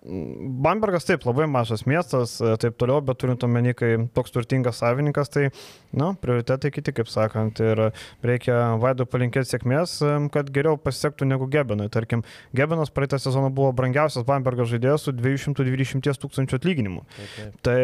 Bambergas 0.01 1.05
taip, 1.05 1.27
labai 1.29 1.45
mažas 1.51 1.83
miestas, 1.85 2.39
e, 2.41 2.55
taip 2.61 2.79
toliau, 2.81 3.03
bet 3.05 3.19
turint 3.21 3.43
omeny, 3.45 3.75
kai 3.77 3.91
toks 4.17 4.33
turtingas 4.33 4.79
savininkas, 4.81 5.29
tai, 5.29 5.51
na, 5.93 6.15
prioritetai 6.17 6.71
kiti, 6.73 6.95
kaip 6.97 7.11
sakant, 7.13 7.61
ir 7.61 7.83
reikia 8.25 8.79
Vaido 8.81 9.05
palinkėti 9.05 9.53
sėkmės, 9.53 9.99
e, 10.01 10.15
kad 10.33 10.49
geriau 10.55 10.81
pasisektų 10.81 11.29
negu 11.29 11.51
Gebenui. 11.53 11.91
Tarkim, 11.93 12.25
Gebenas 12.57 12.93
praeitą 12.97 13.21
sezoną 13.21 13.53
buvo 13.53 13.75
brangiausias 13.77 14.25
Bambergas 14.25 14.73
žaidėjas 14.73 15.05
su 15.05 15.13
220 15.13 16.17
tūkstančių 16.25 16.57
atlyginimu. 16.57 17.05
Taip. 17.21 17.61
Tai 17.69 17.79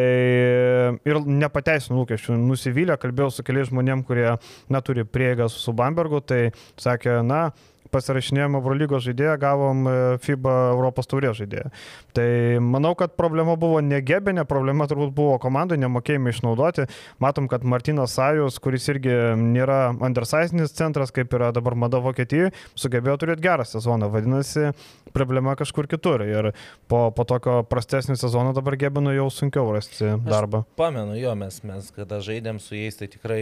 ir 1.05 1.21
nepateisino 1.21 2.01
lūkesčių, 2.01 2.41
nusivylę, 2.41 2.97
kalbėjau 2.97 3.29
su 3.37 3.45
keliais 3.45 3.69
žmonėm, 3.69 4.01
kurie 4.07 4.31
neturi 4.73 5.05
prieigas 5.05 5.61
su 5.61 5.73
Bambergu, 5.77 6.25
tai 6.25 6.47
sakė, 6.81 7.19
na, 7.21 7.51
pasirašinėjom 7.93 8.57
Eurolygos 8.59 9.05
žaidėją, 9.05 9.37
gavom 9.41 9.87
e, 9.87 9.95
FIBA 10.23 10.55
Europos 10.73 11.09
taurės 11.09 11.37
žaidėją. 11.39 11.71
Tai 12.17 12.27
manau, 12.63 12.93
kad 12.99 13.15
problema 13.19 13.57
buvo 13.59 13.81
ne 13.85 13.99
gebinė, 14.03 14.45
problema 14.49 14.87
turbūt 14.89 15.13
buvo 15.17 15.37
komandai, 15.41 15.79
nemokėjimai 15.81 16.33
išnaudoti. 16.35 16.87
Matom, 17.23 17.49
kad 17.51 17.65
Martinas 17.67 18.15
Sajus, 18.17 18.59
kuris 18.63 18.87
irgi 18.91 19.13
nėra 19.37 19.91
undersizinis 19.93 20.75
centras, 20.77 21.13
kaip 21.15 21.33
yra 21.37 21.51
dabar 21.55 21.77
mada 21.77 22.01
Vokietijoje, 22.03 22.53
sugebėjo 22.77 23.19
turėti 23.21 23.45
gerą 23.45 23.67
sezoną. 23.67 24.09
Vadinasi, 24.13 24.71
problema 25.17 25.55
kažkur 25.59 25.87
kitur. 25.89 26.23
Ir 26.27 26.51
po, 26.87 27.07
po 27.15 27.25
tokio 27.27 27.61
prastesnio 27.69 28.17
sezono 28.19 28.53
dabar 28.57 28.77
gebinu 28.79 29.13
jau 29.15 29.29
sunkiau 29.33 29.71
rasti 29.75 30.13
darbą. 30.27 30.63
Aš 30.65 30.79
pamenu, 30.79 31.17
jo, 31.19 31.33
mes, 31.39 31.61
mes 31.67 31.89
kada 31.95 32.21
žaidėm 32.23 32.61
su 32.63 32.77
jais, 32.77 32.97
tai 32.99 33.09
tikrai 33.11 33.41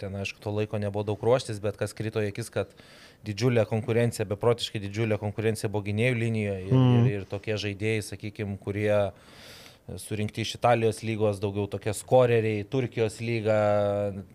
ten, 0.00 0.16
aišku, 0.22 0.40
to 0.44 0.54
laiko 0.54 0.80
nebuvo 0.80 1.06
daug 1.10 1.28
ruoštis, 1.28 1.60
bet 1.64 1.78
kas 1.80 1.96
krito 1.96 2.22
į 2.24 2.32
akis, 2.32 2.52
kad 2.54 2.72
didžiulė 3.26 3.64
konkurencija, 3.68 4.26
beprotiškai 4.28 4.80
didžiulė 4.82 5.18
konkurencija 5.20 5.70
buvo 5.72 5.86
gynėjų 5.88 6.18
linijoje 6.22 6.64
ir, 6.66 6.74
mm. 6.74 6.96
ir, 6.98 7.20
ir 7.20 7.28
tokie 7.28 7.56
žaidėjai, 7.60 8.04
sakykime, 8.12 8.58
kurie 8.62 8.92
surinkti 9.96 10.44
iš 10.44 10.54
Italijos 10.58 11.00
lygos, 11.02 11.40
daugiau 11.40 11.68
tokie 11.70 11.94
skoreriai, 11.96 12.66
Turkijos 12.68 13.22
lyga, 13.24 13.56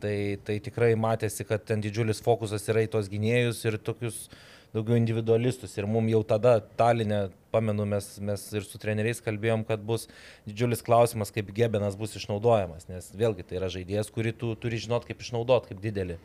tai, 0.02 0.40
tai 0.46 0.58
tikrai 0.66 0.94
matėsi, 0.98 1.46
kad 1.46 1.66
ten 1.68 1.84
didžiulis 1.84 2.24
fokusas 2.26 2.66
yra 2.74 2.86
į 2.86 2.90
tos 2.96 3.10
gynėjus 3.12 3.62
ir 3.70 3.78
tokius 3.78 4.26
daugiau 4.74 4.98
individualistus. 4.98 5.76
Ir 5.78 5.88
mums 5.90 6.10
jau 6.10 6.24
tada 6.34 6.58
Talinė, 6.80 7.28
pamenu, 7.54 7.86
mes, 7.86 8.08
mes 8.18 8.46
ir 8.58 8.66
su 8.66 8.82
treneriais 8.82 9.22
kalbėjom, 9.22 9.66
kad 9.68 9.84
bus 9.86 10.08
didžiulis 10.48 10.82
klausimas, 10.86 11.32
kaip 11.34 11.54
Gebenas 11.54 11.98
bus 12.00 12.18
išnaudojamas, 12.18 12.90
nes 12.90 13.12
vėlgi 13.14 13.46
tai 13.46 13.62
yra 13.62 13.70
žaidėjas, 13.74 14.10
kurį 14.14 14.34
tu 14.40 14.56
turi 14.58 14.82
žinot, 14.82 15.06
kaip 15.06 15.22
išnaudot, 15.22 15.70
kaip 15.70 15.84
didelį. 15.84 16.18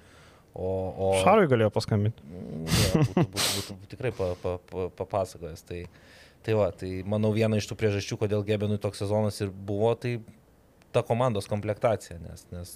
O, 0.54 0.68
o... 0.68 1.10
Šarui 1.22 1.48
galėjo 1.50 1.70
paskambinti. 1.74 2.24
Ja, 2.24 3.02
būtų, 3.02 3.12
būtų, 3.14 3.26
būtų, 3.34 3.76
būtų 3.82 3.90
tikrai 3.92 4.12
pa, 4.16 4.32
pa, 4.42 4.56
pa, 4.70 4.88
papasakojęs. 4.98 5.62
Tai, 5.68 5.82
tai, 6.46 6.56
va, 6.58 6.70
tai 6.74 6.90
manau 7.06 7.30
viena 7.36 7.60
iš 7.60 7.68
tų 7.70 7.78
priežasčių, 7.78 8.18
kodėl 8.24 8.46
Gebenui 8.48 8.80
toks 8.82 9.04
sezonas 9.04 9.38
ir 9.44 9.52
buvo, 9.52 9.92
tai 10.00 10.18
ta 10.94 11.04
komandos 11.06 11.48
komplektacija, 11.50 12.18
nes, 12.24 12.46
nes 12.54 12.74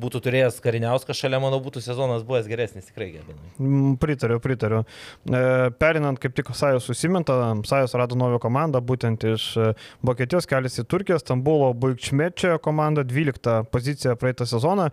būtų 0.00 0.20
turėjęs 0.26 0.58
Kariniauskas 0.64 1.18
šalia, 1.18 1.40
manau, 1.42 1.58
būtų 1.64 1.80
sezonas 1.84 2.24
buvęs 2.26 2.48
geresnis, 2.50 2.88
tikrai 2.90 3.08
gebinai. 3.14 3.50
Mm, 3.56 3.96
pritariu, 4.00 4.38
pritariu. 4.44 4.82
E, 5.24 5.40
perinant 5.80 6.20
kaip 6.20 6.36
tik 6.36 6.52
Sajus 6.56 6.86
susiminta, 6.88 7.36
Sajus 7.68 7.96
rado 7.96 8.18
naują 8.18 8.40
komandą, 8.42 8.82
būtent 8.84 9.24
iš 9.32 9.48
e, 9.56 9.70
Vokietijos 10.06 10.48
keliasi 10.50 10.82
į 10.84 10.86
Turkiją, 10.92 11.20
Stambulo 11.22 11.72
Baigčmečio 11.80 12.58
komanda, 12.64 13.06
12 13.08 13.58
pozicija 13.72 14.16
praeitą 14.20 14.48
sezoną. 14.48 14.90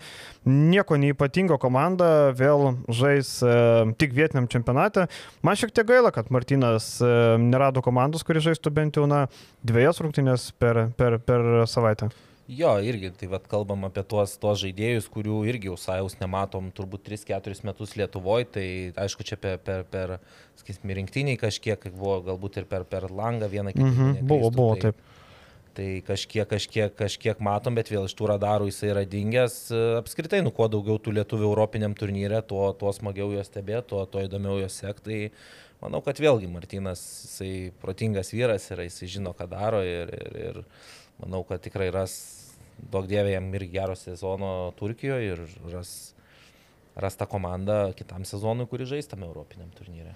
Nieko 0.48 0.98
neįpatingo 1.00 1.60
komanda, 1.62 2.32
vėl 2.40 2.78
žais 2.88 3.36
e, 3.44 3.56
tik 4.00 4.16
vietiniam 4.16 4.48
čempionate. 4.52 5.10
Man 5.44 5.60
šiek 5.60 5.76
tiek 5.76 5.90
gaila, 5.90 6.14
kad 6.16 6.32
Martinas 6.34 6.96
nerado 7.44 7.84
komandos, 7.84 8.24
kuri 8.24 8.44
žaistų 8.44 8.72
bent 8.76 9.00
jau 9.00 9.08
na, 9.10 9.26
dviejas 9.68 10.00
rungtynės 10.04 10.52
per, 10.60 10.86
per, 10.98 11.20
per 11.24 11.66
savaitę. 11.70 12.14
Jo, 12.48 12.74
irgi, 12.84 13.08
tai 13.16 13.30
vad 13.32 13.46
kalbam 13.48 13.86
apie 13.88 14.02
tuos, 14.04 14.34
tuos 14.36 14.60
žaidėjus, 14.60 15.06
kurių 15.12 15.38
irgi 15.48 15.70
jau 15.70 15.78
sąjaus 15.80 16.18
nematom 16.20 16.74
turbūt 16.76 17.06
3-4 17.08 17.64
metus 17.64 17.94
Lietuvoje, 17.96 18.50
tai 18.58 18.66
aišku, 19.00 19.24
čia 19.24 19.38
per, 19.40 19.62
per, 19.64 19.86
per 19.88 20.18
sakysime, 20.60 20.98
rinktiniai 21.00 21.40
kažkiek 21.40 21.88
buvo, 21.94 22.18
galbūt 22.28 22.60
ir 22.60 22.68
per, 22.68 22.84
per 22.84 23.08
langą 23.08 23.48
vieną 23.48 23.72
kitą. 23.72 23.88
Mm 23.88 23.96
-hmm, 23.96 24.28
buvo, 24.28 24.52
buvo, 24.52 24.76
tai, 24.76 24.92
taip. 24.92 25.00
Tai 25.74 26.02
kažkiek, 26.06 26.46
kažkiek, 26.50 26.92
kažkiek 26.94 27.40
matom, 27.40 27.76
bet 27.76 27.88
vėl 27.90 28.06
iš 28.06 28.14
tų 28.14 28.28
radarų 28.30 28.68
jisai 28.70 28.92
yra 28.92 29.06
dingęs. 29.10 29.72
Apskritai, 30.04 30.44
nu 30.44 30.52
kuo 30.52 30.68
daugiau 30.68 31.00
tų 31.00 31.16
lietuvių 31.18 31.48
Europiniam 31.48 31.96
turnyre, 31.96 32.42
tuo, 32.42 32.74
tuo 32.74 32.92
smagiau 32.94 33.32
juos 33.32 33.48
stebėti, 33.48 33.88
tuo, 33.88 34.06
tuo 34.06 34.22
įdomiau 34.22 34.60
juos 34.60 34.76
sekti. 34.84 35.04
Tai 35.04 35.32
manau, 35.82 36.02
kad 36.02 36.20
vėlgi 36.20 36.52
Martinas, 36.52 37.02
jisai 37.24 37.72
protingas 37.82 38.30
vyras 38.34 38.70
yra, 38.70 38.84
jisai 38.84 39.08
žino, 39.08 39.34
ką 39.34 39.48
daro 39.50 39.82
ir, 39.82 40.14
ir, 40.14 40.38
ir 40.44 40.62
manau, 41.24 41.44
kad 41.48 41.64
tikrai 41.64 41.90
ras, 41.94 42.14
daug 42.92 43.08
dievė 43.10 43.38
jam 43.38 43.48
ir 43.56 43.68
gero 43.72 43.96
sezono 43.98 44.74
Turkijoje 44.80 45.34
ir 45.34 45.42
ras, 45.72 45.96
ras 47.00 47.18
tą 47.20 47.28
komandą 47.30 47.80
kitam 47.98 48.28
sezonui, 48.28 48.68
kurį 48.70 48.90
žais 48.96 49.10
tame 49.10 49.28
Europiniam 49.30 49.72
turnyre. 49.78 50.14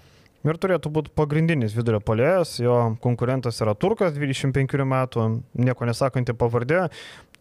Ir 0.48 0.60
turėtų 0.62 0.92
būti 0.94 1.12
pagrindinis 1.18 1.74
vidurio 1.76 2.00
polėjas, 2.04 2.60
jo 2.62 2.76
konkurentas 3.04 3.58
yra 3.64 3.74
Turkas, 3.76 4.14
25 4.16 4.86
metų, 4.88 5.26
nieko 5.58 5.88
nesakanti 5.90 6.36
pavardė, 6.38 6.86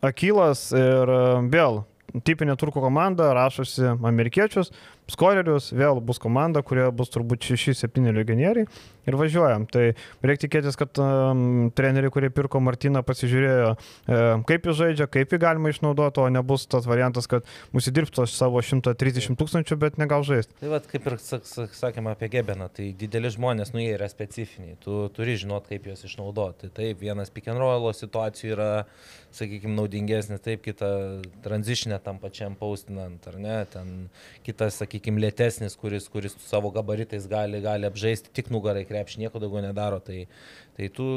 Akylas 0.04 0.68
ir 0.76 1.12
vėl 1.52 1.82
tipinė 2.26 2.56
turkų 2.58 2.82
komanda, 2.84 3.30
rašosi 3.36 3.86
amerikiečius, 3.94 4.70
skorerius, 5.10 5.70
vėl 5.76 6.00
bus 6.02 6.18
komanda, 6.22 6.62
kurioje 6.66 6.92
bus 6.96 7.12
turbūt 7.14 7.46
6-7 7.46 8.12
legionieriai 8.16 8.66
ir 9.06 9.16
važiuojam. 9.18 9.66
Tai 9.70 9.84
reikia 10.26 10.46
tikėtis, 10.46 10.78
kad 10.78 10.98
um, 11.02 11.70
treneriai, 11.76 12.12
kurie 12.14 12.30
pirko 12.34 12.60
Martiną, 12.64 13.02
pasižiūrėjo, 13.06 13.68
e, 13.76 14.18
kaip 14.48 14.66
jis 14.66 14.78
žaidžia, 14.80 15.06
kaip 15.10 15.30
jį 15.32 15.40
galima 15.42 15.70
išnaudoti, 15.70 16.22
o 16.24 16.26
nebus 16.34 16.66
tas 16.70 16.88
variantas, 16.90 17.28
kad 17.30 17.46
nusidirbtų 17.76 18.26
savo 18.30 18.62
130 18.62 19.38
tūkstančių, 19.38 19.78
bet 19.84 20.00
negal 20.02 20.26
žaisti. 20.26 20.56
Tai 20.58 20.72
vad, 20.74 20.88
kaip 20.90 21.06
ir 21.06 21.18
sakėme 21.22 22.16
apie 22.16 22.30
Gebeną, 22.32 22.68
tai 22.74 22.88
dideli 22.98 23.30
žmonės, 23.32 23.70
nu 23.76 23.84
jie 23.84 23.92
yra 23.94 24.10
specifiniai, 24.10 24.74
tu 24.82 25.04
turi 25.14 25.38
žinot, 25.38 25.70
kaip 25.70 25.86
juos 25.86 26.02
išnaudoti. 26.06 26.72
Taip, 26.74 26.98
vienas 27.02 27.30
pick 27.30 27.46
and 27.52 27.62
roll 27.62 27.86
situacijų 27.94 28.56
yra, 28.56 28.70
sakykime, 29.36 29.76
naudingesnis, 29.78 30.42
taip, 30.42 30.64
kita 30.66 30.90
tranzitionė 31.46 32.00
tam 32.02 32.18
pačiam 32.18 32.56
paustinant, 32.58 33.22
ar 33.30 33.38
ne, 33.38 33.56
ten 33.70 33.94
kitas, 34.46 34.80
sakykime, 34.80 34.95
lėtesnis, 35.04 35.76
kuris, 35.76 36.08
kuris 36.08 36.36
savo 36.46 36.70
gabaritais 36.74 37.26
gali, 37.28 37.60
gali 37.64 37.86
apžaisti 37.86 38.32
tik 38.32 38.50
nugarai 38.50 38.86
krepšį, 38.88 39.24
nieko 39.24 39.42
daugiau 39.42 39.64
nedaro. 39.64 40.00
Tai, 40.00 40.26
tai 40.76 40.88
tų 40.88 41.08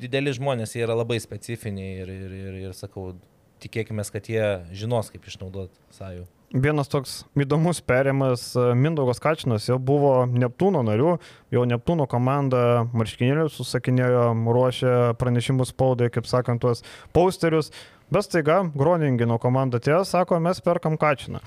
dideli 0.00 0.34
žmonės, 0.36 0.74
jie 0.74 0.84
yra 0.86 0.94
labai 0.94 1.20
specifiniai 1.20 2.00
ir, 2.04 2.14
ir, 2.14 2.32
ir, 2.38 2.60
ir 2.68 2.76
sakau, 2.76 3.12
tikėkime, 3.64 4.04
kad 4.12 4.28
jie 4.28 4.46
žinos, 4.76 5.10
kaip 5.12 5.26
išnaudoti 5.28 5.74
sąjų. 5.96 6.24
Vienas 6.54 6.86
toks 6.86 7.14
įdomus 7.34 7.80
perėjimas, 7.82 8.52
Mindaugas 8.78 9.18
Kačinas 9.18 9.64
jau 9.66 9.74
buvo 9.82 10.20
Neptūno 10.30 10.84
nariu, 10.86 11.16
jau 11.50 11.64
Neptūno 11.66 12.06
komanda 12.06 12.84
marškinėlius 12.94 13.56
susakinėjo, 13.58 14.28
ruošė 14.54 14.92
pranešimus 15.18 15.72
spaudai, 15.74 16.12
kaip 16.14 16.28
sakant, 16.30 16.62
tuos 16.62 16.84
posterius, 17.16 17.72
bet 18.14 18.28
staiga 18.28 18.60
Groningino 18.70 19.40
komanda 19.42 19.82
atėjo, 19.82 20.04
sako, 20.06 20.38
mes 20.44 20.62
perkam 20.62 20.94
Kačiną. 21.00 21.42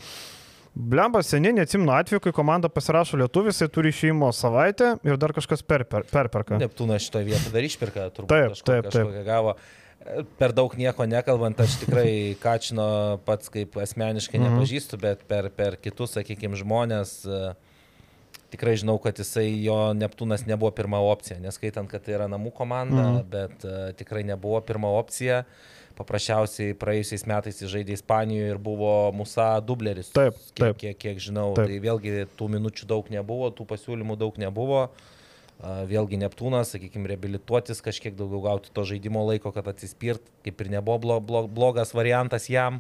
Blemba 0.78 1.24
seniai 1.26 1.56
neatsimnu 1.58 1.90
atveju, 1.96 2.22
kai 2.22 2.32
komanda 2.36 2.70
pasirašo 2.70 3.18
lietuvis, 3.18 3.64
jis 3.64 3.72
turi 3.74 3.90
išėjimo 3.94 4.30
savaitę 4.36 4.94
ir 5.08 5.18
dar 5.18 5.34
kažkas 5.34 5.64
per, 5.66 5.88
per, 5.90 6.06
perperka. 6.12 6.60
Neptūnas 6.62 7.08
šitoje 7.08 7.26
vietoje 7.32 7.54
dar 7.56 7.66
išpirka, 7.66 8.08
turbūt. 8.14 8.30
Taip, 8.34 8.54
kažko, 8.54 8.68
taip, 8.70 8.90
taip. 8.94 9.16
Gavo. 9.26 9.56
Per 10.38 10.54
daug 10.56 10.76
nieko 10.78 11.08
nekalbant, 11.10 11.60
aš 11.64 11.80
tikrai 11.82 12.12
Kačino 12.44 12.90
pats 13.26 13.50
kaip 13.54 13.80
asmeniškai 13.82 14.38
mhm. 14.38 14.60
nepažįstu, 14.60 15.00
bet 15.02 15.24
per, 15.30 15.50
per 15.56 15.80
kitus, 15.82 16.14
sakykime, 16.20 16.60
žmonės 16.62 17.16
uh, 17.26 17.48
tikrai 18.54 18.76
žinau, 18.78 19.00
kad 19.02 19.18
jisai 19.18 19.48
jo 19.64 19.80
Neptūnas 19.98 20.46
nebuvo 20.48 20.70
pirma 20.78 21.02
opcija, 21.02 21.40
neskaitant, 21.42 21.90
kad 21.90 22.06
tai 22.06 22.20
yra 22.20 22.30
namų 22.30 22.54
komanda, 22.60 23.08
mhm. 23.16 23.26
bet 23.34 23.66
uh, 23.66 23.90
tikrai 23.98 24.22
nebuvo 24.30 24.62
pirma 24.68 24.94
opcija. 25.00 25.42
Uh, 25.48 25.74
paprasčiausiai 25.98 26.76
praėjusiais 26.78 27.26
metais 27.30 27.62
žaidė 27.74 27.96
Ispanijoje 27.98 28.54
ir 28.54 28.62
buvo 28.62 28.94
Musa 29.16 29.50
dubleris. 29.66 30.12
Taip, 30.16 30.38
taip. 30.54 30.78
Kiek, 30.78 30.98
kiek, 30.98 31.00
kiek 31.04 31.22
žinau, 31.30 31.52
taip. 31.58 31.72
tai 31.72 31.80
vėlgi 31.84 32.28
tų 32.38 32.50
minučių 32.58 32.90
daug 32.90 33.10
nebuvo, 33.14 33.50
tų 33.56 33.68
pasiūlymų 33.72 34.18
daug 34.22 34.38
nebuvo. 34.42 34.88
Vėlgi 35.58 36.20
Neptūnas, 36.22 36.76
sakykime, 36.76 37.10
reabilituotis, 37.10 37.82
kažkiek 37.82 38.14
daugiau 38.18 38.44
gauti 38.44 38.70
to 38.70 38.84
žaidimo 38.86 39.24
laiko, 39.26 39.50
kad 39.56 39.66
atsispirt, 39.72 40.22
kaip 40.46 40.62
ir 40.62 40.70
nebuvo 40.76 41.00
blo, 41.02 41.18
blo, 41.18 41.42
blogas 41.50 41.96
variantas 41.98 42.46
jam, 42.52 42.78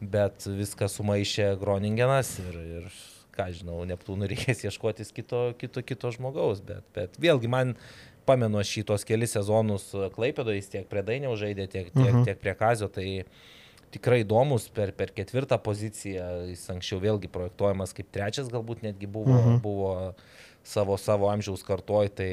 bet 0.00 0.46
viską 0.48 0.88
sumaišė 0.88 1.50
Groningenas 1.60 2.38
ir, 2.40 2.56
ir 2.78 2.88
ką 3.36 3.50
žinau, 3.60 3.82
Neptūnų 3.90 4.30
reikės 4.32 4.64
ieškotis 4.64 5.12
kito, 5.12 5.50
kito, 5.60 5.84
kito 5.84 6.14
žmogaus, 6.16 6.64
bet, 6.64 6.86
bet 6.96 7.20
vėlgi 7.20 7.52
man 7.52 7.76
pamenu 8.28 8.62
šitos 8.66 9.06
kelius 9.08 9.34
sezonus 9.36 9.90
Klaipėdoje, 10.14 10.60
jis 10.60 10.72
tiek 10.74 10.90
prie 10.90 11.04
Dainio 11.06 11.32
žaidė, 11.40 11.68
tiek, 11.70 11.88
tiek, 11.94 12.12
mhm. 12.12 12.26
tiek 12.28 12.42
prie 12.42 12.54
Kazio, 12.58 12.90
tai 12.92 13.08
tikrai 13.94 14.20
įdomus 14.22 14.68
per, 14.74 14.92
per 14.96 15.12
ketvirtą 15.16 15.56
poziciją, 15.64 16.26
jis 16.50 16.66
anksčiau 16.74 17.00
vėlgi 17.02 17.30
projektuojamas 17.32 17.94
kaip 17.96 18.10
trečias, 18.12 18.50
galbūt 18.52 18.84
netgi 18.84 19.08
buvo, 19.10 19.38
mhm. 19.38 19.60
buvo 19.64 19.92
savo, 20.66 20.98
savo 21.00 21.30
amžiaus 21.32 21.64
kartoj, 21.66 22.12
tai 22.12 22.30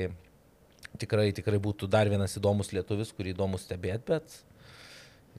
tikrai, 0.99 1.29
tikrai 1.35 1.61
būtų 1.63 1.89
dar 1.91 2.11
vienas 2.11 2.35
įdomus 2.39 2.73
lietuvis, 2.75 3.13
kurį 3.15 3.35
įdomu 3.35 3.59
stebėti, 3.61 4.03
bet 4.11 4.39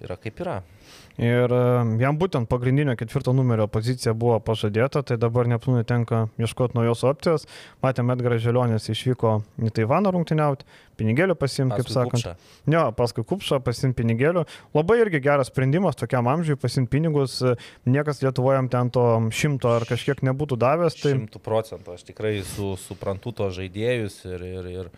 yra 0.04 0.16
kaip 0.20 0.40
yra. 0.44 0.60
Ir 1.16 1.52
jam 1.96 2.18
būtent 2.20 2.44
pagrindinio 2.50 2.92
ketvirto 3.00 3.32
numerio 3.32 3.64
pozicija 3.72 4.12
buvo 4.12 4.36
pažadėta, 4.44 5.00
tai 5.00 5.16
dabar 5.16 5.48
Neptūnui 5.48 5.86
tenka 5.88 6.26
ieškoti 6.36 6.76
naujos 6.76 7.06
opcijos. 7.08 7.46
Matėme, 7.84 8.12
Edgaras 8.12 8.42
Želionis 8.44 8.90
išvyko 8.92 9.38
į 9.64 9.72
Taivaną 9.78 10.12
rungtyniauti, 10.12 10.68
pinigėlių 11.00 11.38
pasimti, 11.40 11.78
kaip 11.80 11.88
sakant. 11.88 12.20
Kupšą. 12.20 12.34
Ne, 12.68 12.82
paskui 12.98 13.24
kupšą 13.32 13.62
pasimti 13.64 13.96
pinigėlių. 14.02 14.44
Labai 14.76 15.00
irgi 15.06 15.22
geras 15.24 15.48
sprendimas 15.48 15.96
tokiam 15.96 16.28
amžiui 16.28 16.60
pasimti 16.60 16.92
pinigus. 16.92 17.38
Niekas 17.88 18.20
Lietuvojam 18.20 18.68
ten 18.72 18.92
to 18.92 19.06
šimto 19.32 19.72
ar 19.72 19.88
kažkiek 19.88 20.20
nebūtų 20.20 20.60
davęs. 20.60 21.00
Tai... 21.00 21.16
Šimtų 21.16 21.40
procentų, 21.40 21.96
aš 21.96 22.04
tikrai 22.12 22.36
su, 22.44 22.74
suprantu 22.84 23.32
to 23.40 23.48
žaidėjus 23.56 24.20
ir, 24.28 24.44
ir, 24.52 24.74
ir 24.82 24.92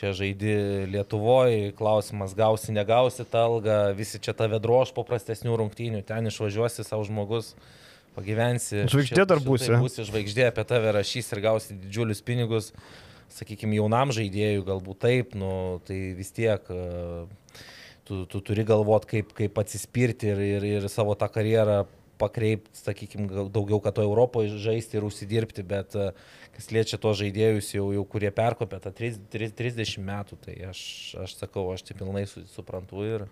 čia 0.00 0.14
žaidi 0.16 0.54
Lietuvoje, 0.88 1.74
klausimas 1.76 2.32
gausi, 2.36 2.72
negausi 2.72 3.26
tą 3.28 3.44
algą, 3.50 3.76
visi 3.96 4.20
čia 4.22 4.32
tave 4.36 4.56
drož 4.62 4.94
po 4.96 5.04
prastesnių 5.04 5.58
rungtynių, 5.60 6.00
ten 6.08 6.30
išvažiuosi 6.30 6.86
savo 6.86 7.04
žmogus, 7.04 7.52
pagyvensi. 8.16 8.86
Žvaigždė 8.90 9.26
dar 9.28 9.42
būsi. 9.44 9.74
Būsi 9.76 10.06
žvaigždė, 10.08 10.48
apie 10.48 10.64
tave 10.68 10.94
rašys 10.96 11.28
ir 11.34 11.42
gausi 11.44 11.76
didžiulius 11.76 12.24
pinigus, 12.24 12.72
sakykime, 13.36 13.76
jaunam 13.76 14.14
žaidėjui 14.16 14.64
galbūt 14.66 15.02
taip, 15.04 15.36
nu, 15.38 15.52
tai 15.86 16.00
vis 16.16 16.32
tiek 16.34 16.64
e, 16.72 16.80
tu, 18.08 18.24
tu 18.24 18.40
turi 18.40 18.64
galvot, 18.66 19.04
kaip, 19.06 19.36
kaip 19.36 19.60
atsispirti 19.60 20.32
ir, 20.32 20.44
ir, 20.56 20.68
ir 20.80 20.90
savo 20.90 21.14
tą 21.18 21.28
karjerą 21.30 21.84
pakreipti, 22.20 22.72
sakykime, 22.76 23.48
daugiau, 23.52 23.78
kad 23.84 23.96
to 23.96 24.04
Europoje 24.04 24.56
žaisti 24.60 24.98
ir 24.98 25.06
užsidirbti, 25.06 25.64
bet 25.64 25.94
uh, 25.96 26.10
kas 26.56 26.70
liečia 26.74 26.98
tos 27.00 27.18
žaidėjus, 27.20 27.74
jau, 27.76 27.90
jau 27.94 28.04
kurie 28.08 28.30
perkopė 28.34 28.80
tą 28.84 28.92
30 28.94 30.00
metų, 30.06 30.40
tai 30.44 30.56
aš, 30.70 30.80
aš 31.24 31.36
sakau, 31.40 31.68
aš 31.74 31.86
tai 31.88 31.98
pilnai 32.00 32.26
suprantu 32.28 33.06
ir 33.06 33.28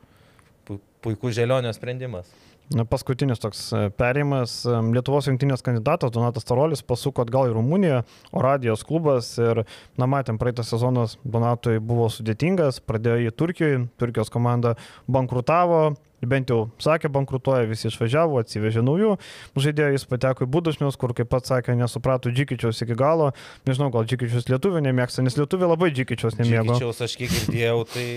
puikus 1.04 1.36
želionio 1.38 1.72
sprendimas. 1.76 2.30
Paskutinis 2.68 3.40
toks 3.40 3.62
e, 3.72 3.86
perėjimas. 3.96 4.58
Lietuvos 4.92 5.30
rinktinės 5.30 5.64
kandidatas 5.64 6.12
Donatas 6.12 6.44
Tarolis 6.44 6.82
pasuko 6.84 7.24
atgal 7.24 7.48
į 7.48 7.54
Rumuniją, 7.56 8.02
Oradijos 8.36 8.84
klubas 8.84 9.30
ir, 9.40 9.62
na, 9.96 10.08
matėm, 10.10 10.36
praeitą 10.40 10.66
sezoną 10.68 11.06
Donatui 11.24 11.78
buvo 11.80 12.10
sudėtingas, 12.12 12.82
pradėjo 12.84 13.30
į 13.30 13.32
Turkijoje, 13.40 13.80
Turkijos 14.00 14.28
komanda 14.34 14.74
bankrutavo, 15.08 15.94
bent 16.26 16.50
jau 16.50 16.64
sakė, 16.82 17.10
bankrutuoja, 17.12 17.68
visi 17.70 17.88
išvažiavo, 17.90 18.40
atsivežė 18.42 18.82
naujų 18.82 19.14
žaidėjų, 19.58 19.94
jis 19.98 20.06
pateko 20.10 20.46
į 20.46 20.50
būdušnius, 20.56 20.98
kur, 20.98 21.14
kaip 21.16 21.30
pats 21.30 21.52
sakė, 21.52 21.76
nesuprato 21.78 22.32
Džikičiaus 22.34 22.82
iki 22.84 22.96
galo. 22.98 23.30
Nežinau, 23.68 23.90
gal 23.94 24.08
Džikičius 24.08 24.48
lietuvių 24.50 24.82
nemėgsta, 24.88 25.24
nes 25.26 25.38
lietuvių 25.38 25.70
labai 25.72 25.92
Džikičiaus 25.94 26.38
nemėgo. 26.40 26.74
Džikičiaus 26.74 27.02
aš 27.06 27.16
kiek 27.20 27.34
girdėjau, 27.34 27.80
tai 27.94 28.08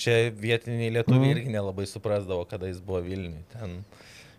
čia 0.00 0.18
vietiniai 0.32 0.92
lietuviai 0.98 1.24
mm. 1.24 1.32
irgi 1.36 1.56
nelabai 1.56 1.88
suprasdavo, 1.90 2.46
kada 2.48 2.70
jis 2.70 2.80
buvo 2.84 3.02
Vilniui. 3.04 3.44
Ten 3.52 3.80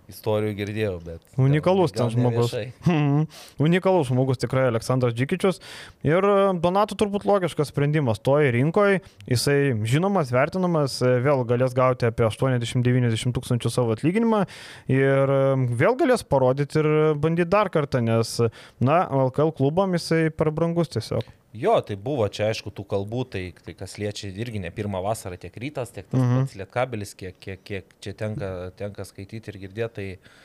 istorijų 0.10 0.56
girdėjau, 0.58 0.96
bet. 1.06 1.24
Unikalus 1.40 1.94
ten 1.96 2.12
žmogus. 2.14 2.56
Hmm. 2.90 3.26
Unikalus 3.62 4.10
žmogus 4.10 4.40
tikrai 4.42 4.66
Aleksandras 4.70 5.14
Džikičius. 5.14 5.60
Ir 6.08 6.26
e, 6.26 6.36
Donatų 6.62 6.98
turbūt 7.00 7.26
logiškas 7.28 7.70
sprendimas. 7.70 8.22
Toje 8.24 8.52
rinkoje 8.56 9.02
jisai 9.30 9.58
žinomas, 9.90 10.34
vertinamas, 10.34 10.98
e, 11.06 11.16
vėl 11.26 11.44
galės 11.50 11.76
gauti 11.78 12.08
apie 12.10 12.26
80-90 12.28 13.36
tūkstančių 13.36 13.74
savo 13.74 13.94
atlyginimą 13.98 14.46
ir 14.92 15.36
e, 15.36 15.42
vėl 15.80 16.00
galės 16.00 16.26
parodyti 16.26 16.82
ir 16.82 16.90
bandyti 17.20 17.52
dar 17.54 17.70
kartą, 17.74 18.02
nes, 18.06 18.38
na, 18.82 19.04
LKL 19.30 19.54
klubam 19.60 19.94
jisai 19.98 20.30
per 20.34 20.54
brangus 20.56 20.92
tiesiog. 20.96 21.39
Jo, 21.54 21.80
tai 21.82 21.96
buvo 21.98 22.28
čia 22.30 22.52
aišku 22.52 22.70
tų 22.78 22.84
kalbų, 22.92 23.24
tai, 23.34 23.42
tai 23.66 23.74
kas 23.78 23.96
liečia 23.98 24.30
irgi 24.30 24.62
ne 24.62 24.70
pirmą 24.70 25.02
vasarą, 25.02 25.40
tiek 25.42 25.56
rytas, 25.58 25.90
tiek 25.96 26.06
tas 26.06 26.22
mhm. 26.22 26.44
pats 26.44 26.60
lietkabelis, 26.60 27.16
kiek, 27.18 27.40
kiek, 27.42 27.64
kiek 27.66 27.98
čia 28.06 28.14
tenka, 28.18 28.52
tenka 28.78 29.06
skaityti 29.08 29.50
ir 29.50 29.58
girdėti. 29.66 29.96
Tai, 29.98 30.36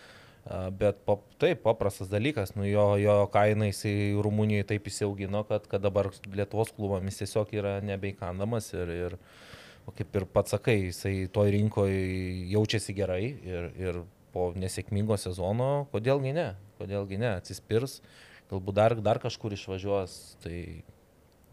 bet 0.76 0.98
pap, 1.04 1.22
taip, 1.40 1.62
paprastas 1.64 2.10
dalykas, 2.12 2.52
nu 2.56 2.66
jo, 2.68 2.96
jo 3.00 3.14
kaina 3.32 3.70
jisai 3.70 4.12
Rumunijoje 4.22 4.66
taip 4.74 4.88
įsiaugino, 4.90 5.40
kad, 5.48 5.64
kad 5.70 5.80
dabar 5.84 6.10
Lietuvos 6.28 6.72
klubams 6.76 7.20
tiesiog 7.20 7.52
yra 7.56 7.78
nebeikandamas 7.84 8.68
ir, 8.76 8.92
ir 8.92 9.16
o 9.88 9.94
kaip 9.96 10.16
ir 10.16 10.26
pats 10.28 10.52
sakai, 10.52 10.90
jisai 10.90 11.30
toj 11.32 11.52
rinkoje 11.54 11.96
jaučiasi 12.52 12.96
gerai 12.96 13.22
ir, 13.44 13.70
ir 13.80 14.02
po 14.36 14.50
nesėkmingo 14.58 15.16
sezono, 15.20 15.86
kodėlgi 15.94 16.34
ne, 16.36 16.50
kodėlgi 16.80 17.20
ne, 17.22 17.36
atsispirs, 17.38 18.02
galbūt 18.50 18.76
dar, 18.76 18.96
dar 19.00 19.20
kažkur 19.22 19.56
išvažiuos, 19.56 20.18
tai 20.44 20.58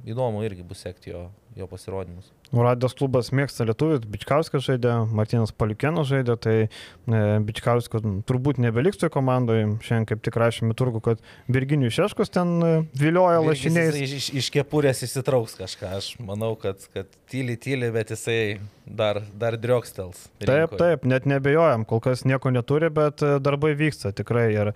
įdomu 0.07 0.43
irgi 0.45 0.63
bus 0.65 0.81
sekti 0.83 1.11
jo, 1.13 1.27
jo 1.57 1.67
pasirodymus. 1.69 2.31
Radijos 2.51 2.95
klubas 2.99 3.29
mėgsta 3.31 3.63
lietuvius, 3.63 4.03
Bičkauskas 4.11 4.65
žaidė, 4.65 4.91
Martinas 5.15 5.53
Paliukėnas 5.55 6.09
žaidė, 6.09 6.35
tai 6.41 6.55
e, 6.67 7.21
Bičkauskas 7.47 8.03
turbūt 8.27 8.59
nebeliks 8.59 8.99
toje 8.99 9.13
komandoje. 9.13 9.69
Šiandien 9.85 10.09
kaip 10.09 10.23
tik 10.25 10.39
rašėme 10.41 10.75
turgu, 10.75 10.99
kad 11.05 11.23
Virginijus 11.51 11.95
Šeškus 11.95 12.33
ten 12.35 12.51
e, 12.59 12.73
vilioja 12.99 13.39
lašiniais. 13.45 13.95
Iš, 13.95 14.15
iš, 14.17 14.27
iš 14.41 14.51
kepurės 14.57 14.99
įsitrauks 15.07 15.55
kažką, 15.61 15.93
aš 16.01 16.11
manau, 16.19 16.57
kad, 16.59 16.83
kad 16.91 17.07
tyli, 17.31 17.55
tyli, 17.61 17.87
bet 17.95 18.11
jisai 18.11 18.41
dar, 18.83 19.21
dar 19.39 19.55
driokstels. 19.61 20.27
Taip, 20.43 20.75
taip, 20.81 21.07
net 21.07 21.29
nebejojam, 21.29 21.87
kol 21.87 22.03
kas 22.03 22.25
nieko 22.27 22.51
neturi, 22.51 22.91
bet 22.91 23.23
e, 23.23 23.37
darbai 23.43 23.71
vyksta 23.79 24.11
tikrai. 24.17 24.49
Ir, 24.51 24.73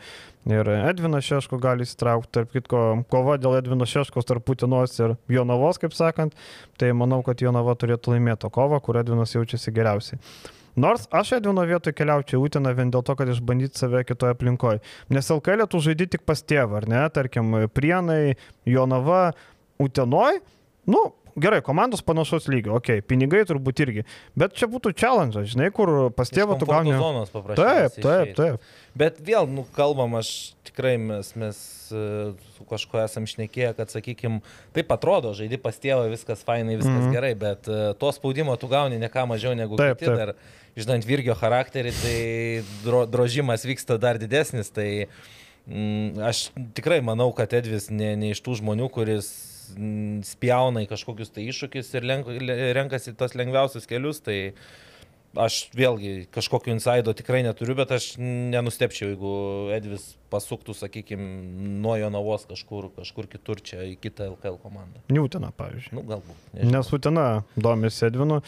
ir 0.50 0.70
Edvinas 0.76 1.26
Šeško 1.26 1.60
gali 1.62 1.86
įsitraukti, 1.88 2.32
tarp 2.38 2.52
kitko, 2.54 2.82
kova 3.12 3.38
dėl 3.42 3.58
Edvino 3.60 3.88
Šeškos 3.90 4.28
tarp 4.30 4.46
Putinos 4.46 4.94
ir 5.00 5.16
Jonavos, 5.32 5.80
kaip 5.82 5.96
sakant, 5.98 6.36
tai 6.80 6.92
manau, 6.98 7.22
kad 7.26 7.42
Jonava 7.42 7.76
turėtų 7.80 8.16
laimėti 8.16 8.52
kovą, 8.54 8.82
kur 8.86 9.02
Edvinas 9.02 9.34
jaučiasi 9.36 9.74
geriausiai. 9.76 10.22
Nors 10.76 11.06
aš 11.16 11.38
Edvino 11.38 11.64
vietoje 11.64 11.96
keliaučiau 11.96 12.42
į 12.42 12.50
Utiną 12.50 12.74
vien 12.76 12.90
dėl 12.92 13.04
to, 13.08 13.16
kad 13.16 13.30
išbandyti 13.32 13.80
save 13.80 14.04
kitoje 14.04 14.36
aplinkoje. 14.36 14.82
Nes 15.14 15.32
LKL 15.32 15.70
tu 15.72 15.80
žaidži 15.80 16.10
tik 16.18 16.26
pas 16.28 16.42
tėvą, 16.44 16.82
ar 16.82 16.90
ne? 16.92 17.04
Tarkim, 17.16 17.54
Prienai, 17.72 18.36
Jonava, 18.68 19.30
Utenoj. 19.80 20.42
Nu, 20.92 21.06
gerai, 21.36 21.62
komandos 21.66 22.02
panašaus 22.06 22.48
lygio, 22.52 22.76
ok, 22.80 23.02
pinigai 23.08 23.44
turbūt 23.48 23.82
irgi, 23.86 24.06
bet 24.40 24.56
čia 24.58 24.70
būtų 24.72 24.94
challenge, 24.96 25.44
žinai, 25.52 25.70
kur 25.76 26.10
pas 26.16 26.32
tėvą 26.32 26.58
tu 26.60 26.68
gauni. 26.70 26.96
Zonos 26.96 27.34
paprasčiausiai. 27.34 28.04
Taip, 28.04 28.06
taip, 28.06 28.36
taip. 28.40 28.74
Bet 28.96 29.20
vėl, 29.28 29.50
nu, 29.52 29.66
kalbam, 29.76 30.16
aš 30.20 30.56
tikrai 30.70 30.96
mes, 31.02 31.32
mes 31.40 31.60
e, 31.92 32.04
su 32.56 32.68
kažkuo 32.70 33.02
esam 33.04 33.28
šnekėję, 33.30 33.74
kad, 33.78 33.92
sakykime, 33.92 34.42
taip 34.76 34.94
atrodo, 34.96 35.34
žaidži 35.38 35.60
pas 35.62 35.80
tėvą, 35.80 36.08
viskas 36.14 36.46
fainai, 36.48 36.78
viskas 36.80 36.94
mm 36.94 37.08
-hmm. 37.08 37.18
gerai, 37.18 37.34
bet 37.36 37.68
uh, 37.68 37.92
to 38.00 38.12
spaudimo 38.16 38.56
tu 38.56 38.72
gauni 38.72 39.00
ne 39.00 39.12
ką 39.12 39.28
mažiau 39.28 39.56
negu 39.56 39.76
taip, 39.78 40.00
kiti. 40.00 40.12
Taip. 40.12 40.18
Dar, 40.18 40.36
žinant 40.76 41.08
Virgio 41.08 41.36
charakterį, 41.36 41.92
tai 42.02 42.20
dro, 42.84 43.06
drožimas 43.08 43.66
vyksta 43.66 43.98
dar 43.98 44.20
didesnis. 44.20 44.70
Tai 44.70 45.08
mm, 45.68 46.20
aš 46.20 46.50
tikrai 46.76 47.02
manau, 47.02 47.32
kad 47.36 47.54
Edvis 47.54 47.90
ne, 47.90 48.16
ne 48.20 48.32
iš 48.36 48.44
tų 48.44 48.60
žmonių, 48.62 48.90
kuris 48.92 49.55
spjauna 50.26 50.84
į 50.86 50.90
kažkokius 50.92 51.34
tai 51.36 51.48
iššūkius 51.52 51.94
ir 51.98 52.08
renkasi 52.78 53.16
tos 53.18 53.36
lengviausius 53.38 53.88
kelius, 53.90 54.22
tai 54.26 54.40
aš 55.36 55.60
vėlgi 55.76 56.28
kažkokio 56.34 56.76
insaido 56.76 57.14
tikrai 57.18 57.44
neturiu, 57.46 57.76
bet 57.78 57.92
aš 57.96 58.14
nenustepčiau, 58.20 59.12
jeigu 59.14 59.34
Edvis 59.76 60.14
pasuktų, 60.36 60.76
sakykime, 60.76 61.26
nuo 61.84 61.96
Jonavos 62.00 62.46
kažkur, 62.50 62.90
kažkur 62.98 63.28
kitur 63.32 63.62
čia 63.64 63.84
į 63.86 63.96
kitą 64.02 64.30
LKL 64.34 64.58
komandą. 64.64 65.04
Niutina, 65.14 65.52
pavyzdžiui. 65.56 65.94
Nu, 65.96 66.04
galbūt. 66.08 66.42
Nežinau. 66.56 66.74
Nes 66.74 66.92
Utina 66.96 67.28
domisi 67.56 68.08
Edvinu. 68.08 68.42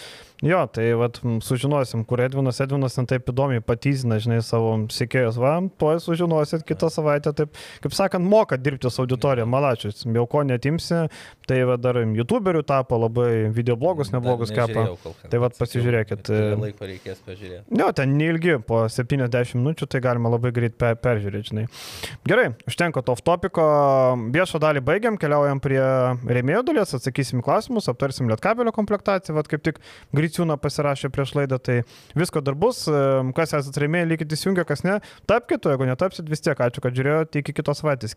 Jo, 0.46 0.60
tai 0.70 0.92
vat, 0.98 1.18
sužinosim, 1.42 2.04
kur 2.06 2.22
Edvinas. 2.22 2.60
Edvinas 2.62 2.98
ten 2.98 3.08
taip 3.10 3.30
įdomiai 3.32 3.64
patyzina, 3.66 4.20
žinai, 4.22 4.40
savo 4.46 4.74
sėkėjus. 4.94 5.40
Va, 5.42 5.56
tuoj 5.82 6.02
sužinosit 6.04 6.66
kitą 6.68 6.92
savaitę. 6.94 7.34
Taip, 7.38 7.58
kaip 7.86 7.96
sakant, 7.98 8.26
moka 8.26 8.60
dirbti 8.62 8.92
su 8.94 9.02
auditorija. 9.02 9.48
Malačius, 9.50 10.06
jau 10.06 10.28
ko 10.30 10.44
netimsi. 10.46 11.08
Tai 11.50 11.60
va, 11.72 11.80
dar 11.82 12.02
youtuberių 12.04 12.62
tapo 12.68 13.00
labai 13.02 13.48
videoblogus, 13.56 14.12
neblogus 14.14 14.54
kepa. 14.54 14.90
Tai 15.32 15.42
va, 15.42 15.50
pasižiūrėkit. 15.58 16.30
Laiko 16.78 16.92
reikės 16.92 17.22
pažiūrėti. 17.26 17.74
Jo, 17.80 17.88
ten 17.96 18.12
neilgi, 18.20 18.58
po 18.62 18.84
70 18.92 19.58
minučių, 19.58 19.88
tai 19.90 20.02
galima 20.04 20.30
labai 20.30 20.52
greit 20.54 20.76
peržiūrėti, 20.78 21.50
žinai. 21.50 21.64
Gerai, 22.28 22.52
užtenka 22.70 23.02
to 23.02 23.16
topiko. 23.26 23.66
Viešo 24.34 24.62
dalį 24.62 24.84
baigiam, 24.86 25.18
keliaujam 25.18 25.62
prie 25.64 25.82
rėmėjų 25.82 26.64
dalies, 26.70 26.94
atsakysim 26.94 27.42
klausimus, 27.46 27.90
aptarsim 27.90 28.30
lietkabelio 28.30 28.74
komplektaciją. 28.76 29.36
Vat 29.40 29.50
kaip 29.50 29.66
tik 29.66 29.82
Griciūną 30.14 30.60
pasirašė 30.62 31.10
prieš 31.14 31.34
laidą, 31.40 31.58
tai 31.58 31.80
visko 32.18 32.44
dar 32.46 32.54
bus. 32.54 32.86
Kas 33.38 33.58
esate 33.58 33.82
rėmėjai, 33.82 34.12
likite 34.14 34.38
įsijungę, 34.38 34.68
kas 34.70 34.86
ne. 34.86 35.00
Tapkite, 35.30 35.74
jeigu 35.74 35.90
netapsit, 35.90 36.30
vis 36.30 36.46
tiek 36.46 36.62
ačiū, 36.62 36.84
kad 36.86 36.94
žiūrėjote. 36.98 37.42
Iki 37.42 37.58
kitos 37.58 37.82
savaitės. 37.82 38.14